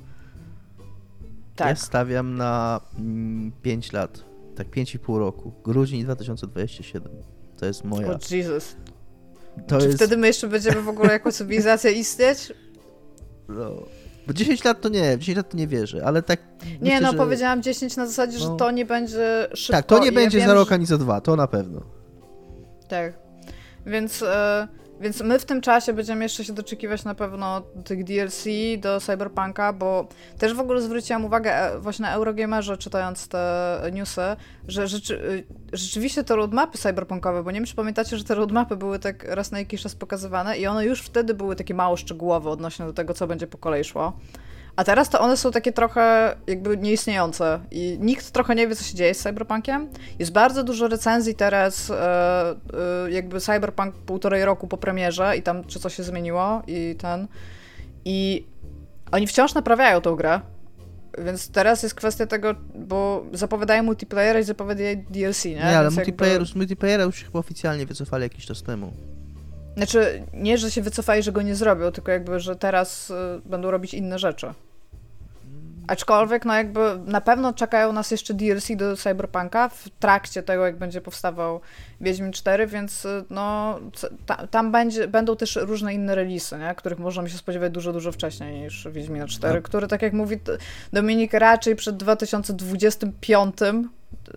[1.57, 1.69] Tak.
[1.69, 4.25] Ja stawiam na mm, 5 lat,
[4.57, 5.53] tak 5,5 roku.
[5.65, 7.09] Grudzień 2027.
[7.59, 8.09] To jest moja.
[8.09, 8.77] O Jesus.
[9.69, 9.99] To Czy jest.
[9.99, 12.53] wtedy my jeszcze będziemy w ogóle jako cywilizacja istnieć?
[13.49, 13.71] No,
[14.27, 16.41] bo 10 lat to nie, w 10 lat to nie wierzę, ale tak.
[16.65, 17.17] Nie, myślę, no że...
[17.19, 18.57] powiedziałam 10 na zasadzie, że No.
[18.57, 19.73] to nie będzie szybko.
[19.77, 21.81] Tak, to nie będzie ja za wiem, rok że- ani za dwa, to na pewno.
[22.89, 23.13] Tak.
[23.87, 24.69] Więc, e,
[25.03, 28.45] więc my w tym czasie będziemy jeszcze się doczekiwać na pewno tych DLC
[28.79, 34.21] do Cyberpunka, bo też w ogóle zwróciłam uwagę e, właśnie na Eurogamerze, czytając te newsy,
[34.69, 35.43] że rzeczy,
[35.73, 39.25] e, rzeczywiście te roadmapy cyberpunkowe, bo nie wiem, czy pamiętacie, że te roadmapy były tak
[39.25, 42.93] raz na jakiś czas pokazywane i one już wtedy były takie mało szczegółowe odnośnie do
[42.93, 44.13] tego, co będzie po kolei szło.
[44.77, 48.85] A teraz to one są takie trochę jakby nieistniejące i nikt trochę nie wie, co
[48.85, 49.89] się dzieje z Cyberpunkiem.
[50.19, 51.95] Jest bardzo dużo recenzji teraz, e,
[53.07, 57.29] e, jakby Cyberpunk półtorej roku po premierze i tam czy coś się zmieniło i ten.
[58.05, 58.47] I
[59.13, 60.41] oni wciąż naprawiają tą grę.
[61.19, 65.55] Więc teraz jest kwestia tego, bo zapowiadają multiplayera i zapowiadają DLC, nie?
[65.55, 66.59] Nie, ale multiplayer, jakby...
[66.59, 68.93] multiplayera już chyba oficjalnie wycofali jakiś czas temu.
[69.77, 73.15] Znaczy, nie, że się wycofali, że go nie zrobią, tylko jakby, że teraz y,
[73.45, 74.55] będą robić inne rzeczy.
[75.87, 80.77] Aczkolwiek, no jakby na pewno czekają nas jeszcze DLC do Cyberpunka w trakcie tego, jak
[80.77, 81.61] będzie powstawał
[82.01, 83.79] Wiedźmin 4, więc y, no
[84.27, 86.75] ta, tam będzie, będą też różne inne releasy, nie?
[86.75, 89.63] których możemy się spodziewać dużo, dużo wcześniej niż Wiedźmin 4, Tak.
[89.63, 90.41] który, tak jak mówi
[90.93, 93.57] Dominik, raczej przed 2025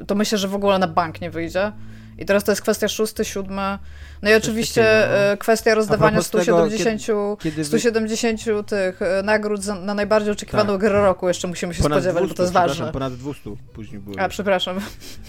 [0.07, 1.71] to myślę, że w ogóle na bank nie wyjdzie.
[2.17, 3.77] I teraz to jest kwestia szósty, siódmy.
[4.25, 5.17] No i oczywiście no.
[5.17, 10.31] e, kwestia rozdawania propos tego, 170, kiedy wy- 170 tych e, nagród za, na najbardziej
[10.31, 10.81] oczekiwaną Tak.
[10.81, 12.91] grę roku jeszcze musimy się Ponad spodziewać, 200, bo to jest ważne.
[12.91, 14.19] ponad 200 później było.
[14.19, 14.77] A, przepraszam.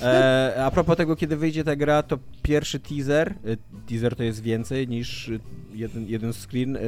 [0.03, 3.34] E, a propos tego, kiedy wyjdzie ta gra, to pierwszy teaser, e,
[3.88, 5.30] teaser to jest więcej niż
[5.74, 6.80] jeden, jeden screen, e,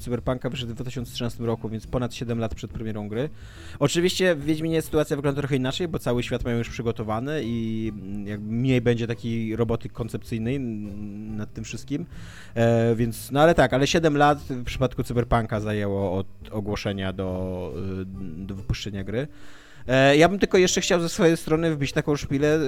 [0.00, 3.28] Cyberpunka wyszedł w 2013 roku, więc ponad 7 lat przed premierą gry.
[3.78, 8.26] Oczywiście w Wiedźminie sytuacja wygląda trochę inaczej, bo cały świat mają już przygotowany i mm,
[8.26, 10.60] jakby mniej będzie takiej roboty koncepcyjnej
[11.40, 12.06] nad tym wszystkim,
[12.54, 17.72] e, więc, no ale tak, ale 7 lat w przypadku Cyberpunka zajęło od ogłoszenia do,
[18.00, 18.04] e,
[18.46, 19.28] do wypuszczenia gry.
[19.88, 22.60] E, Ja bym tylko jeszcze chciał ze swojej strony wbić taką szpilę, e,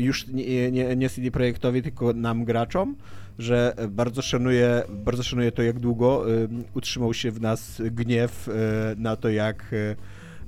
[0.00, 2.96] już nie, nie, nie CD Projektowi, tylko nam graczom,
[3.38, 6.24] że bardzo szanuję, bardzo szanuję to, jak długo
[6.74, 8.50] utrzymał się w nas gniew
[8.96, 9.74] na to, jak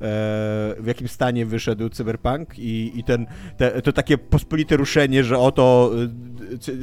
[0.00, 3.26] w jakim stanie wyszedł Cyberpunk i, i ten,
[3.56, 5.90] te, to takie pospolite ruszenie, że oto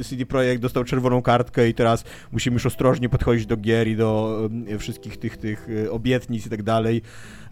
[0.00, 3.96] e, CD Projekt dostał czerwoną kartkę i teraz musimy już ostrożnie podchodzić do gier i
[3.96, 7.02] do e, wszystkich tych, tych e, obietnic i tak dalej.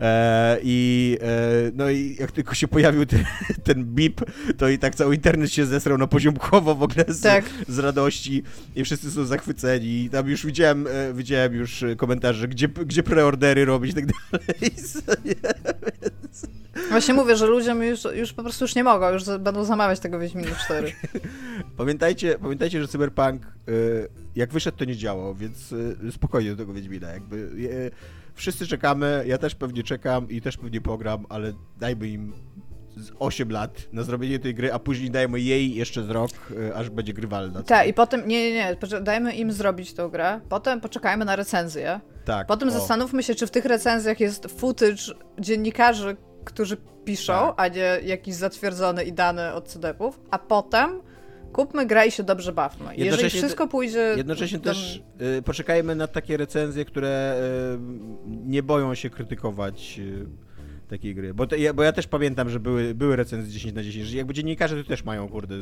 [0.02, 3.24] E, I e, no i jak tylko się pojawił ten,
[3.64, 4.20] ten bip,
[4.58, 7.44] to i tak cały internet się zesrał na poziomkowo w ogóle z, Tak.
[7.68, 8.42] z radości
[8.76, 10.04] i wszyscy są zachwyceni.
[10.04, 14.72] I tam już widziałem, e, widziałem już komentarze, gdzie, gdzie preordery robić i tak dalej.
[16.90, 20.18] Właśnie mówię, że ludziom już, już po prostu już nie mogą, już będą zamawiać tego
[20.18, 20.92] Wiedźmina 4.
[21.76, 23.42] Pamiętajcie, pamiętajcie, że Cyberpunk
[24.36, 25.74] jak wyszedł to nie działał, więc
[26.10, 27.10] spokojnie do tego Wiedźmina.
[27.10, 27.48] Jakby,
[28.34, 32.32] wszyscy czekamy, ja też pewnie czekam i też pewnie pogram, ale dajmy im
[32.96, 36.30] z 8 lat na zrobienie tej gry, a później dajmy jej jeszcze z rok,
[36.70, 37.62] e, aż będzie grywalna.
[37.62, 42.00] Tak, i potem, nie, nie, nie, dajmy im zrobić tą grę, potem poczekajmy na recenzję,
[42.24, 42.72] tak, potem o.
[42.72, 45.02] zastanówmy się, czy w tych recenzjach jest footage
[45.38, 47.54] dziennikarzy, którzy piszą, Tak.
[47.56, 51.00] a nie jakiś zatwierdzony i dany od CDP-ów, a potem
[51.52, 52.84] kupmy grę i się dobrze bawmy.
[52.84, 54.14] Jeżeli Jednocześnie- wszystko pójdzie...
[54.16, 55.02] Jednocześnie tam- też
[55.38, 57.36] y, poczekajmy na takie recenzje, które
[57.76, 60.26] y, nie boją się krytykować y,
[60.88, 61.34] takiej gry.
[61.34, 64.16] Bo, to, ja, bo ja też pamiętam, że były, były recenzje 10 na 10, że
[64.16, 65.54] jakby dziennikarze to też mają, kurde...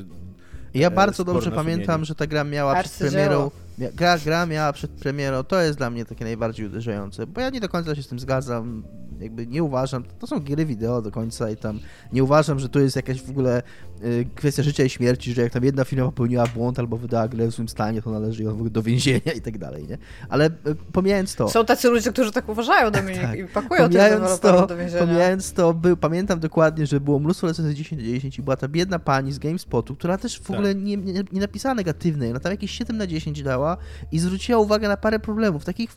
[0.74, 3.12] Ja e, bardzo dobrze pamiętam, że ta gra miała przed Arcydzieło.
[3.12, 3.50] premierą.
[3.94, 7.60] Gra, gra miała przed premierą, to jest dla mnie takie najbardziej uderzające, bo ja nie
[7.60, 8.82] do końca się z tym zgadzam.
[9.20, 11.80] Jakby nie uważam, to są gry wideo do końca i tam
[12.12, 13.62] nie uważam, że to jest jakaś w ogóle
[14.04, 17.46] y, kwestia życia i śmierci, że jak tam jedna firma popełniła błąd albo wydała grę
[17.46, 19.98] w złym stanie, to należy ją w ogóle do więzienia i tak dalej, nie?
[20.28, 20.50] Ale y,
[20.92, 21.48] pomijając to.
[21.48, 23.38] Są tacy ludzie, którzy tak uważają, Dominik, Tak.
[23.38, 25.00] i pakują tych Pomijając deweloperów to, do więzienia.
[25.06, 28.68] pomijając to był, pamiętam dokładnie, że było mnóstwo recenzji 10 na 10 i była ta
[28.68, 30.50] biedna pani z GameSpotu, która też w Tak.
[30.50, 33.69] ogóle nie, nie, nie napisała negatywnej, ona tam jakieś 7 na 10 dała
[34.12, 35.90] i zwróciła uwagę na parę problemów, takich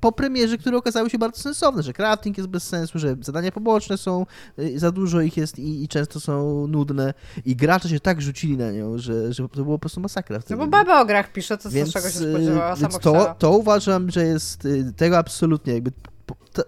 [0.00, 3.98] po premierze, które okazały się bardzo sensowne, że crafting jest bez sensu, że zadania poboczne
[3.98, 4.26] są,
[4.58, 7.14] y, za dużo ich jest i, i często są nudne
[7.44, 10.40] i gracze się tak rzucili na nią, że, że to było po prostu masakra No
[10.42, 10.58] wtedy.
[10.58, 12.98] bo baba o grach pisze, to Więc, z czego się y, spodziewała, więc sama to,
[13.12, 13.34] chciała.
[13.34, 15.92] to uważam, że jest y, tego absolutnie jakby
[16.52, 16.62] ta,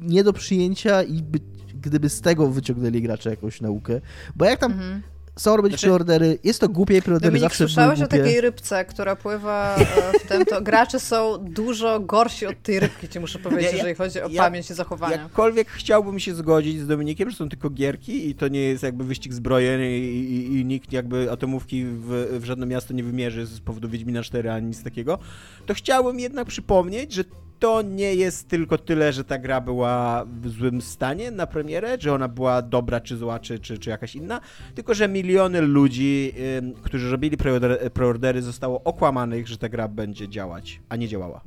[0.00, 1.38] nie do przyjęcia i by,
[1.82, 4.00] gdyby z tego wyciągnęli gracze jakąś naukę.
[4.36, 5.02] Bo jak tam Mhm.
[5.38, 8.40] Są robić Znaczy- preordery, jest to głupie i preordery Dominik, zawsze były słyszałeś o takiej
[8.40, 13.20] rybce, która pływa e, w tym, to gracze są dużo gorsi od tej rybki, ci
[13.20, 15.16] muszę powiedzieć, Ja- ja- jeżeli chodzi o ja- pamięć i zachowanie.
[15.16, 19.04] Jakkolwiek chciałbym się zgodzić z Dominikiem, że są tylko gierki i to nie jest jakby
[19.04, 23.60] wyścig zbrojeń i, i, i nikt jakby atomówki w, w żadne miasto nie wymierzy z
[23.60, 25.18] powodu Wiedźmina 4 ani nic takiego,
[25.66, 27.24] to chciałbym jednak przypomnieć, że
[27.58, 32.14] to nie jest tylko tyle, że ta gra była w złym stanie na premierę, że
[32.14, 34.40] ona była dobra, czy zła, czy, czy, czy jakaś inna,
[34.74, 40.28] tylko że miliony ludzi, ym, którzy robili preordery, preordery, zostało okłamanych, że ta gra będzie
[40.28, 41.40] działać, a nie działała.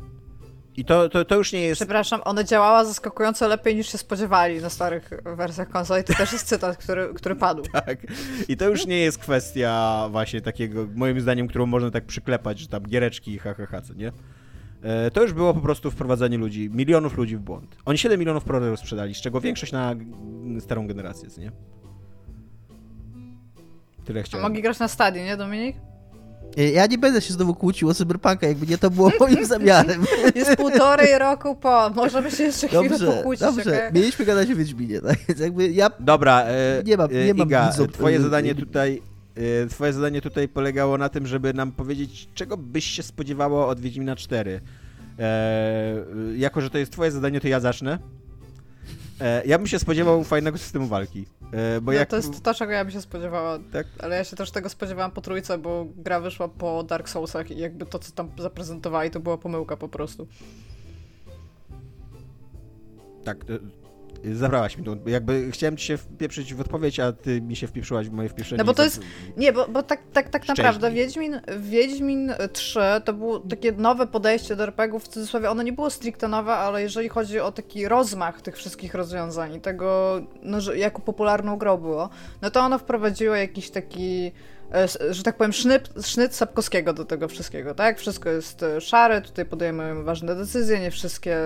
[0.78, 1.80] I to, to, to już nie jest.
[1.80, 6.04] Przepraszam, ona działała zaskakująco lepiej niż się spodziewali na starych wersjach konsoli.
[6.04, 7.64] To też jest cytat, który, który padł.
[7.86, 7.98] Tak.
[8.48, 12.68] I to już nie jest kwestia właśnie takiego, moim zdaniem, którą można tak przyklepać, że
[12.68, 14.12] tam giereczki i ha, co nie?
[14.84, 17.78] E, to już było po prostu wprowadzanie ludzi, milionów ludzi w błąd.
[17.86, 19.96] Oni 7 milionów produktów sprzedali, z czego większość na
[20.60, 21.52] starą generację, nie?
[24.06, 24.46] Tyle chciałem.
[24.46, 25.76] A mogli grać na stadii, nie Dominik?
[26.58, 30.06] Ja nie będę się znowu kłucił o Cyberpunka, jakby nie to było moim zamiarem.
[30.36, 33.42] Jest półtorej roku po, możemy się jeszcze chwilę dobrze, pokłócić.
[33.42, 33.92] Dobrze, okay?
[33.94, 35.18] mieliśmy gadać o Wiedźminie, tak?
[35.28, 35.90] Więc jakby ja...
[36.00, 39.11] Dobra, e, nie mam, nie mam Iga, twoje zadanie tutaj e,
[39.70, 44.16] twoje zadanie tutaj polegało na tym, żeby nam powiedzieć, czego byś się spodziewało od Wiedźmina
[44.16, 44.62] 4.
[45.20, 46.06] E,
[46.36, 48.00] jako, że to jest twoje zadanie, to ja zacznę.
[49.22, 51.26] E, ja bym się spodziewał fajnego systemu walki.
[51.52, 52.10] E, bo no, jak...
[52.10, 53.60] To jest to, czego ja bym się spodziewała.
[53.72, 53.88] Tak?
[54.00, 57.58] Ale ja się też tego spodziewałam po trójce, bo gra wyszła po Dark Soulsach i
[57.60, 60.28] jakby to, co tam zaprezentowali, to była pomyłka po prostu.
[63.24, 63.46] Tak,
[64.34, 64.96] Zabrałaś mi to.
[65.06, 68.58] Jakby chciałem ci się wpieprzyć w odpowiedź, a ty mi się wpieprzyłaś w moje wpieprzenie.
[68.58, 69.02] No bo to jest.
[69.38, 74.56] Nie, bo, bo tak, tak, tak naprawdę Wiedźmin, Wiedźmin 3 to było takie nowe podejście
[74.56, 75.50] do RPGów w cudzysłowie.
[75.50, 79.62] Ono nie było stricte nowe, ale jeżeli chodzi o taki rozmach tych wszystkich rozwiązań i
[79.62, 82.10] tego, no, że jako popularną grą było,
[82.42, 84.32] no to ono wprowadziło jakiś taki
[85.10, 88.00] że tak powiem, sznyt, sznyt Sapkowskiego do tego wszystkiego, tak?
[88.00, 91.38] Wszystko jest e, szare, tutaj podejmujemy ważne decyzje, nie wszystkie,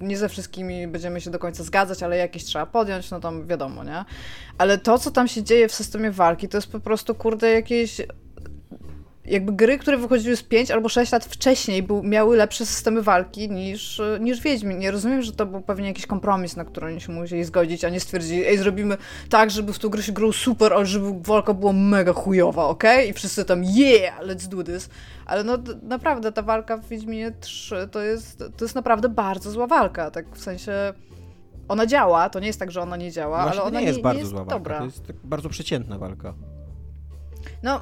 [0.00, 3.84] nie ze wszystkimi będziemy się do końca zgadzać, ale jakieś trzeba podjąć, no tam wiadomo,
[3.84, 4.04] nie?
[4.58, 8.00] Ale to, co tam się dzieje w systemie walki, to jest po prostu, kurde, jakieś
[9.26, 13.50] jakby gry, które wychodziły z 5 albo 6 lat wcześniej, był, miały lepsze systemy walki
[13.50, 14.78] niż, niż Wiedźmin.
[14.78, 17.88] Nie rozumiem, że to był pewnie jakiś kompromis, na który oni się musieli zgodzić, a
[17.88, 18.96] nie stwierdzili, ej, zrobimy
[19.28, 22.84] tak, żeby w tą grę się grał super, ale żeby walka była mega chujowa, ok?
[23.08, 24.88] I wszyscy tam, yeah, let's do this.
[25.26, 29.66] Ale no naprawdę, ta walka w Wiedźminie 3 to jest, to jest naprawdę bardzo zła
[29.66, 30.72] walka, tak w sensie...
[31.68, 33.96] Ona działa, to nie jest tak, że ona nie działa, no ale ona nie jest
[33.96, 34.54] nie, bardzo nie jest zła walka.
[34.54, 34.78] dobra.
[34.78, 36.34] To jest tak bardzo przeciętna walka.
[37.62, 37.80] No,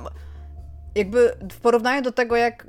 [0.95, 2.66] jakby w porównaniu do tego, jak,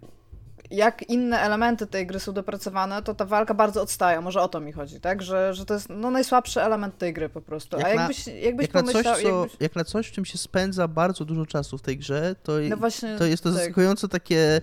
[0.71, 4.21] jak inne elementy tej gry są dopracowane, to ta walka bardzo odstaje.
[4.21, 5.21] Może o to mi chodzi, tak?
[5.21, 7.77] Że, że to jest no, najsłabszy element tej gry po prostu.
[7.77, 9.03] Jak A jakbyś, jakbyś jak pomyślał...
[9.03, 9.57] Na coś, co, jakbyś...
[9.59, 12.77] Jak na coś, w czym się spędza bardzo dużo czasu w tej grze, to, no
[12.77, 13.57] właśnie, to jest to tak.
[13.57, 14.61] zaskakująco takie...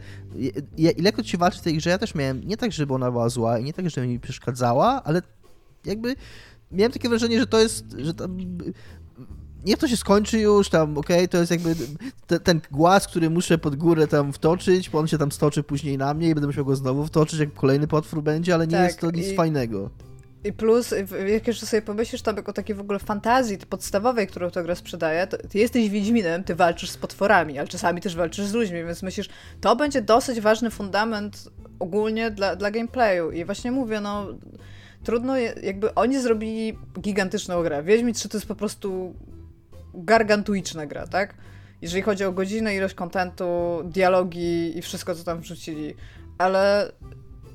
[0.77, 3.59] Ilekroć się walczy w tej grze, ja też miałem, nie tak, żeby ona była zła
[3.59, 5.23] i nie tak, żeby mi przeszkadzała, ale
[5.85, 6.17] jakby
[6.73, 8.39] miałem takie wrażenie, że to jest, że tam
[9.65, 11.75] niech to się skończy już, tam, okej, okay, to jest jakby
[12.27, 15.99] te, ten głaz, który muszę pod górę tam wtoczyć, bo on się tam stoczy później
[15.99, 18.87] na mnie i będę musiał go znowu wtoczyć, jak kolejny potwór będzie, ale nie tak,
[18.87, 19.37] jest to nic i...
[19.37, 19.91] fajnego.
[20.45, 20.95] I plus,
[21.27, 25.27] jak jeszcze sobie pomyślisz tam o takiej w ogóle fantazji podstawowej, którą ta gra sprzedaje,
[25.27, 29.03] to ty jesteś Wiedźminem, ty walczysz z potworami, ale czasami też walczysz z ludźmi, więc
[29.03, 29.29] myślisz,
[29.61, 33.31] to będzie dosyć ważny fundament ogólnie dla, dla gameplayu.
[33.31, 34.27] I właśnie mówię, no
[35.05, 37.83] trudno, jakby oni zrobili gigantyczną grę.
[37.83, 39.15] Wiedźmin 3 to jest po prostu
[39.95, 41.35] gargantuiczna gra, tak?
[41.83, 45.95] Jeżeli chodzi o godzinę, ilość kontentu, dialogi i wszystko, co tam wrzucili.
[46.39, 46.93] Ale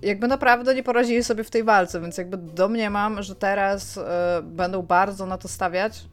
[0.02, 4.02] jakby naprawdę nie poradzili sobie w tej walce, więc jakby domniemam, że teraz y,
[4.44, 6.06] będą bardzo na to stawiać.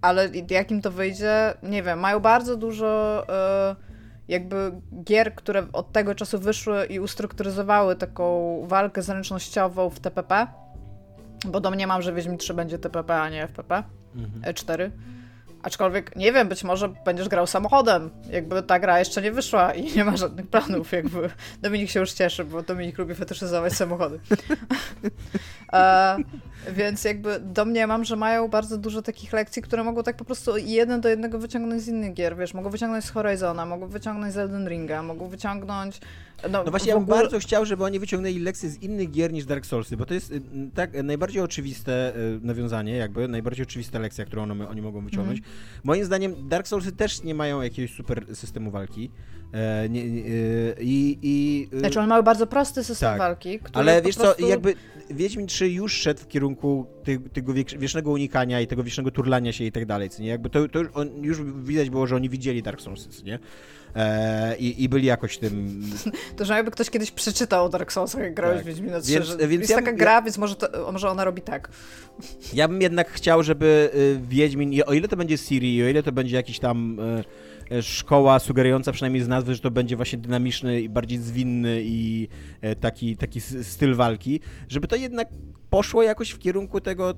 [0.00, 3.22] Ale jak im to wyjdzie, nie wiem, mają bardzo dużo
[3.72, 3.76] y,
[4.28, 4.72] jakby
[5.04, 10.46] gier, które od tego czasu wyszły i ustrukturyzowały taką walkę zręcznościową w TPP.
[11.46, 14.54] Bo domniemam, że Wiedźmin 3 będzie TPP, a nie FPP mhm.
[14.54, 14.90] E4.
[15.62, 18.10] Aczkolwiek nie wiem, być może będziesz grał samochodem.
[18.30, 20.92] Jakby ta gra jeszcze nie wyszła i nie ma żadnych planów.
[20.92, 21.30] Jakby
[21.62, 24.20] Dominik się już cieszy, bo Dominik lubi fetyszyzować samochody.
[25.72, 26.16] e,
[26.72, 31.00] więc jakby domniemam, że mają bardzo dużo takich lekcji, które mogą tak po prostu jeden
[31.00, 32.36] do jednego wyciągnąć z innych gier.
[32.36, 36.00] Wiesz, mogą wyciągnąć z Horizona, mogą wyciągnąć z Elden Ringa, mogą wyciągnąć
[36.50, 37.18] no, no właśnie, ja bym ogóle...
[37.18, 40.32] bardzo chciał, żeby oni wyciągnęli lekcje z innych gier niż Dark Soulsy, bo to jest
[40.32, 40.40] y,
[40.74, 45.38] tak najbardziej oczywiste y, nawiązanie, jakby najbardziej oczywista lekcja, którą oni, oni mogą wyciągnąć.
[45.38, 45.50] Mm.
[45.84, 49.10] Moim zdaniem Dark Soulsy też nie mają jakiegoś super systemu walki.
[49.52, 54.02] E, nie, nie, y, i, i, znaczy, one mają bardzo prosty system tak, walki, Ale
[54.02, 54.42] wiesz prostu...
[54.42, 54.74] co, jakby
[55.10, 59.64] Wiedźmin 3 już szedł w kierunku ty, tego wiecznego unikania i tego wiecznego turlania się
[59.64, 60.28] i tak dalej, co nie?
[60.28, 63.38] Jakby to, to już, on, już widać było, że oni widzieli Dark Soulsy, nie?
[63.96, 65.82] E, i, I byli jakoś tym...
[66.36, 68.64] To, że jakby ktoś kiedyś przeczytał o Dark Soulsach, jak grałeś tak.
[68.64, 71.24] w Wiedźmina 3, więc, więc jest ja, taka gra, ja, więc może, to, może ona
[71.24, 71.68] robi tak.
[72.52, 76.12] Ja bym jednak chciał, żeby y, Wiedźmin, o ile to będzie Siri, o ile to
[76.12, 77.24] będzie jakiś tam y,
[77.82, 82.28] szkoła sugerująca przynajmniej z nazwy, że to będzie właśnie dynamiczny i bardziej zwinny i
[82.80, 85.28] taki, taki styl walki, żeby to jednak
[85.70, 87.14] poszło jakoś w kierunku tego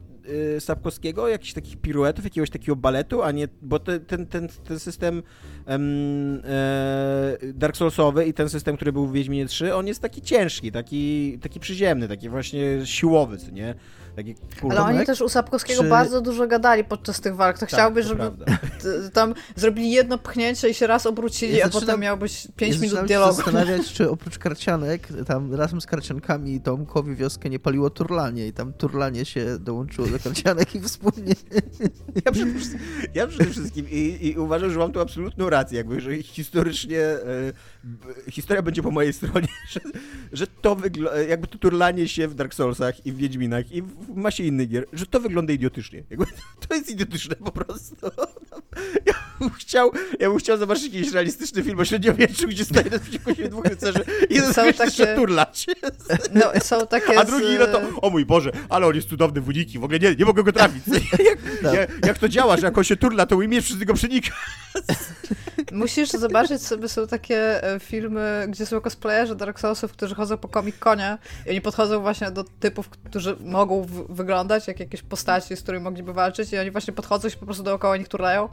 [0.57, 4.78] y, Sapkowskiego, jakichś takich piruetów, jakiegoś takiego baletu, a nie, bo te, ten, ten, ten
[4.78, 5.22] system
[5.66, 10.22] um, e, Dark Soulsowy i ten system, który był w Wiedźminie 3, on jest taki
[10.22, 13.74] ciężki, taki, taki przyziemny, taki właśnie siłowy, nie?
[14.16, 14.34] Takie,
[14.70, 15.88] Ale oni też u Sapkowskiego Czy...
[15.88, 17.56] bardzo dużo gadali podczas tych walk.
[17.56, 18.30] To tak, chciałbyś, żeby
[19.12, 23.06] tam zrobili jedno pchnięcie i się raz obrócili, ja a potem miał być 5 minut
[23.06, 23.32] dialogu.
[23.32, 28.52] się zastanawiać, czy oprócz karcianek, tam razem z karciankami Tomkowi wioskę nie paliło turlanie i
[28.52, 31.34] tam turlanie się dołączyło do karcianek i wspólnie...
[32.24, 32.80] Ja przede wszystkim,
[33.14, 37.52] ja przede wszystkim i, i, uważam, że mam tu absolutną rację, jakby, że historycznie e,
[38.31, 39.81] historia będzie po mojej stronie, że,
[40.33, 44.16] że to wygląda, jakby to turlanie się w Dark Soulsach i w Wiedźminach i w
[44.16, 46.05] masie innych gier, że to wygląda idiotycznie.
[46.11, 46.26] Jakby,
[46.68, 47.97] to jest idiotyczne po prostu.
[49.07, 53.34] Ja bym chciał, ja bym chciał zobaczyć jakiś realistyczny film o średniowieczu, gdzie staje naprzeciwko
[53.34, 55.07] siebie dwóch rycerzy i jeden są takie...
[55.07, 55.66] turlać.
[56.34, 59.49] No, są takie A drugi no to, o mój Boże, ale on jest cudowny w
[59.49, 60.82] uniki, w ogóle nie, nie mogę go trafić.
[61.30, 61.74] Jak, no.
[61.74, 64.30] jak, jak to działa, że jak on się turla, to imię wszyscy go przenika.
[65.72, 70.49] Musisz zobaczyć sobie, są takie e, filmy, gdzie są cosplayerzy Dark Soulsów, którzy chodzą po
[70.49, 75.84] Comic-Conie i oni podchodzą właśnie do typów, którzy mogą wyglądać jak jakieś postaci, z którymi
[75.84, 78.49] mogliby walczyć i oni właśnie podchodzą i się po prostu dookoła nich turlają.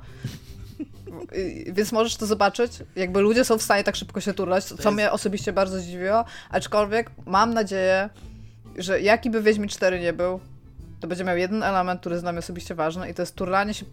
[1.71, 2.71] Więc możesz to zobaczyć.
[2.95, 4.91] Jakby ludzie są w stanie tak szybko się turlać, co jest...
[4.91, 6.25] mnie osobiście bardzo zdziwiło.
[6.49, 8.09] Aczkolwiek mam nadzieję,
[8.78, 10.39] że jaki by Wiedźmin 4 nie był,
[10.99, 13.73] to będzie miał jeden element, który jest dla mnie osobiście ważny i to jest turlanie
[13.73, 13.86] się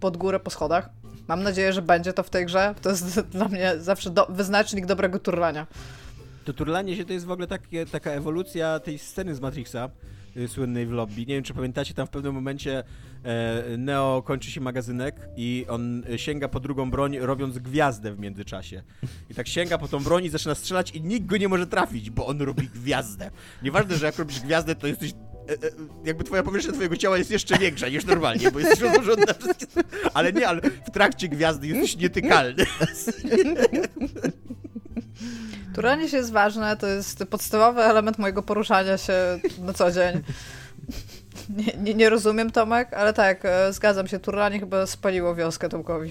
[0.00, 0.90] pod górę po schodach.
[1.28, 2.74] Mam nadzieję, że będzie to w tej grze.
[2.82, 5.66] To jest dla mnie zawsze do, wyznacznik dobrego turlania.
[6.44, 9.88] To turlanie się to jest w ogóle takie, taka ewolucja tej sceny z Matrixa
[10.48, 11.20] słynnej w lobby.
[11.20, 12.84] Nie wiem, czy pamiętacie, tam w pewnym momencie
[13.24, 18.82] e, Neo kończy się magazynek i on sięga po drugą broń, robiąc gwiazdę w międzyczasie.
[19.30, 22.10] I tak sięga po tą broń i zaczyna strzelać i nikt go nie może trafić,
[22.10, 23.30] bo on robi gwiazdę.
[23.62, 25.12] Nieważne, że jak robisz gwiazdę, to jesteś
[25.50, 25.70] E, e,
[26.04, 29.66] jakby twoja powierzchnia twojego ciała jest jeszcze większa niż normalnie, bo jesteś rozłożony na wszystkie...
[30.14, 32.64] Ale nie, ale w trakcie gwiazdy jesteś nietykalny.
[36.08, 39.12] Się jest ważne, to jest podstawowy element mojego poruszania się
[39.58, 40.22] na co dzień.
[41.56, 46.10] Nie, nie, nie rozumiem Tomek, ale tak, e, zgadzam się, turlanie chyba spaliło wioskę Tomkowi.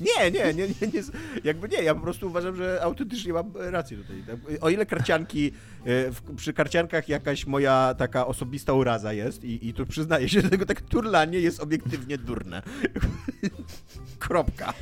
[0.00, 1.02] Nie, nie, nie, nie, nie,
[1.44, 4.22] jakby nie, ja po prostu uważam, że autentycznie mam rację tutaj.
[4.60, 5.52] O ile karcianki,
[5.86, 10.50] e, przy karciankach jakaś moja taka osobista uraza jest i, i tu przyznaję się do
[10.50, 12.62] tego, tak turlanie jest obiektywnie durne.
[14.18, 14.74] Kropka.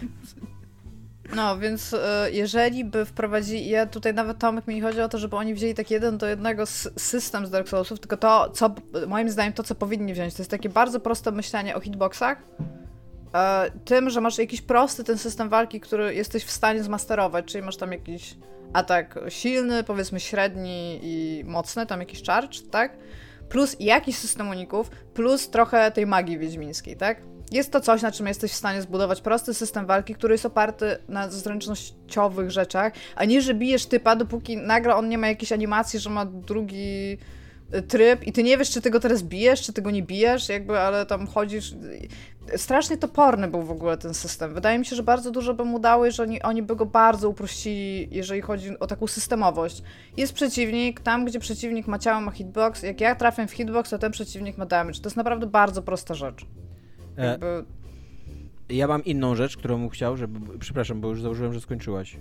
[1.35, 5.37] No, więc e, jeżeli by wprowadzili, ja tutaj nawet Tomek mi chodzi o to, żeby
[5.37, 6.67] oni wzięli tak jeden do jednego
[6.97, 8.75] system z Dark Soulsów, tylko to, co
[9.07, 12.43] moim zdaniem to, co powinni wziąć, to jest takie bardzo proste myślenie o hitboxach,
[13.35, 17.65] e, tym, że masz jakiś prosty ten system walki, który jesteś w stanie zmasterować, czyli
[17.65, 18.37] masz tam jakiś
[18.73, 22.97] atak silny, powiedzmy średni i mocny, tam jakiś charge, tak?
[23.49, 27.32] Plus jakiś system uników, plus trochę tej magii wiedźmińskiej, tak?
[27.53, 30.99] Jest to coś, na czym jesteś w stanie zbudować prosty system walki, który jest oparty
[31.09, 35.99] na zręcznościowych rzeczach, a nie, że bijesz typa, dopóki nagle on nie ma jakiejś animacji,
[35.99, 37.19] że ma drugi
[37.75, 40.03] y, tryb i ty nie wiesz, czy ty go teraz bijesz, czy ty go nie
[40.03, 41.75] bijesz, jakby, ale tam chodzisz...
[42.57, 44.55] Strasznie toporny był w ogóle ten system.
[44.55, 47.29] Wydaje mi się, że bardzo dużo by mu dały, że oni, oni by go bardzo
[47.29, 49.83] uprościli, jeżeli chodzi o taką systemowość.
[50.17, 53.99] Jest przeciwnik, tam gdzie przeciwnik ma ciało, ma hitbox, jak ja trafię w hitbox, to
[53.99, 55.01] ten przeciwnik ma damage.
[55.01, 56.47] To jest naprawdę bardzo prosta rzecz.
[57.17, 57.82] E, Jakby...
[58.73, 60.59] Ja mam inną rzecz, którą chciał, żeby.
[60.59, 62.17] Przepraszam, bo już założyłem, że skończyłaś.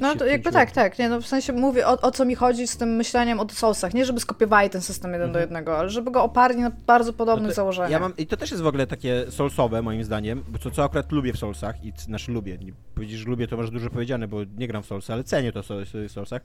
[0.00, 0.98] No to jakby tak, tak.
[0.98, 3.94] Nie, no w sensie mówię o, o co mi chodzi z tym myśleniem o Soulsach.
[3.94, 5.32] Nie, żeby skopiowali ten system jeden mhm.
[5.32, 7.90] do jednego, ale żeby go oparli na bardzo podobnych no założeniach.
[7.90, 10.84] Ja mam, I to też jest w ogóle takie Soulsowe, moim zdaniem, bo co, co
[10.84, 12.58] akurat lubię w Soulsach i znaczy lubię.
[12.58, 15.52] Nie powiedzieć, że lubię, to masz dużo powiedziane, bo nie gram w Soulsy, ale cenię
[15.52, 16.42] to w Soulsach.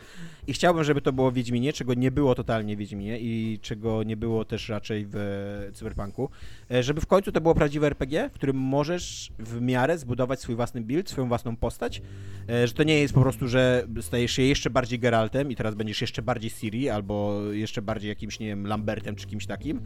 [0.47, 4.03] I chciałbym, żeby to było w Wiedźminie, czego nie było totalnie w Wiedźminie i czego
[4.03, 6.29] nie było też raczej w Cyberpunku.
[6.71, 10.55] E, żeby w końcu to było prawdziwe RPG, w którym możesz w miarę zbudować swój
[10.55, 12.01] własny build, swoją własną postać,
[12.49, 15.75] e, że to nie jest po prostu, że stajesz się jeszcze bardziej Geraltem i teraz
[15.75, 19.81] będziesz jeszcze bardziej Siri albo jeszcze bardziej jakimś, nie wiem, Lambertem czy kimś takim,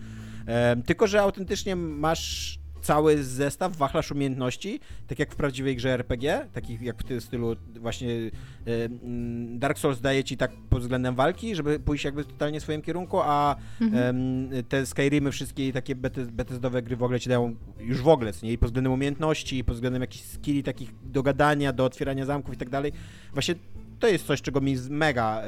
[0.48, 6.48] e, tylko że autentycznie masz cały zestaw, wachlarz umiejętności, tak jak w prawdziwej grze RPG,
[6.54, 8.32] takich jak w tym stylu właśnie y,
[8.68, 12.82] mm, Dark Souls daje ci tak pod względem walki, żeby pójść jakby totalnie w swoim
[12.82, 15.96] kierunku, a em, te Skyrimy, wszystkie takie
[16.32, 18.54] Bethesdowe gry w ogóle ci dają już w ogóle, co nie?
[18.54, 22.56] I pod względem umiejętności, i pod względem jakichś skilli takich do gadania, do otwierania zamków
[22.56, 22.92] i tak dalej.
[23.34, 23.56] Właśnie
[24.00, 25.42] to jest coś, czego mi mega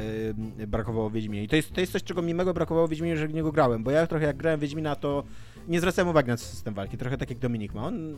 [0.68, 1.44] brakowało w Wiedźminie.
[1.44, 3.52] I to jest, to jest coś, czego mi mega brakowało w Wiedźminie, że w niego
[3.52, 5.24] grałem, bo ja trochę jak grałem w Wiedźmina, to
[5.68, 7.84] nie zwracałem uwagi na system walki, trochę tak jak Dominik ma.
[7.84, 8.16] On,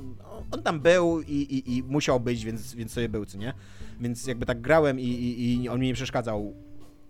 [0.52, 3.54] on tam był i, i, i musiał być, więc, więc sobie był, co nie?
[4.00, 6.54] Więc jakby tak grałem i, i, i on mi nie przeszkadzał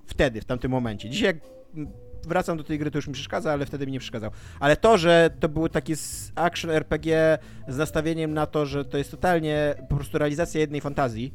[0.05, 1.09] wtedy, w tamtym momencie.
[1.09, 1.37] Dzisiaj jak
[2.27, 4.31] wracam do tej gry, to już mi przeszkadza, ale wtedy mi nie przeszkadzał.
[4.59, 8.97] Ale to, że to było takie z action RPG z nastawieniem na to, że to
[8.97, 11.33] jest totalnie po prostu realizacja jednej fantazji,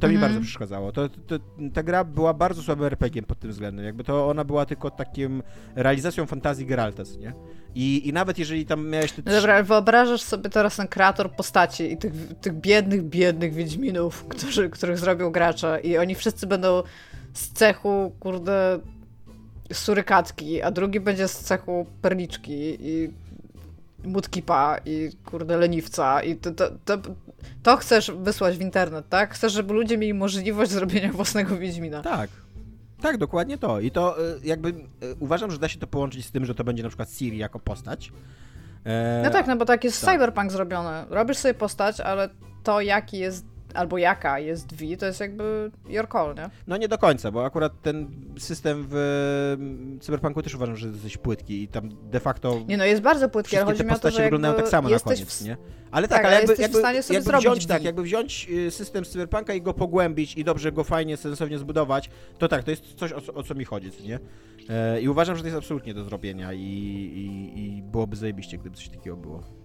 [0.00, 0.20] to mi Mhm.
[0.20, 0.92] bardzo przeszkadzało.
[0.92, 1.38] To, to,
[1.74, 3.84] ta gra była bardzo słabym RPG pod tym względem.
[3.84, 5.42] Jakby to ona była tylko takim
[5.76, 7.32] realizacją fantazji Geralta, nie?
[7.74, 11.32] I, I nawet jeżeli tam miałeś te No dobra, ale wyobrażasz sobie teraz ten kreator
[11.32, 16.82] postaci i tych, tych biednych, biednych Wiedźminów, którzy, których zrobią gracze i oni wszyscy będą
[17.32, 18.78] z cechu, kurde,
[19.72, 23.10] surykatki, a drugi będzie z cechu perliczki i
[24.04, 26.98] mutkipa i kurde leniwca i to, to, to,
[27.62, 29.34] to chcesz wysłać w internet, tak?
[29.34, 32.02] Chcesz, żeby ludzie mieli możliwość zrobienia własnego Wiedźmina.
[32.02, 32.30] Tak.
[33.02, 33.80] Tak, dokładnie to.
[33.80, 34.74] I to y, jakby y,
[35.20, 37.58] uważam, że da się to połączyć z tym, że to będzie na przykład Siri jako
[37.58, 38.12] postać.
[38.84, 40.14] E, No tak, no bo tak jest tak.
[40.14, 41.04] cyberpunk zrobiony.
[41.10, 42.28] Robisz sobie postać, ale
[42.64, 43.44] to jaki jest,
[43.74, 46.50] albo jaka jest V, to jest jakby your call, nie?
[46.66, 48.08] No nie do końca, bo akurat ten
[48.38, 48.94] system w
[49.58, 53.02] mm, Cyberpunku też uważam, że jest dosyć płytki i tam de facto Nie no, jest
[53.02, 55.44] bardzo płytki, ale chodzi mi o to, że wyglądają tak samo na koniec, w...
[55.44, 55.56] nie?
[55.90, 59.04] Ale Tak, tak, ale jakby, jakby, stanie sobie jakby zrobić wziąć, tak, jakby wziąć system
[59.04, 62.94] z Cyberpunka i go pogłębić i dobrze go fajnie, sensownie zbudować, to tak, to jest
[62.94, 64.18] coś, o, co- o co mi chodzi, nie?
[64.68, 68.76] E, I uważam, że to jest absolutnie do zrobienia i, i, i byłoby zajebiście, gdyby
[68.76, 69.57] coś takiego było.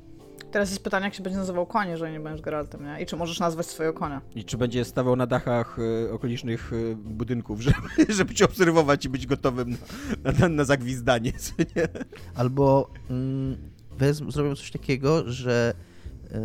[0.54, 3.02] Teraz jest pytanie, jak się będzie nazywał koń, jeżeli nie będziesz Geraltem, nie?
[3.02, 4.22] I czy możesz nazwać swojego konia?
[4.36, 9.10] I czy będzie stawał na dachach e, okolicznych e, budynków, żeby, żeby cię obserwować i
[9.10, 9.78] być gotowym
[10.24, 11.32] na, na, na zagwizdanie,
[11.76, 11.88] nie?
[12.36, 13.58] Albo mm,
[13.98, 15.74] wezm, zrobią coś takiego, że
[16.32, 16.40] e,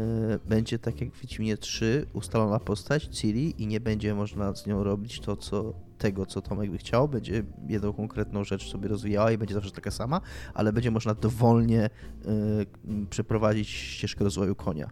[0.46, 4.84] będzie tak jak w Wiedźminie 3 ustalona postać Ciri i nie będzie można z nią
[4.84, 9.38] robić to, co tego, co Tomek by chciał, będzie jedną konkretną rzecz sobie rozwijała i
[9.38, 10.20] będzie zawsze taka sama,
[10.54, 11.90] ale będzie można dowolnie
[12.26, 14.90] m, przeprowadzić ścieżkę rozwoju konia.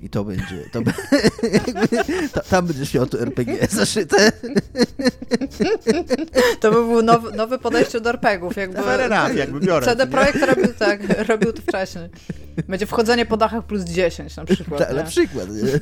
[0.00, 0.80] I to będzie, to,
[2.50, 4.32] tam będziesz miał to RPG zaszyte.
[6.60, 8.82] To by był nowy, nowe podejście do RPGów, jakby...
[8.82, 9.86] Fair jakby biorę.
[9.86, 10.10] CD nie?
[10.10, 12.08] Projekt robił tak, robił to wcześniej.
[12.68, 15.48] Będzie wchodzenie po dachach plus 10 na przykład, Ta, na przykład.
[15.50, 15.80] nie?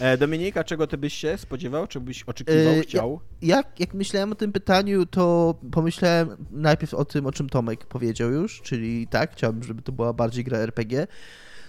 [0.00, 1.86] E, Dominika, czego ty byś się spodziewał?
[1.86, 3.20] Czy byś oczekiwał, E, chciał?
[3.42, 8.30] jak, jak myślałem o tym pytaniu, to pomyślałem najpierw o tym, o czym Tomek powiedział
[8.30, 11.06] już, czyli tak, chciałbym, żeby to była bardziej gra RPG.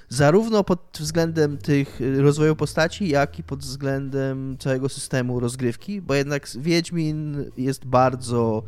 [0.10, 6.14] Zarówno pod względem tych y, rozwoju postaci, jak i pod względem całego systemu rozgrywki, bo
[6.14, 8.64] jednak Wiedźmin jest bardzo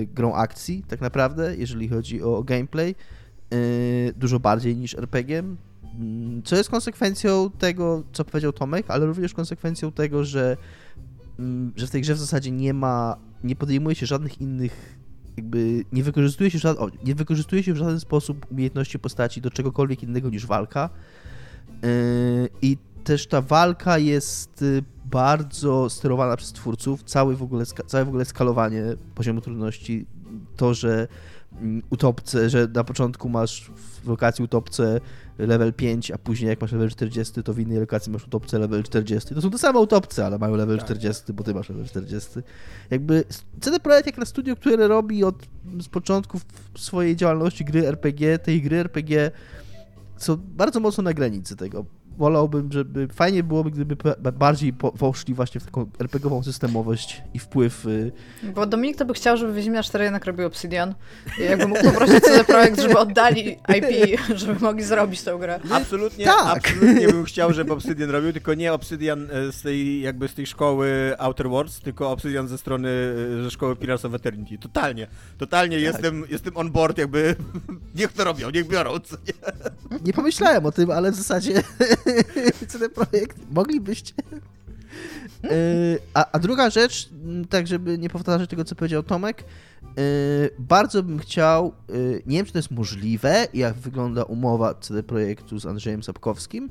[0.00, 2.94] y, grą akcji, tak naprawdę, jeżeli chodzi o gameplay,
[3.54, 5.42] y, dużo bardziej niż RPG.
[5.94, 10.56] Mm, Co jest konsekwencją tego, co powiedział Tomek, ale również konsekwencją tego, że
[11.38, 14.98] mm, że w tej grze w zasadzie nie ma, nie podejmuje się żadnych innych,
[15.36, 19.50] jakby nie wykorzystuje się, żaden, o, nie wykorzystuje się w żaden sposób umiejętności postaci do
[19.50, 20.90] czegokolwiek innego niż walka.
[21.82, 28.04] Yy, I też ta walka jest y, bardzo sterowana przez twórców, cały w ogóle, całe
[28.04, 28.82] w ogóle skalowanie
[29.14, 30.06] poziomu trudności,
[30.56, 31.08] to, że
[31.90, 33.70] utopce, że na początku masz
[34.02, 35.00] w lokacji utopce
[35.38, 38.82] level 5, a później jak masz level 40, to w innej lokacji masz utopce level
[38.82, 39.34] 40.
[39.34, 40.86] To są te same utopce, ale mają level Tak.
[40.86, 42.30] 40, bo ty masz level 40.
[42.90, 43.24] Jakby
[43.60, 45.36] CD Projekt jak na studio, które robi od
[45.80, 46.40] z początku
[46.78, 49.30] swojej działalności gry RPG, tej gry RPG
[50.16, 51.84] są bardzo mocno na granicy tego.
[52.18, 53.96] Wolałbym, żeby fajnie byłoby, gdyby
[54.32, 58.12] bardziej po, poszli właśnie w taką RPGową systemowość i wpływ y,
[58.54, 60.94] Bo Dominik to by chciał, żeby Wiedźmina 4 jednak robił Obsidian.
[61.38, 65.60] I jakby mógł poprosić CD Projekt, żeby oddali IP, żeby mogli zrobić tę grę.
[65.70, 66.56] Absolutnie, tak.
[66.56, 70.46] absolutnie bym chciał, żeby Obsidian robił, tylko nie Obsidian e, z tej, jakby z tej
[70.46, 72.88] szkoły Outer Worlds, tylko Obsidian ze strony,
[73.40, 74.58] e, ze szkoły Pillars of Eternity.
[74.58, 75.06] Totalnie,
[75.38, 77.36] totalnie jestem, jestem on board, jakby
[77.94, 79.32] niech to robią, niech biorą, co nie?
[80.04, 81.62] Nie pomyślałem o tym, ale w zasadzie
[82.68, 84.14] CD Projekt moglibyście.
[85.42, 85.50] Yy,
[86.14, 87.08] A, a druga rzecz,
[87.50, 89.44] tak żeby nie powtarzać tego, co powiedział Tomek,
[89.82, 89.92] yy,
[90.58, 95.58] bardzo bym chciał, yy, nie wiem czy to jest możliwe, jak wygląda umowa CD Projektu
[95.58, 96.70] z Andrzejem Sapkowskim,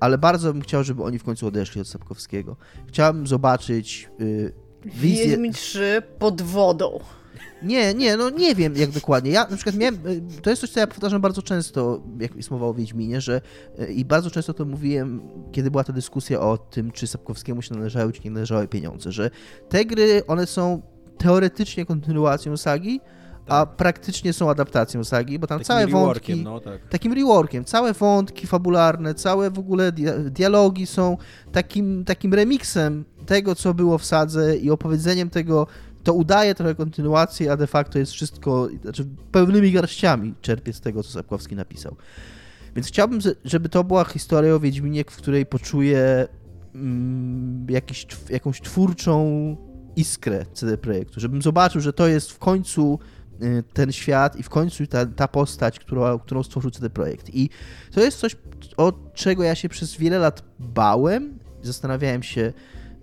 [0.00, 2.56] ale bardzo bym chciał, żeby oni w końcu odeszli od Sapkowskiego.
[2.88, 4.08] Chciałbym zobaczyć
[4.84, 5.26] wizję...
[5.26, 7.00] Wiedźmin 3 pod wodą.
[7.62, 9.30] Nie, nie, no nie wiem jak dokładnie.
[9.30, 12.50] Ja na przykład miałem, y, to jest coś, co ja powtarzam bardzo często, jak jest
[12.50, 13.40] mowa o Wiedźminie, że
[13.80, 15.20] y, i bardzo często to mówiłem,
[15.52, 19.30] kiedy była ta dyskusja o tym, czy Sapkowskiemu się należały, czy nie należały pieniądze, że
[19.68, 20.82] te gry, one są
[21.18, 23.00] teoretycznie kontynuacją sagi,
[23.46, 23.76] a Tak.
[23.76, 26.88] praktycznie są adaptacją sagi, bo tam Takim całe wątki, no tak.
[26.88, 31.16] takim reworkiem, całe wątki fabularne, całe w ogóle dia- dialogi są
[31.52, 35.66] takim, takim remixem tego, co było w sadze i opowiedzeniem tego,
[36.02, 41.02] to udaje trochę kontynuację, a de facto jest wszystko, znaczy pełnymi garściami czerpie z tego,
[41.02, 41.96] co Sapkowski napisał.
[42.76, 46.28] Więc chciałbym, żeby to była historia o Wiedźminie, w której poczuję
[46.74, 49.56] mm, jakiś, jakąś twórczą
[49.96, 52.98] iskrę CD Projektu, żebym zobaczył, że to jest w końcu
[53.42, 57.34] y, ten świat i w końcu ta, ta postać, która, którą stworzył CD Projekt.
[57.34, 57.50] I
[57.92, 58.36] to jest coś,
[58.76, 61.38] od czego ja się przez wiele lat bałem.
[61.62, 62.52] Zastanawiałem się,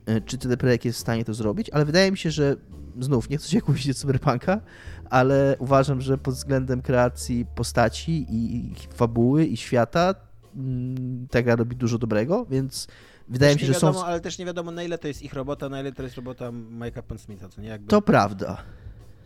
[0.10, 2.56] y, czy CD Projekt jest w stanie to zrobić, ale wydaje mi się, że
[3.00, 4.62] znów, nie chcę się kłócić Cyberpunka,
[5.10, 10.16] ale uważam, że pod względem kreacji postaci i fabuły i świata
[10.56, 12.88] mm, ta gra robi dużo dobrego, więc
[13.30, 13.88] wydaje mi Też się, nie że są...
[13.88, 16.16] wiadomo, Ale też nie wiadomo, na ile to jest ich robota, na ile to jest
[16.16, 17.70] robota Mike'a Pondsmitha, co nie?
[17.70, 18.58] Jakby, To prawda.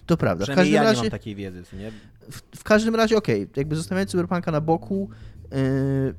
[0.06, 0.46] To prawda.
[0.46, 1.92] W każdym ja nie razie, mam takiej wiedzy, co nie?
[2.32, 5.10] w, w każdym razie, okej, jakby zostawiając Cyberpunka na boku,
[5.52, 6.16] yy,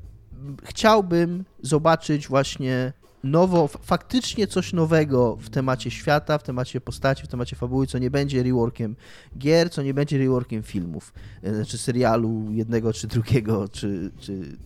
[0.63, 2.93] chciałbym zobaczyć właśnie
[3.23, 8.11] nowo, faktycznie coś nowego w temacie świata, w temacie postaci, w temacie fabuły, co nie
[8.11, 8.95] będzie reworkiem
[9.37, 11.13] gier, co nie będzie reworkiem filmów,
[11.43, 14.57] yy, czy serialu jednego, czy drugiego, czy, czy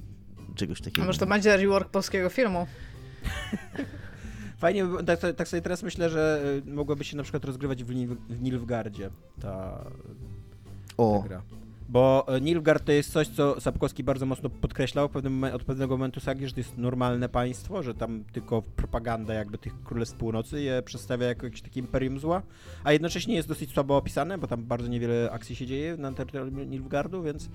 [0.55, 1.07] czegoś A takiego.
[1.07, 2.67] może to będzie rework polskiego filmu?
[4.57, 7.95] Fajnie, by- tak, tak sobie teraz myślę, że y, mogłaby się na przykład rozgrywać w,
[7.95, 9.09] Nil, w Nilfgardzie
[9.41, 9.83] ta,
[10.97, 11.41] O, ta gra.
[11.89, 16.19] Bo e, Nilfgaard to jest coś, co Sapkowski bardzo mocno podkreślał pewnym, od pewnego momentu
[16.19, 20.81] sagi, że to jest normalne państwo, że tam tylko propaganda jakby tych Królestw Północy je
[20.81, 22.41] przedstawia jako jakieś takie imperium zła,
[22.83, 26.69] a jednocześnie jest dosyć słabo opisane, bo tam bardzo niewiele akcji się dzieje na terytorium
[26.69, 27.49] Nilfgaardu, więc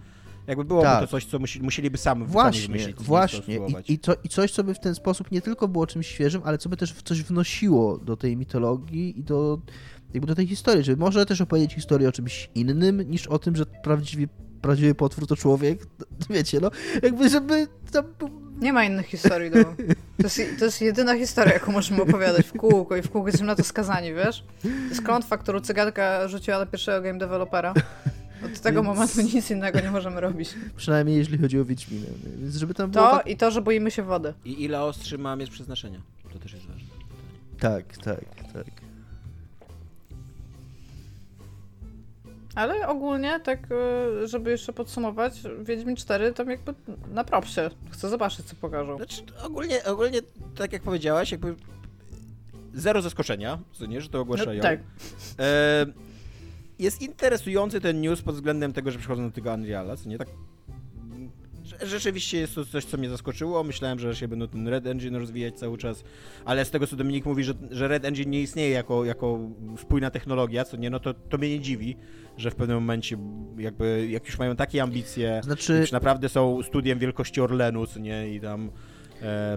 [0.46, 1.00] jakby byłoby Tak.
[1.00, 2.96] to coś, co musi, musieliby sami sami Właśnie, wymyślić.
[2.96, 3.56] właśnie.
[3.86, 6.42] I, i, to, I coś, co by w ten sposób nie tylko było czymś świeżym,
[6.44, 9.58] ale co by też coś wnosiło do tej mitologii i do,
[10.14, 13.56] jakby do tej historii, żeby może też opowiedzieć historię o czymś innym, niż o tym,
[13.56, 14.28] że prawdziwie,
[14.62, 15.86] prawdziwy potwór to człowiek.
[16.30, 16.70] Wiecie, no,
[17.02, 18.04] jakby żeby tam
[18.60, 19.64] Nie ma innych historii, do...
[19.64, 19.74] to,
[20.22, 23.54] jest, to jest jedyna historia, jaką możemy opowiadać w kółko i w kółko jesteśmy na
[23.54, 24.44] to skazani, wiesz?
[24.62, 27.74] To jest klątwa, którą cyganka rzuciła na pierwszego game developera.
[28.46, 30.54] Od tego Więc- momentu nic innego nie możemy robić.
[30.76, 32.06] przynajmniej jeśli chodzi o Wiedźminę.
[32.38, 33.26] Więc żeby tam było To tak...
[33.26, 34.34] i to, że boimy się wody.
[34.44, 36.00] I ile ostrzy ma mieć przeznaczenia?
[36.32, 36.88] To też jest ważne.
[37.58, 38.81] Tak, tak, tak.
[42.54, 43.58] Ale ogólnie, tak,
[44.22, 46.74] y, żeby jeszcze podsumować, Wiedźmin 4 tam jakby
[47.10, 47.60] na propsie.
[47.90, 48.96] Chcę zobaczyć, co pokażą.
[48.96, 50.18] Znaczy, ogólnie, ogólnie,
[50.56, 51.54] tak jak powiedziałaś, jakby
[52.74, 54.62] zero zaskoczenia, co nie, że to No, ogłaszają.
[54.62, 54.80] tak.
[55.38, 55.86] E,
[56.78, 60.28] jest interesujący ten news pod względem tego, że przychodzą do tego Unreala, co nie, tak
[61.82, 63.64] Rzeczywiście jest to coś, co mnie zaskoczyło.
[63.64, 66.04] Myślałem, że się będą ten Red Engine rozwijać cały czas,
[66.44, 69.38] ale z tego, co Dominik mówi, że, że Red Engine nie istnieje jako, jako
[69.78, 71.96] spójna technologia, co nie, no to, to mnie nie dziwi,
[72.36, 73.16] że w pewnym momencie
[73.58, 78.34] jakby, jak już mają takie ambicje, Znaczy, czy naprawdę są studiem wielkości Orlenu, co nie,
[78.34, 78.70] i tam,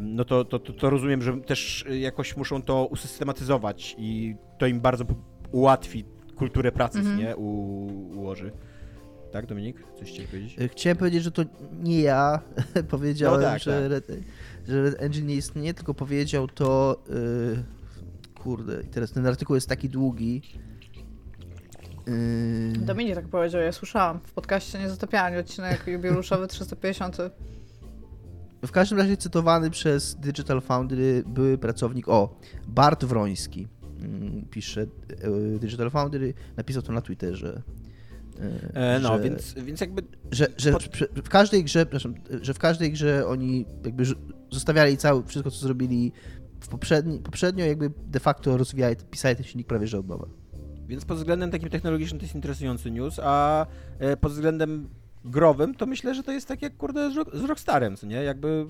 [0.02, 5.06] no to, to, to, rozumiem, że też jakoś muszą to usystematyzować i to im bardzo
[5.52, 6.06] ułatwi
[6.36, 7.18] kulturę pracy, Mhm.
[7.18, 7.86] nie, u,
[8.18, 8.52] ułoży.
[9.32, 9.84] Tak, Dominik?
[10.00, 10.60] Coś chciałeś powiedzieć?
[10.62, 11.42] E, Chciałem powiedzieć, że to
[11.84, 12.40] nie ja
[12.90, 13.92] powiedziałem, No tak, że, tak.
[13.92, 14.08] Red,
[14.68, 17.04] że Red Engine nie istnieje, tylko powiedział to.
[17.10, 17.64] Yy,
[18.44, 20.42] kurde, i teraz ten artykuł jest taki długi.
[22.08, 24.20] Yy, Dominik tak powiedział, ja słyszałam.
[24.20, 27.18] W podcaście Niezatopialni, odcinek jubileuszowy 350.
[28.66, 32.10] w każdym razie cytowany przez Digital Foundry były pracownik.
[32.10, 33.68] O, Bart Wroński.
[34.00, 34.86] mm, Pisze
[35.60, 37.62] Digital Foundry, napisał to na Twitterze.
[38.40, 40.72] Yy, E, no, że- więc, więc jakby że, że
[41.24, 44.04] w, każdej grze, przepraszam, że w każdej grze oni jakby
[44.52, 46.12] zostawiali całe, wszystko co zrobili
[46.60, 50.28] w poprzedni, poprzednio jakby de facto rozwijali, pisali ten silnik prawie że od nowa.
[50.88, 53.66] Więc pod względem takim technologicznym to jest interesujący news, a
[54.00, 54.90] e, pod względem
[55.26, 58.16] growym to myślę, że to jest tak jak kurde z Rockstarem, co nie?
[58.16, 58.66] Jakby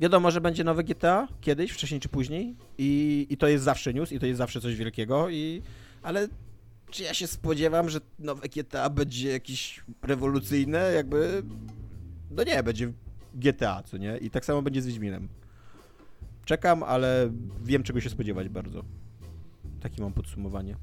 [0.00, 4.12] wiadomo, że będzie nowe GTA kiedyś, wcześniej czy później i, i to jest zawsze news
[4.12, 5.62] i to jest zawsze coś wielkiego i
[6.02, 6.28] ale
[6.90, 10.92] czy ja się spodziewam, że nowe GTA będzie jakieś rewolucyjne?
[10.92, 11.42] Jakby
[12.30, 12.92] no nie, będzie
[13.34, 14.16] GTA, co nie?
[14.16, 15.28] I tak samo będzie z Wiedźminem.
[16.44, 17.30] Czekam, ale
[17.62, 18.84] wiem czego się spodziewać bardzo.
[19.80, 20.76] Takie mam podsumowanie.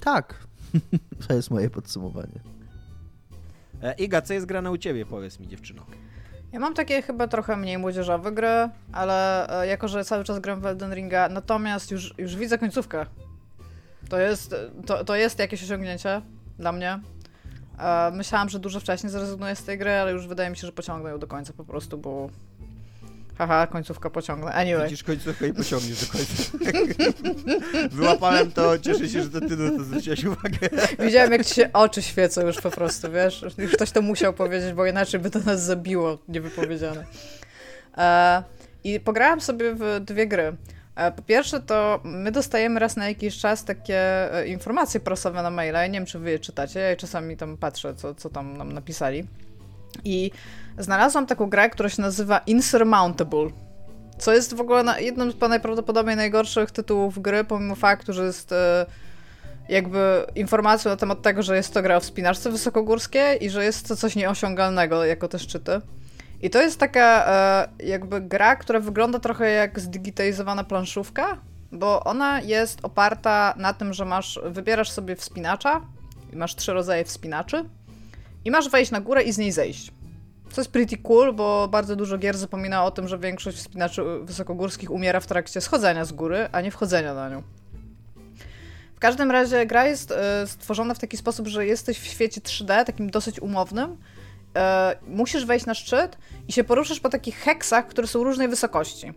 [0.00, 0.46] Tak,
[1.28, 2.40] to jest moje podsumowanie.
[3.82, 5.86] E, Iga, co jest grane u ciebie, powiedz mi dziewczyno.
[6.52, 10.60] Ja mam takie chyba trochę mniej młodzieżowe gry, ale e, jako, że cały czas gram
[10.60, 13.06] w Elden Ringa, natomiast już, już widzę końcówkę.
[14.08, 14.54] To jest,
[14.86, 16.22] to, to jest jakieś osiągnięcie
[16.58, 17.00] dla mnie.
[17.78, 20.72] E, myślałam, że dużo wcześniej zrezygnuję z tej gry, ale już wydaje mi się, że
[20.72, 22.30] pociągnę ją do końca po prostu, bo
[23.38, 24.52] Haha, końcówka pociągnę.
[24.52, 24.84] Anyway.
[24.84, 26.58] Widzisz końcówkę i pociągniesz do końca.
[27.96, 30.58] Wyłapałem to, cieszę się, że to ty na to zwróciłeś uwagę.
[31.06, 33.44] Widziałem, jak ci się oczy świecą już po prostu, wiesz?
[33.58, 37.04] Już ktoś to musiał powiedzieć, bo inaczej by to nas zabiło, niewypowiedziane.
[37.98, 38.42] E,
[38.84, 40.56] I pograłam sobie w dwie gry.
[40.98, 45.50] E, po pierwsze, to my dostajemy raz na jakiś czas takie e, informacje prasowe na
[45.50, 45.86] maila.
[45.86, 46.80] Nie wiem, czy wy je czytacie.
[46.80, 49.24] Ja czasami tam patrzę, co, co tam nam napisali.
[50.04, 50.30] I
[50.78, 53.50] znalazłam taką grę, która się nazywa Insurmountable.
[54.18, 58.86] Co jest w ogóle jednym z najprawdopodobniej najgorszych tytułów gry, pomimo faktu, że jest e,
[59.68, 63.88] jakby informacją na temat tego, że jest to gra o wspinaczce wysokogórskiej i że jest
[63.88, 65.80] to coś nieosiągalnego jako te szczyty.
[66.42, 71.38] I to jest taka e, jakby gra, która wygląda trochę jak zdigitalizowana planszówka,
[71.72, 75.80] bo ona jest oparta na tym, że masz, wybierasz sobie wspinacza
[76.32, 77.64] masz trzy rodzaje wspinaczy
[78.44, 79.92] i masz wejść na górę i z niej zejść.
[80.50, 84.90] Co jest pretty cool, bo bardzo dużo gier zapomina o tym, że większość wspinaczy wysokogórskich
[84.90, 87.42] umiera w trakcie schodzenia z góry, a nie wchodzenia na nią.
[88.96, 92.84] W każdym razie gra jest e, stworzona w taki sposób, że jesteś w świecie 3D,
[92.84, 93.96] takim dosyć umownym.
[94.56, 96.18] E, musisz wejść na szczyt
[96.48, 99.12] i się poruszysz po takich heksach, które są różnej wysokości.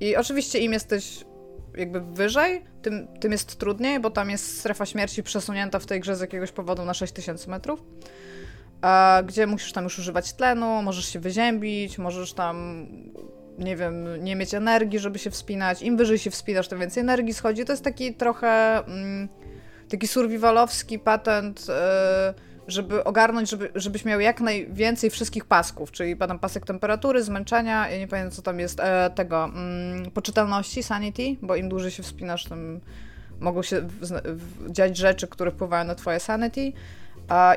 [0.00, 1.24] I oczywiście im jesteś
[1.76, 6.16] jakby wyżej, tym, tym jest trudniej, bo tam jest strefa śmierci przesunięta w tej grze
[6.16, 7.82] z jakiegoś powodu na 6000 metrów
[9.26, 12.86] gdzie musisz tam już używać tlenu, możesz się wyziębić, możesz tam,
[13.58, 15.82] nie wiem, nie mieć energii, żeby się wspinać.
[15.82, 17.64] Im wyżej się wspinasz, tym więcej energii schodzi.
[17.64, 19.28] To jest taki trochę mm,
[19.88, 21.74] taki survivalowski patent, yy,
[22.68, 27.98] żeby ogarnąć, żeby, żebyś miał jak najwięcej wszystkich pasków, czyli tam pasek temperatury, zmęczenia, ja
[27.98, 32.44] nie pamiętam co tam jest, e, tego, mm, poczytalności, sanity, bo im dłużej się wspinasz,
[32.44, 32.80] tym
[33.40, 36.72] mogą się w, w, dziać rzeczy, które wpływają na twoje sanity.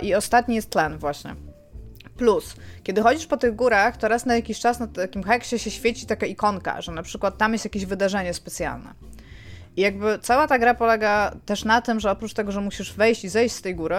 [0.02, 1.36] I ostatni jest tlen właśnie.
[2.18, 5.72] Plus, kiedy chodzisz po tych górach, to raz na jakiś czas na takim heksie się
[5.72, 8.94] świeci taka ikonka, że na przykład tam jest jakieś wydarzenie specjalne.
[9.78, 13.24] I jakby cała ta gra polega też na tym, że oprócz tego, że musisz wejść
[13.24, 13.98] i zejść z tej góry,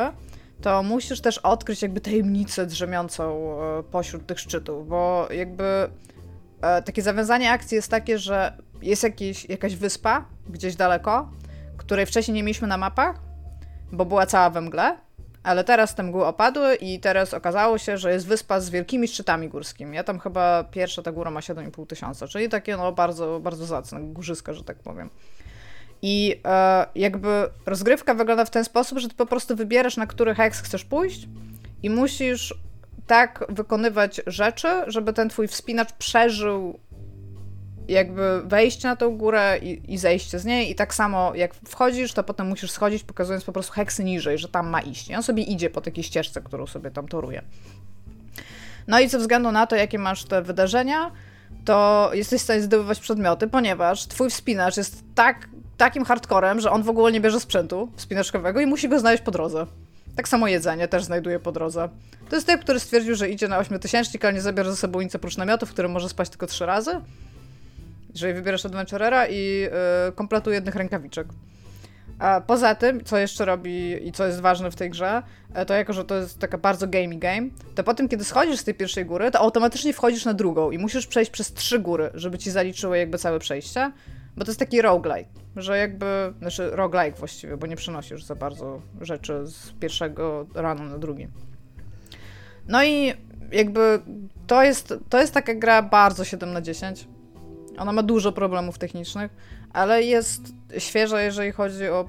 [0.61, 5.89] to musisz też odkryć jakby tajemnicę drzemiącą e, pośród tych szczytów, bo jakby
[6.63, 8.53] e, takie zawiązanie akcji jest takie, że
[8.83, 11.31] jest jakiś, jakaś wyspa gdzieś daleko,
[11.77, 13.21] której wcześniej nie mieliśmy na mapach,
[13.93, 14.97] bo była cała we mgle,
[15.43, 19.49] ale teraz te mgły opadły i teraz okazało się, że jest wyspa z wielkimi szczytami
[19.49, 19.97] górskimi.
[19.97, 24.01] Ja tam chyba pierwsza ta góra ma 7,5 tysiąca, czyli takie no bardzo, bardzo zacne,
[24.01, 25.11] górzyska, że tak powiem.
[26.09, 27.29] I e, jakby
[27.67, 31.29] rozgrywka wygląda w ten sposób, że ty po prostu wybierasz, na który heks chcesz pójść
[31.83, 32.55] i musisz
[33.07, 36.79] tak wykonywać rzeczy, żeby ten twój wspinacz przeżył
[37.89, 42.13] jakby wejście na tą górę i, i, zejście z niej i tak samo jak wchodzisz,
[42.13, 45.11] to potem musisz schodzić, pokazując po prostu heksy niżej, że tam ma iść.
[45.11, 47.43] I on sobie idzie po takiej ścieżce, którą sobie tam toruje.
[48.87, 51.11] No i ze względu na to, jakie masz te wydarzenia,
[51.65, 56.83] to jesteś w stanie zdobywać przedmioty, ponieważ twój wspinacz jest tak, takim hardcorem, że on
[56.83, 59.67] w ogóle nie bierze sprzętu wspinaczkowego i musi go znaleźć po drodze.
[60.17, 61.89] Tak samo jedzenie też znajduje po drodze.
[62.29, 65.15] To jest typ, który stwierdził, że idzie na 8000, ale nie zabierze ze sobą nic
[65.15, 67.01] oprócz namiotu, w którym może spać tylko trzy razy
[68.17, 69.69] jeżeli wybierasz Adventurera i yy,
[70.15, 71.27] kompletu jednych rękawiczek.
[72.19, 75.23] A poza tym, co jeszcze robi i co jest ważne w tej grze,
[75.55, 78.61] e, to jako, że to jest taka bardzo gamey game, to po tym, kiedy schodzisz
[78.61, 82.11] z tej pierwszej góry, to automatycznie wchodzisz na drugą i musisz przejść przez trzy góry,
[82.15, 83.93] żeby ci zaliczyło jakby całe przejście,
[84.37, 88.83] bo to jest taki roguelike, że jakby, znaczy roguelike właściwie, bo nie przenosisz za bardzo
[89.01, 91.29] rzeczy z pierwszego ranu na drugi.
[92.69, 93.15] No i
[93.53, 94.01] jakby
[94.47, 97.09] to jest, to jest taka gra bardzo 7 na 10.
[97.79, 99.33] Ona ma dużo problemów technicznych,
[99.73, 100.43] ale jest
[100.79, 102.09] świeża, jeżeli chodzi o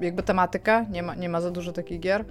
[0.00, 0.86] jakby tematykę.
[0.90, 2.24] Nie ma, nie ma za dużo takich gier.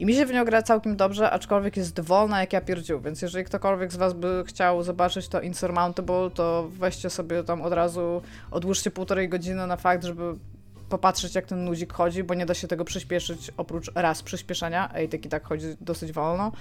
[0.00, 3.22] I mi się w nią gra całkiem dobrze, aczkolwiek jest wolna jak ja pierdził, więc
[3.22, 8.22] jeżeli ktokolwiek z was by chciał zobaczyć to Insurmountable, to weźcie sobie tam od razu,
[8.50, 10.34] odłóżcie półtorej godziny na fakt, żeby
[10.88, 14.90] popatrzeć, jak ten nudzik chodzi, bo nie da się tego przyspieszyć oprócz raz przyspieszenia.
[14.94, 16.52] Ej, taki tak chodzi dosyć wolno.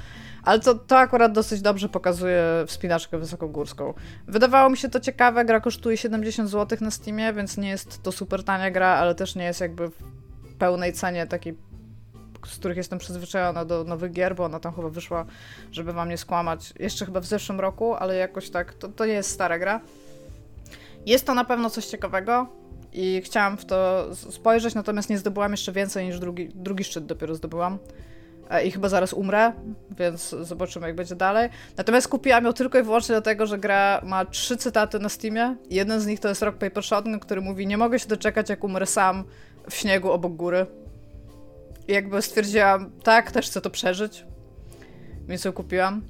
[0.44, 3.94] Ale to, to akurat dosyć dobrze pokazuje wspinaczkę wysokogórską.
[4.28, 8.12] Wydawało mi się to ciekawe, gra kosztuje 70 zł na Steamie, więc nie jest to
[8.12, 10.04] super tania gra, ale też nie jest jakby w
[10.60, 11.69] pełnej cenie takiej
[12.48, 15.26] z których jestem przyzwyczajona do nowych gier, bo ona tam chyba wyszła,
[15.72, 19.14] żeby wam nie skłamać, jeszcze chyba w zeszłym roku, ale jakoś tak, to, to nie
[19.14, 19.82] jest stara gra.
[21.06, 22.48] Jest to na pewno coś ciekawego
[22.94, 27.36] i chciałam w to spojrzeć, natomiast nie zdobyłam jeszcze więcej niż drugi, drugi szczyt dopiero
[27.36, 27.78] zdobyłam.
[28.50, 29.54] E, I chyba zaraz umrę,
[29.98, 31.50] więc zobaczymy, jak będzie dalej.
[31.78, 35.56] Natomiast kupiłam ją tylko i wyłącznie dlatego, że gra ma trzy cytaty na Steamie.
[35.70, 38.64] Jeden z nich to jest Rock Paper Shotgun, który mówi: Nie mogę się doczekać, jak
[38.64, 39.24] umrę sam
[39.70, 40.66] w śniegu obok góry.
[41.90, 44.26] I jakby stwierdziłam, tak, też chcę to przeżyć.
[45.28, 46.02] Więc ją kupiłam.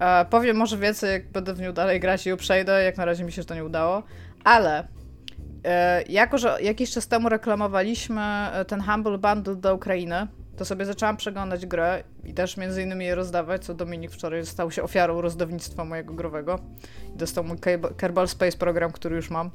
[0.00, 2.82] E, powiem może więcej, jak będę w nią dalej grać i ją przejdę.
[2.82, 4.02] Jak na razie mi się to nie udało.
[4.44, 4.88] Ale
[5.64, 10.26] e, jako, że jakiś czas temu reklamowaliśmy e, ten Humble Bundle do Ukrainy,
[10.56, 14.70] to sobie zaczęłam przeglądać grę i też między innymi je rozdawać, co Dominik wczoraj stał
[14.70, 16.58] się ofiarą rozdawnictwa mojego growego.
[17.14, 17.56] I dostał mój
[17.96, 19.50] Kerbal Space program, który już mam.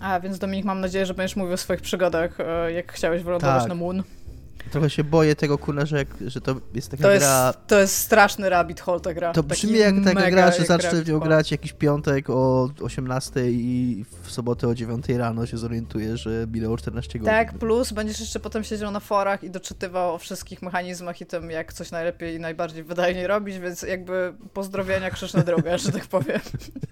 [0.00, 3.62] A więc Dominik, mam nadzieję, że będziesz mówił o swoich przygodach, e, jak chciałeś wylądować
[3.62, 3.68] tak.
[3.68, 4.02] na Moon.
[4.70, 7.46] Trochę się boję tego, kurna, że, że to jest taka to gra...
[7.46, 9.32] Jest, to jest straszny rabbit hole ta gra.
[9.32, 14.04] To brzmi jak taka gra, że zacznę w nią grać jakiś piątek o 18 i
[14.22, 17.34] w sobotę o 9 rano się zorientuję, że minęło 14 godzin.
[17.34, 21.50] Tak, plus będziesz jeszcze potem siedział na forach i doczytywał o wszystkich mechanizmach i tym,
[21.50, 26.06] jak coś najlepiej i najbardziej wydajnie robić, więc jakby pozdrowienia krzyż na drogę, że tak
[26.06, 26.40] powiem.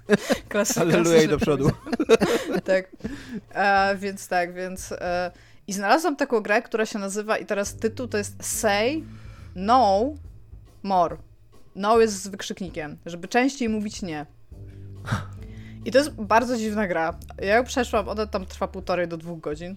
[0.48, 0.80] Klasyka.
[0.80, 1.70] Aleluja i do przodu.
[2.64, 2.90] tak.
[3.54, 4.92] E, więc tak, więc...
[4.92, 5.30] E,
[5.66, 9.02] i znalazłam taką grę, która się nazywa, i teraz tytuł to jest Say
[9.54, 10.12] No
[10.82, 11.16] More.
[11.76, 14.26] No jest z wykrzyknikiem, żeby częściej mówić nie.
[15.84, 17.18] I to jest bardzo dziwna gra.
[17.38, 19.76] Ja ją przeszłam, ona tam trwa półtorej do dwóch godzin.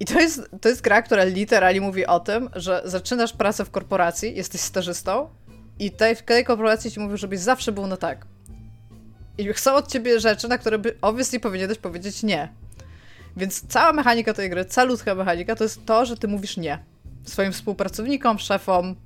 [0.00, 3.70] I to jest, to jest gra, która literalnie mówi o tym, że zaczynasz pracę w
[3.70, 5.28] korporacji, jesteś stażystą
[5.78, 8.26] i tej, w tej korporacji ci mówią, żebyś zawsze był na tak.
[9.38, 12.48] I chcą od ciebie rzeczy, na które by obviously powinieneś powiedzieć nie.
[13.36, 16.84] Więc cała mechanika tej gry, calutka mechanika, to jest to, że ty mówisz nie
[17.24, 18.96] swoim współpracownikom, szefom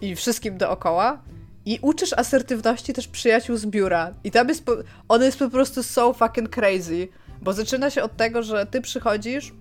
[0.00, 1.22] i wszystkim dookoła.
[1.66, 4.14] I uczysz asertywności też przyjaciół z biura.
[4.24, 7.08] I tam jest, po, jest po prostu so fucking crazy,
[7.42, 9.52] bo zaczyna się od tego, że ty przychodzisz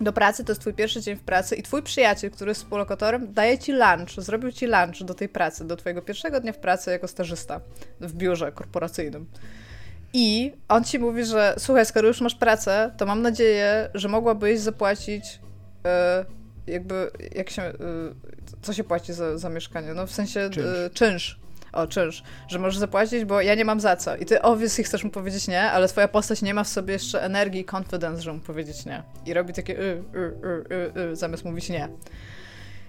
[0.00, 3.32] do pracy, to jest twój pierwszy dzień w pracy i twój przyjaciel, który jest współlokatorem,
[3.32, 6.90] daje ci lunch, zrobił ci lunch do tej pracy, do twojego pierwszego dnia w pracy
[6.90, 7.60] jako stażysta
[8.00, 9.26] w biurze korporacyjnym.
[10.18, 14.58] I on ci mówi, że słuchaj, skoro już masz pracę, to mam nadzieję, że mogłabyś
[14.60, 15.40] zapłacić
[15.84, 18.14] yy, jakby, jak się, yy,
[18.62, 19.94] co się płaci za, za mieszkanie?
[19.94, 20.66] No w sensie e, czynsz.
[20.66, 21.40] Yy, czynsz.
[21.72, 22.22] O, czynsz.
[22.48, 24.16] Że możesz zapłacić, bo ja nie mam za co.
[24.16, 27.22] I ty obviously chcesz mu powiedzieć nie, ale twoja postać nie ma w sobie jeszcze
[27.22, 29.02] energii i confidence, żeby mu powiedzieć nie.
[29.26, 30.18] I robi takie y, y,
[30.74, 31.88] y, y, y zamiast mówić nie.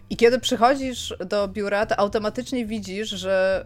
[0.10, 3.66] I kiedy przychodzisz do biura, to automatycznie widzisz, że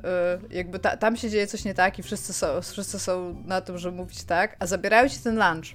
[0.51, 3.61] y, jakby ta, tam się dzieje coś nie tak i wszyscy są, wszyscy są na
[3.61, 5.65] tym, żeby mówić tak, a zabierają ci ten lunch.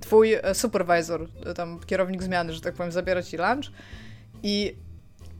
[0.00, 3.70] Twój y, supervisor, y, tam kierownik zmiany, że tak powiem, zabiera ci lunch
[4.42, 4.76] i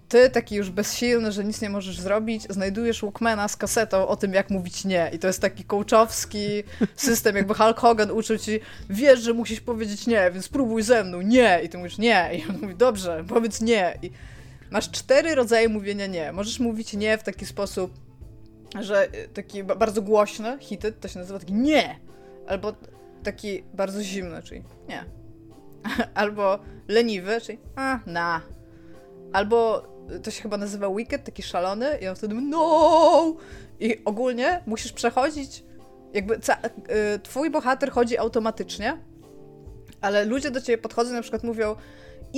[0.09, 4.35] ty, taki już bezsilny, że nic nie możesz zrobić, znajdujesz Walkmana z kasetą o tym,
[4.35, 5.11] jak mówić nie.
[5.13, 6.63] I to jest taki coachowski
[6.97, 11.21] system, jakby Hulk Hogan uczył ci, wiesz, że musisz powiedzieć nie, więc spróbuj ze mną,
[11.21, 11.61] nie.
[11.65, 12.31] I ty mówisz nie.
[12.35, 13.99] I on mówi, dobrze, powiedz nie.
[14.03, 14.11] I
[14.71, 16.33] Masz cztery rodzaje mówienia nie.
[16.33, 17.93] Możesz mówić nie w taki sposób,
[18.81, 22.01] że y, taki bardzo głośny, hity, to się nazywa taki nie.
[22.47, 22.73] Albo
[23.23, 25.05] taki bardzo zimny, czyli nie.
[26.15, 28.41] Albo leniwy, czyli a, na.
[29.33, 29.87] Albo
[30.17, 33.37] y, to się chyba nazywa wicked, taki szalony i on wtedy no!
[33.81, 35.65] I ogólnie musisz przechodzić
[36.13, 38.99] jakby y, twój bohater chodzi automatycznie,
[40.01, 41.77] ale ludzie do ciebie podchodzą na przykład mówią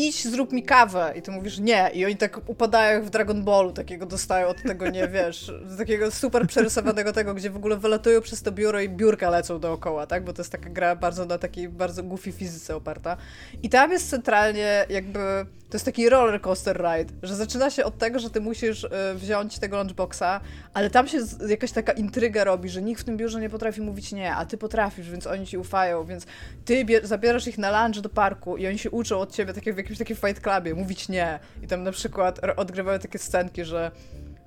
[0.07, 1.12] idź, zrób mi kawę.
[1.16, 1.91] I ty mówisz nie.
[1.95, 6.47] I oni tak upadają w Dragon Ballu, takiego dostają od tego, nie wiesz, takiego super
[6.47, 10.25] przerysowanego tego, gdzie w ogóle wylatują przez to biuro i biurka lecą dookoła, tak?
[10.25, 13.16] Bo to jest taka gra bardzo na takiej bardzo goofy fizyce oparta.
[13.62, 17.99] I tam jest centralnie jakby to jest taki roller coaster ride, że zaczyna się od
[17.99, 20.41] tego, że ty musisz y, wziąć tego lunchboxa,
[20.75, 21.19] ale tam się
[21.49, 24.59] jakaś taka intryga robi, że nikt w tym biurze nie potrafi mówić nie, a ty
[24.59, 26.27] potrafisz, więc oni ci ufają, więc
[26.65, 29.75] ty zabierasz ich na lunch do parku i oni się uczą od ciebie, tak jak
[29.75, 31.39] w jakimś takim fight clubie, mówić nie.
[31.62, 33.90] I tam na przykład odgrywają takie scenki, że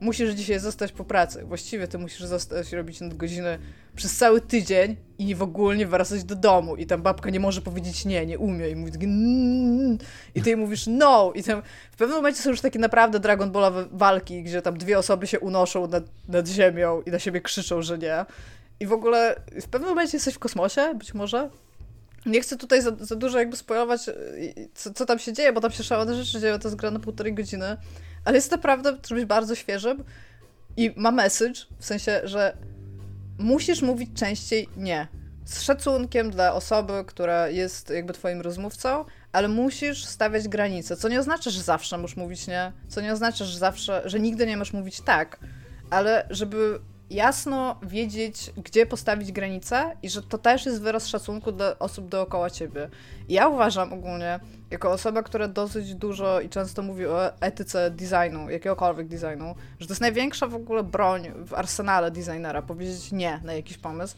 [0.01, 1.43] musisz dzisiaj zostać po pracy.
[1.45, 3.59] Właściwie ty musisz zostać robić nadgodziny
[3.95, 6.75] przez cały tydzień i w ogóle nie wracać do domu.
[6.75, 8.69] I tam babka nie może powiedzieć nie, nie umie.
[8.69, 9.97] I mówi takie mm",
[10.35, 11.31] i ty jej mówisz no.
[11.35, 11.61] I tam
[11.91, 15.39] w pewnym momencie są już takie naprawdę Dragon Ballowe walki, gdzie tam dwie osoby się
[15.39, 18.25] unoszą nad, nad ziemią i na siebie krzyczą, że nie.
[18.79, 21.49] I w ogóle w pewnym momencie jesteś w kosmosie, być może.
[22.25, 24.01] Nie chcę tutaj za, za dużo jakby spoilować,
[24.73, 26.99] co, co tam się dzieje, bo tam się szalone rzeczy dzieją, to jest gra na
[26.99, 27.77] półtorej godziny
[28.25, 30.03] ale jest naprawdę czymś bardzo świeżym
[30.77, 32.57] i ma message, w sensie, że
[33.37, 35.07] musisz mówić częściej nie.
[35.45, 41.19] Z szacunkiem dla osoby, która jest jakby twoim rozmówcą, ale musisz stawiać granice, co nie
[41.19, 44.73] oznacza, że zawsze musisz mówić nie, co nie oznacza, że zawsze, że nigdy nie masz
[44.73, 45.39] mówić tak,
[45.89, 46.79] ale żeby
[47.15, 52.49] jasno wiedzieć, gdzie postawić granice i że to też jest wyraz szacunku dla osób dookoła
[52.49, 52.89] ciebie.
[53.29, 54.39] ja uważam ogólnie,
[54.71, 59.93] jako osoba, która dosyć dużo i często mówi o etyce designu, jakiegokolwiek designu, że to
[59.93, 64.15] jest największa w ogóle broń w arsenale designera, powiedzieć nie na jakiś pomysł,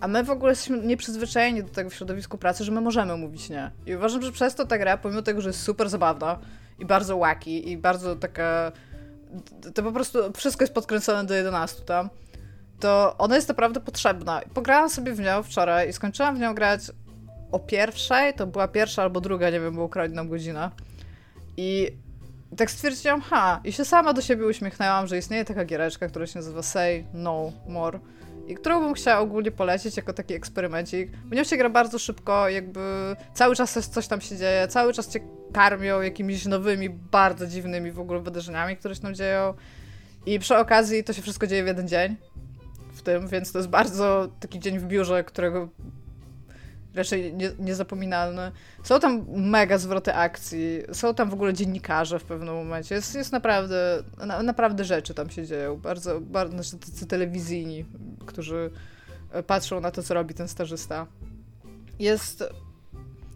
[0.00, 3.48] A my w ogóle jesteśmy nieprzyzwyczajeni do tego w środowisku pracy, że my możemy mówić
[3.48, 3.70] nie.
[3.86, 6.38] I uważam, że przez to ta gra, pomimo tego, że jest super zabawna
[6.78, 8.72] i bardzo wacky i bardzo taka...
[9.74, 12.10] To po prostu wszystko jest podkręcone do 11 tam.
[12.84, 14.40] To ona jest naprawdę potrzebna.
[14.54, 16.80] Pograłam sobie w nią wczoraj i skończyłam w nią grać
[17.52, 20.70] o pierwszej, to była pierwsza albo druga, nie wiem, było nam godzina.
[21.56, 21.90] I
[22.56, 26.38] tak stwierdziłam, ha, i się sama do siebie uśmiechnęłam, że istnieje taka giereczka, która się
[26.38, 27.98] nazywa Say No More
[28.46, 31.10] i którą bym chciała ogólnie polecić jako taki eksperymencik.
[31.10, 32.80] W nią się gra bardzo szybko, jakby
[33.34, 35.20] cały czas coś tam się dzieje, cały czas cię
[35.52, 39.54] karmią jakimiś nowymi, bardzo dziwnymi w ogóle wydarzeniami, które się tam dzieją.
[40.26, 42.16] I przy okazji to się wszystko dzieje w jeden dzień
[43.04, 45.68] tym, więc to jest bardzo taki dzień w biurze, którego
[46.94, 48.52] raczej nie, niezapominalny.
[48.82, 52.94] Są tam mega zwroty akcji, są tam w ogóle dziennikarze w pewnym momencie.
[52.94, 55.76] Jest, jest naprawdę, na, naprawdę rzeczy tam się dzieją.
[55.76, 57.84] Bardzo, bardzo znaczy tacy telewizyjni,
[58.26, 58.70] którzy
[59.32, 61.06] e, patrzą na to, co robi ten stażysta.
[61.98, 62.44] Jest,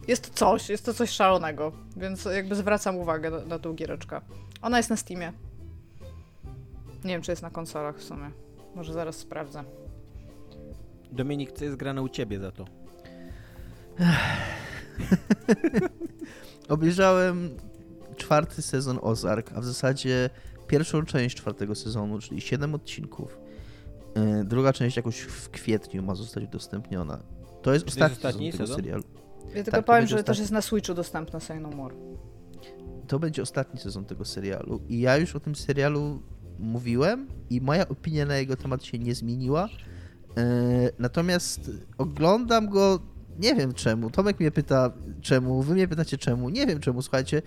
[0.07, 4.21] jest coś, jest to coś szalonego, więc jakby zwracam uwagę na, na tą giereczkę.
[4.61, 5.33] Ona jest na Steamie.
[7.03, 8.31] Nie wiem, czy jest na konsolach w sumie.
[8.75, 9.63] Może zaraz sprawdzę.
[11.11, 12.65] Dominik, co jest grane u ciebie za to?
[16.69, 17.57] Obejrzałem
[18.15, 20.29] czwarty sezon Ozark, a w zasadzie
[20.67, 23.39] pierwszą część czwartego sezonu, czyli 7 odcinków.
[24.15, 27.19] E, druga część jakoś w kwietniu ma zostać udostępniona.
[27.61, 29.03] To jest ostatni, jest ostatni sezon, sezon tego serialu.
[29.55, 30.25] Ja tylko tak, powiem, że ostatni...
[30.25, 31.95] też jest na Switchu dostępna Say No More.
[33.07, 36.21] To będzie ostatni sezon tego serialu i ja już o tym serialu
[36.59, 39.69] mówiłem i moja opinia na jego temat się nie zmieniła.
[40.37, 40.43] E,
[40.99, 42.99] natomiast oglądam go
[43.39, 44.09] nie wiem czemu.
[44.09, 44.91] Tomek mnie pyta
[45.21, 46.49] czemu, wy mnie pytacie czemu.
[46.49, 47.41] Nie wiem czemu, słuchajcie.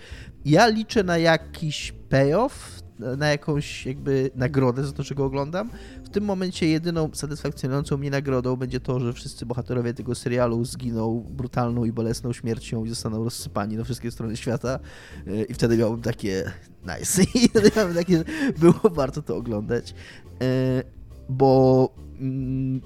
[0.44, 5.70] Ja liczę na jakiś payoff, na jakąś jakby nagrodę za to, czego oglądam.
[6.04, 11.26] W tym momencie jedyną satysfakcjonującą mnie nagrodą będzie to, że wszyscy bohaterowie tego serialu zginą
[11.30, 14.78] brutalną i bolesną śmiercią i zostaną rozsypani na wszystkie strony świata.
[15.26, 16.52] E, I wtedy miałbym takie
[16.98, 17.22] nice.
[17.44, 18.24] I wtedy miałbym takie, że
[18.58, 19.94] było warto to oglądać.
[20.42, 20.82] E,
[21.28, 21.88] bo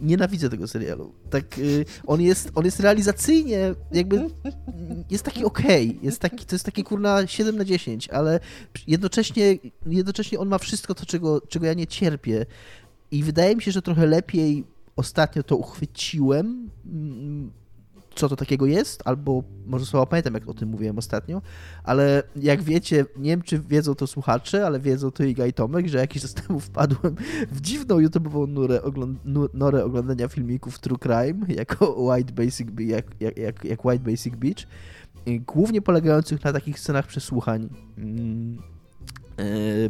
[0.01, 1.13] nienawidzę tego serialu.
[1.31, 4.27] Tak, y, on jest, on jest realizacyjnie jakby
[5.11, 6.01] jest taki okej, okay.
[6.03, 8.41] jest taki, to jest taki kurna 7 na 10, ale
[8.87, 12.47] jednocześnie, jednocześnie on ma wszystko to, czego, czego ja nie cierpię
[13.11, 14.65] i wydaje mi się, że trochę lepiej
[14.97, 17.51] ostatnio to uchwyciłem mm,
[18.17, 21.43] co to takiego jest, albo może słowa pamiętam, jak o tym mówiłem ostatnio,
[21.85, 25.89] ale jak wiecie, nie wiem, czy wiedzą to słuchacze, ale wiedzą to Iga i Tomek,
[25.89, 27.17] że jakiś czas temu wpadłem
[27.53, 29.19] w dziwną YouTube'ową nurę, ogląd
[29.55, 34.67] norę oglądania filmików True Crime, jako White Basic, jak, jak, jak, jak White Basic Beach,
[35.47, 37.69] głównie polegających na takich scenach przesłuchań.
[37.99, 38.59] Mm,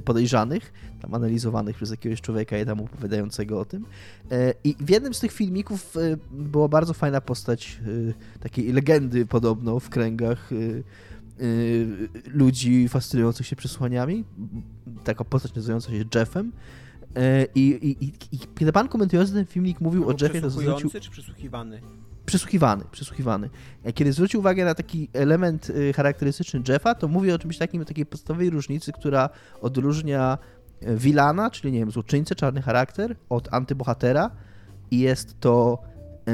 [0.05, 3.87] podejrzanych, tam analizowanych przez jakiegoś człowieka i tam opowiadającego o tym.
[4.31, 6.01] E, I w jednym z tych filmików e,
[6.31, 7.81] była bardzo fajna postać
[8.41, 10.51] takiej legendy podobno w kręgach
[12.27, 14.25] ludzi fascynujących się przesłaniami.
[15.05, 16.53] Taka postać nazywająca się Jeffem.
[17.55, 20.91] I, i, i, i kiedy pan komentujący ten filmik mówił o Jeffie, to zwrócił...
[20.91, 21.81] czy przesłuchiwany?
[22.27, 23.51] Przesłuchiwany, przesłuchiwany.
[23.95, 27.85] Kiedy zwrócił uwagę na taki element y, charakterystyczny Jeffa, to mówi o czymś takim, o
[27.85, 29.29] takiej podstawowej różnicy, która
[29.61, 30.39] odróżnia
[30.83, 34.31] Wilana, y, czyli nie wiem, złoczyńcę, czarny charakter, od antybohatera
[34.91, 35.83] i jest to
[36.27, 36.33] yy,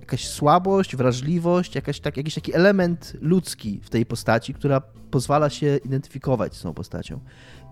[0.00, 5.76] jakaś słabość, wrażliwość, jakaś, tak, jakiś taki element ludzki w tej postaci, która pozwala się
[5.76, 7.20] identyfikować z tą postacią.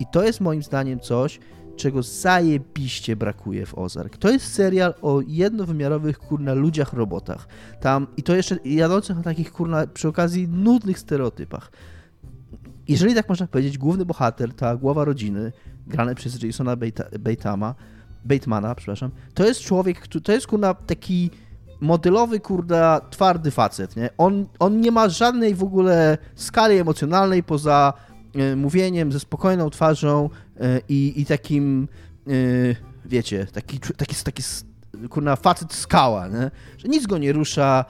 [0.01, 1.41] I to jest moim zdaniem coś,
[1.81, 4.17] czego zajebiście brakuje w Ozark.
[4.17, 7.49] To jest serial o jednowymiarowych, kurna, ludziach, robotach.
[7.81, 11.71] Tam, i to jeszcze jadących na takich, kurna, przy okazji nudnych stereotypach.
[12.89, 15.53] Jeżeli tak można powiedzieć, główny bohater, ta głowa rodziny,
[15.87, 16.77] grany przez Jasona
[17.21, 17.75] Batama,
[18.25, 21.31] Batemana, przepraszam, to jest człowiek, to jest, kurna, taki
[21.81, 24.11] modelowy, kurda, twardy facet, nie?
[24.19, 27.93] On, on nie ma żadnej w ogóle skali emocjonalnej poza
[28.57, 30.31] mówieniem ze spokojną twarzą,
[30.61, 31.89] E, i, i takim,
[32.27, 32.33] e,
[33.05, 34.43] wiecie, taki, taki, taki
[35.11, 36.51] kurna facet skała, nie?
[36.79, 37.85] że nic go nie rusza,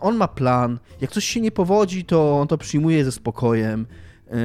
[0.00, 3.86] on ma plan, jak coś się nie powodzi, to on to przyjmuje ze spokojem,
[4.28, 4.36] e,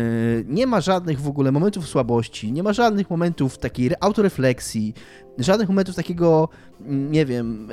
[0.45, 4.93] nie ma żadnych w ogóle momentów słabości, nie ma żadnych momentów takiej autorefleksji,
[5.37, 6.49] żadnych momentów takiego,
[6.81, 7.69] mm, nie wiem,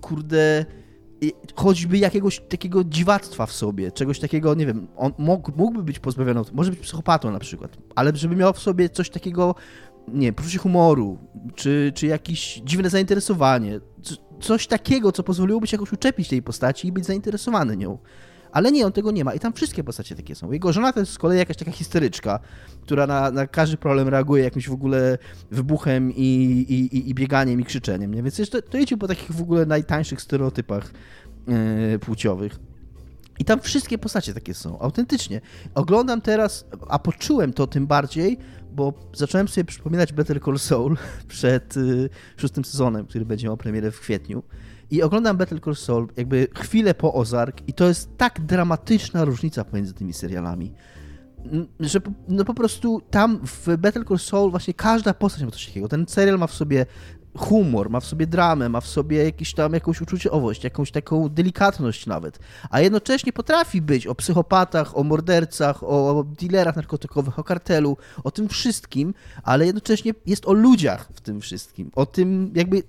[0.00, 0.66] kurde,
[1.54, 6.40] choćby jakiegoś takiego dziwactwa w sobie, czegoś takiego, nie wiem, on mógł, mógłby być pozbawiony,
[6.52, 9.54] może być psychopatą na przykład, ale żeby miał w sobie coś takiego,
[10.08, 11.18] nie poczucie humoru,
[11.54, 13.80] czy, czy jakieś dziwne zainteresowanie,
[14.40, 17.98] coś takiego, co pozwoliłoby się jakoś uczepić tej postaci i być zainteresowany nią.
[18.52, 19.34] Ale nie, on tego nie ma.
[19.34, 20.52] I tam wszystkie postacie takie są.
[20.52, 22.40] Jego żona to jest z kolei jakaś taka histeryczka,
[22.82, 25.18] która na, na każdy problem reaguje jakimś w ogóle
[25.50, 26.24] wybuchem i,
[26.68, 28.14] i, i bieganiem i krzyczeniem.
[28.14, 28.22] Nie?
[28.22, 28.40] Więc
[28.70, 30.92] to, idzie po takich w ogóle najtańszych stereotypach
[31.46, 32.58] yy, płciowych.
[33.38, 35.40] I tam wszystkie postacie takie są, autentycznie.
[35.74, 38.38] Oglądam teraz, a poczułem to tym bardziej,
[38.72, 40.96] bo zacząłem sobie przypominać Better Call Saul
[41.28, 44.42] przed y, szóstym sezonem, który będzie miał premierę w kwietniu.
[44.90, 49.64] I oglądam Better Call Saul jakby chwilę po Ozark i to jest tak dramatyczna różnica
[49.64, 50.72] pomiędzy tymi serialami,
[51.80, 55.88] że no po prostu tam w Better Call Saul właśnie każda postać ma coś takiego.
[55.88, 56.86] Ten serial ma w sobie
[57.36, 62.06] humor, ma w sobie dramę, ma w sobie jakieś tam jakąś uczuciowość, jakąś taką delikatność
[62.06, 62.38] nawet,
[62.70, 68.48] a jednocześnie potrafi być o psychopatach, o mordercach, o dealerach narkotykowych, o kartelu, o tym
[68.48, 72.82] wszystkim, ale jednocześnie jest o ludziach w tym wszystkim, o tym jakby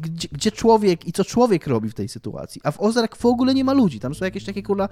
[0.00, 2.60] gdzie, gdzie, człowiek i co człowiek robi w tej sytuacji.
[2.64, 4.00] A w Ozark w ogóle nie ma ludzi.
[4.00, 4.88] Tam są jakieś takie kurwa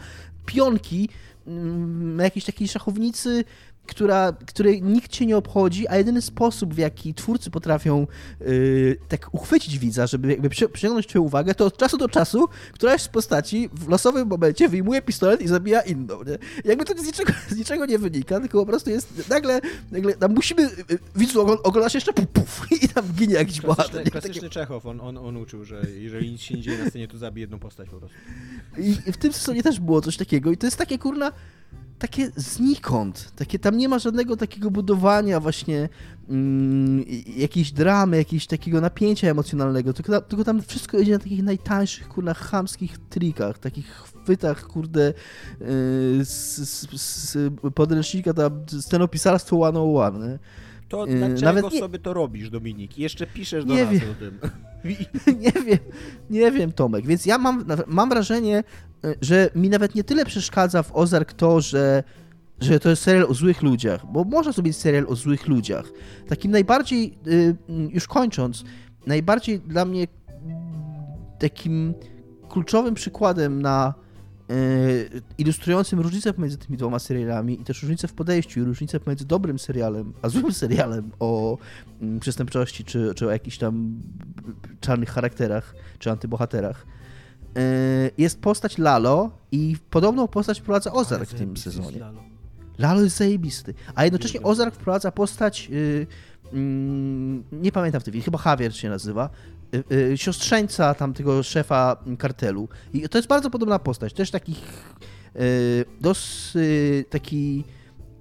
[0.47, 1.09] pionki,
[1.47, 3.45] mm, jakieś takiej szachownicy
[3.87, 8.07] która, której nikt cię nie obchodzi, a jedyny sposób, w jaki twórcy potrafią
[8.41, 13.03] yy, tak uchwycić widza, żeby jakby przyciągnąć twoją uwagę, to od czasu do czasu któraś
[13.03, 16.39] z postaci w losowym momencie wyjmuje pistolet i zabija inną, nie?
[16.65, 19.61] Jakby to z niczego, z niczego nie wynika, tylko po prostu jest nagle,
[19.91, 24.13] nagle tam musimy, yy, widzu oglądać jeszcze puf, puf i tam ginie jakiś klasyczny, bohater.
[24.13, 24.51] Klasyczny Takie...
[24.51, 27.43] Czechow, on, on, on uczył, że jeżeli nic się nie dzieje na scenie, to zabije
[27.43, 28.17] jedną postać po prostu.
[28.79, 31.33] I w tym sezonie też było coś takiego i to jest takie kurna
[32.03, 33.33] takie znikąd.
[33.37, 35.89] Takie, tam nie ma żadnego takiego budowania właśnie
[36.29, 37.05] mm,
[37.37, 42.35] jakiejś dramy, jakiegoś takiego napięcia emocjonalnego, tylko, tylko tam wszystko idzie na takich najtańszych, kurna,
[42.35, 45.15] chamskich trikach, takich chwytach, kurde,
[45.61, 45.67] yy,
[46.25, 47.37] z, z, z
[47.75, 50.39] podręcznika tam scenopisarstwo 101, nie?
[50.89, 51.81] To yy, dlaczego Nawet nie...
[51.81, 52.99] sobie to robisz, Dominik?
[52.99, 54.03] Jeszcze piszesz do nie nas wiem.
[54.11, 54.39] o tym.
[55.45, 55.79] nie wiem,
[56.31, 57.07] nie wiem, Tomek.
[57.07, 58.65] Więc ja mam, mam wrażenie,
[59.21, 62.05] że mi nawet nie tyle przeszkadza w Ozark to, że,
[62.61, 65.93] że to jest serial o złych ludziach, bo można sobie serial o złych ludziach.
[66.29, 67.57] Takim najbardziej, y,
[67.91, 68.65] już kończąc,
[69.07, 70.07] najbardziej dla mnie
[71.39, 71.95] takim
[72.49, 73.95] kluczowym przykładem na
[74.51, 79.25] y, ilustrującym różnicę pomiędzy tymi dwoma serialami i też różnicę w podejściu i różnicę pomiędzy
[79.25, 81.59] dobrym serialem, a złym serialem o
[82.03, 84.01] mm, przestępczości czy, czy o jakichś tam
[84.81, 86.87] czarnych charakterach czy antybohaterach
[88.19, 91.99] jest postać Lalo i podobną postać wprowadza Ozark w tym sezonie.
[91.99, 92.23] Lalo.
[92.79, 93.75] Lalo jest zajebisty.
[93.95, 96.07] A jednocześnie Ozark wprowadza postać, yy,
[96.53, 96.59] yy,
[97.53, 99.31] nie pamiętam w tej chwili, chyba Javier się nazywa,
[99.91, 102.69] yy, siostrzeńca tamtego szefa kartelu.
[102.93, 104.13] I to jest bardzo podobna postać.
[104.13, 104.95] Też takich
[105.37, 107.65] y, dosyć y, taki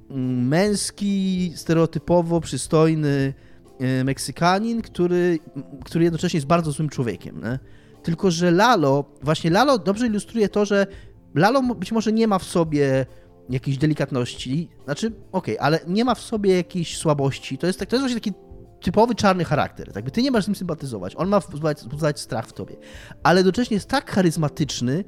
[0.10, 3.34] mm, męski, stereotypowo przystojny
[3.82, 5.40] y, Meksykanin, który,
[5.86, 7.42] który jednocześnie jest bardzo złym człowiekiem.
[7.42, 7.60] Nie?
[8.04, 10.88] Tylko, że Lalo, właśnie Lalo dobrze ilustruje to, że
[11.36, 13.06] Lalo być może nie ma w sobie
[13.50, 17.58] jakiejś delikatności, znaczy, okej, okay, ale nie ma w sobie jakiejś słabości.
[17.58, 18.34] To jest, tak, to jest właśnie taki
[18.82, 19.94] typowy czarny charakter.
[19.94, 21.14] Tak by ty nie masz z nim sympatyzować.
[21.16, 22.76] On ma wzbudzać strach w tobie.
[23.24, 25.04] Ale jednocześnie jest tak charyzmatyczny,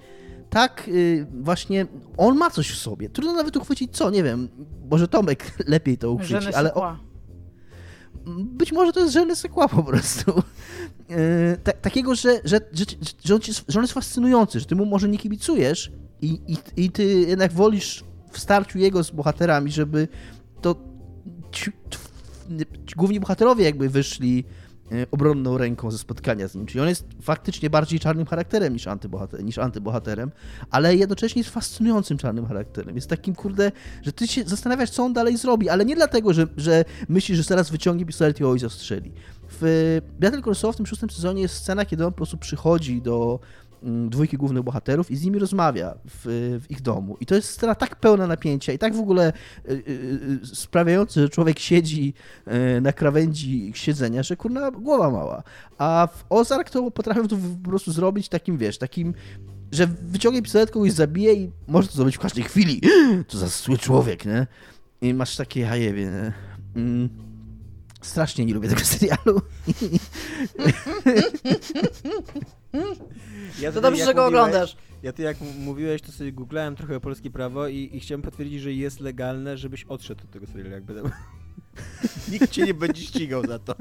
[0.49, 1.86] tak yy, właśnie
[2.18, 3.10] on ma coś w sobie.
[3.10, 4.49] Trudno nawet uchwycić co, nie wiem.
[4.91, 6.98] Może Tomek lepiej to uchwyci, ale on,
[8.38, 10.44] być może to jest żelny sekła po prostu.
[11.10, 12.86] E, takiego, że, że, że,
[13.24, 15.91] że, on że on jest fascynujący, że ty mu może nie kibicujesz
[16.22, 20.08] i, i, i ty jednak wolisz w starciu jego z bohaterami, żeby
[20.62, 20.76] to
[21.52, 21.72] ci,
[22.86, 24.44] ci główni bohaterowie jakby wyszli
[25.11, 26.65] obronną ręką ze spotkania z nim.
[26.65, 30.32] Czyli on jest faktycznie bardziej czarnym charakterem niż, antybohater, niż antybohaterem,
[30.70, 32.95] ale jednocześnie jest fascynującym czarnym charakterem.
[32.95, 33.72] Jest takim, kurde,
[34.02, 37.44] że ty się zastanawiasz, co on dalej zrobi, ale nie dlatego, że, że myślisz, że
[37.44, 39.11] zaraz wyciągnie pistolet i oj zastrzeli.
[39.61, 43.40] W Battle Saul w tym szóstym sezonie jest scena, kiedy on po prostu przychodzi do
[44.10, 46.26] dwójki głównych bohaterów i z nimi rozmawia w,
[46.61, 47.18] w, ich domu.
[47.19, 49.34] I to jest scena tak pełna napięcia i tak w ogóle
[49.69, 49.80] y, y,
[50.43, 52.14] y, sprawiająca, że człowiek siedzi
[52.81, 55.43] na krawędzi siedzenia, że kurna głowa mała.
[55.77, 59.14] A w Ozark to potrafią to po prostu zrobić takim, wiesz, takim
[59.72, 62.81] że wyciągnie pistolet, kogoś zabije i może to zrobić w każdej chwili.
[63.27, 64.47] To za zły człowiek, nie?
[65.01, 66.34] I masz takie hajewie, nie?
[66.76, 67.10] Mm.
[68.04, 69.42] Strasznie nie lubię tego serialu.
[73.62, 74.78] Ja to dobrze, że go oglądasz.
[75.04, 78.74] Ja ty jak mówiłeś, to sobie googlałem trochę polskie prawo i, i chciałem potwierdzić, że
[78.74, 80.72] jest legalne, żebyś odszedł od tego serialu.
[80.72, 81.12] Jakby tam...
[82.32, 83.76] Nikt cię nie będzie ścigał za to.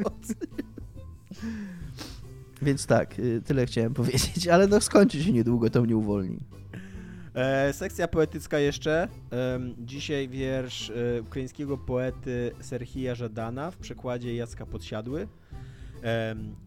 [2.62, 6.39] Więc tak, y, tyle chciałem powiedzieć, ale no skończy się niedługo, to mnie uwolni.
[7.34, 9.09] E, sekcja poetycka jeszcze.
[9.32, 15.28] E, dzisiaj wiersz e, ukraińskiego poety Serhija Żadana w przekładzie Jacka Podsiadły.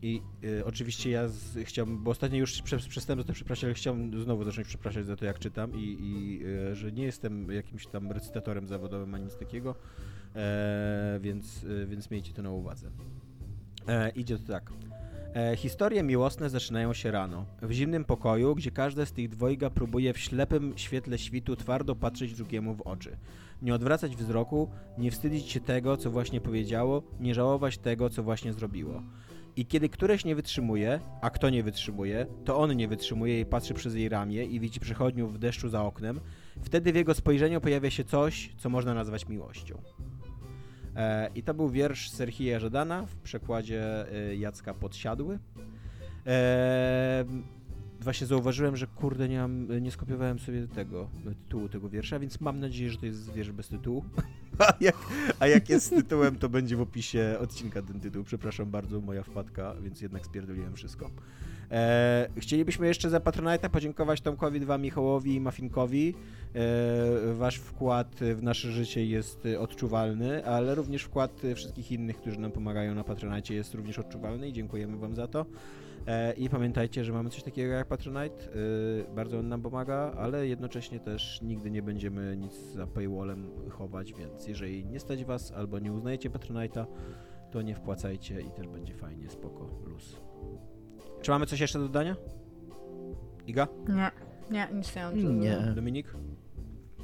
[0.01, 3.73] I y, oczywiście ja z, chciałbym, bo ostatnio już prze, przestałem za to przepraszać, ale
[3.73, 7.87] chciałbym znowu zacząć przepraszać za to, jak czytam i, i y, że nie jestem jakimś
[7.87, 9.75] tam recytatorem zawodowym ani nic takiego,
[10.35, 12.89] e, więc, więc miejcie to na uwadze.
[13.87, 14.71] E, idzie to tak.
[15.35, 20.13] E, historie miłosne zaczynają się rano, w zimnym pokoju, gdzie każde z tych dwojga próbuje
[20.13, 23.17] w ślepym świetle świtu twardo patrzeć drugiemu w oczy.
[23.61, 28.53] Nie odwracać wzroku, nie wstydzić się tego, co właśnie powiedziało, nie żałować tego, co właśnie
[28.53, 29.03] zrobiło.
[29.55, 33.73] I kiedy któreś nie wytrzymuje, a kto nie wytrzymuje, to on nie wytrzymuje i patrzy
[33.73, 36.19] przez jej ramię i widzi przechodniów w deszczu za oknem,
[36.63, 39.81] wtedy w jego spojrzeniu pojawia się coś, co można nazwać miłością.
[40.95, 45.39] E, I to był wiersz Serhija Żadana w przekładzie e, Jacka Podsiadły.
[46.27, 47.26] E,
[48.01, 51.09] właśnie zauważyłem, że kurde, nie, mam, nie skopiowałem sobie tego
[51.43, 54.05] tytułu tego wiersza, więc mam nadzieję, że to jest wiersz bez tytułu.
[54.59, 54.95] A jak,
[55.39, 58.23] a jak jest z tytułem, to będzie w opisie odcinka ten tytuł.
[58.23, 61.09] Przepraszam bardzo, moja wpadka, więc jednak spierdoliłem wszystko.
[61.71, 66.13] E, chcielibyśmy jeszcze za Patronite'a podziękować Tomkowi, dwa Michałowi i Mafinkowi.
[66.55, 72.51] E, wasz wkład w nasze życie jest odczuwalny, ale również wkład wszystkich innych, którzy nam
[72.51, 75.45] pomagają na Patronite jest również odczuwalny i dziękujemy wam za to.
[76.07, 78.45] E, I pamiętajcie, że mamy coś takiego jak Patronite.
[79.09, 84.13] E, bardzo on nam pomaga, ale jednocześnie też nigdy nie będziemy nic za paywallem chować,
[84.13, 86.85] więc jeżeli nie stać was albo nie uznajecie Patronite'a,
[87.51, 90.15] to nie wpłacajcie i też będzie fajnie, spoko, luz.
[91.26, 92.15] Czy mamy coś jeszcze do dodania?
[93.47, 93.68] Iga?
[93.88, 94.11] Nie,
[94.52, 95.22] nie, nic nie mam.
[95.23, 95.52] do Nie.
[95.52, 95.73] dodania.
[95.73, 96.14] Dominik?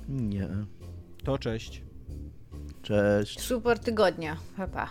[0.10, 0.48] Nie.
[1.24, 1.84] To cześć.
[2.82, 3.40] Cześć.
[3.40, 4.38] Super tygodnia.
[4.58, 4.90] Pa, pa.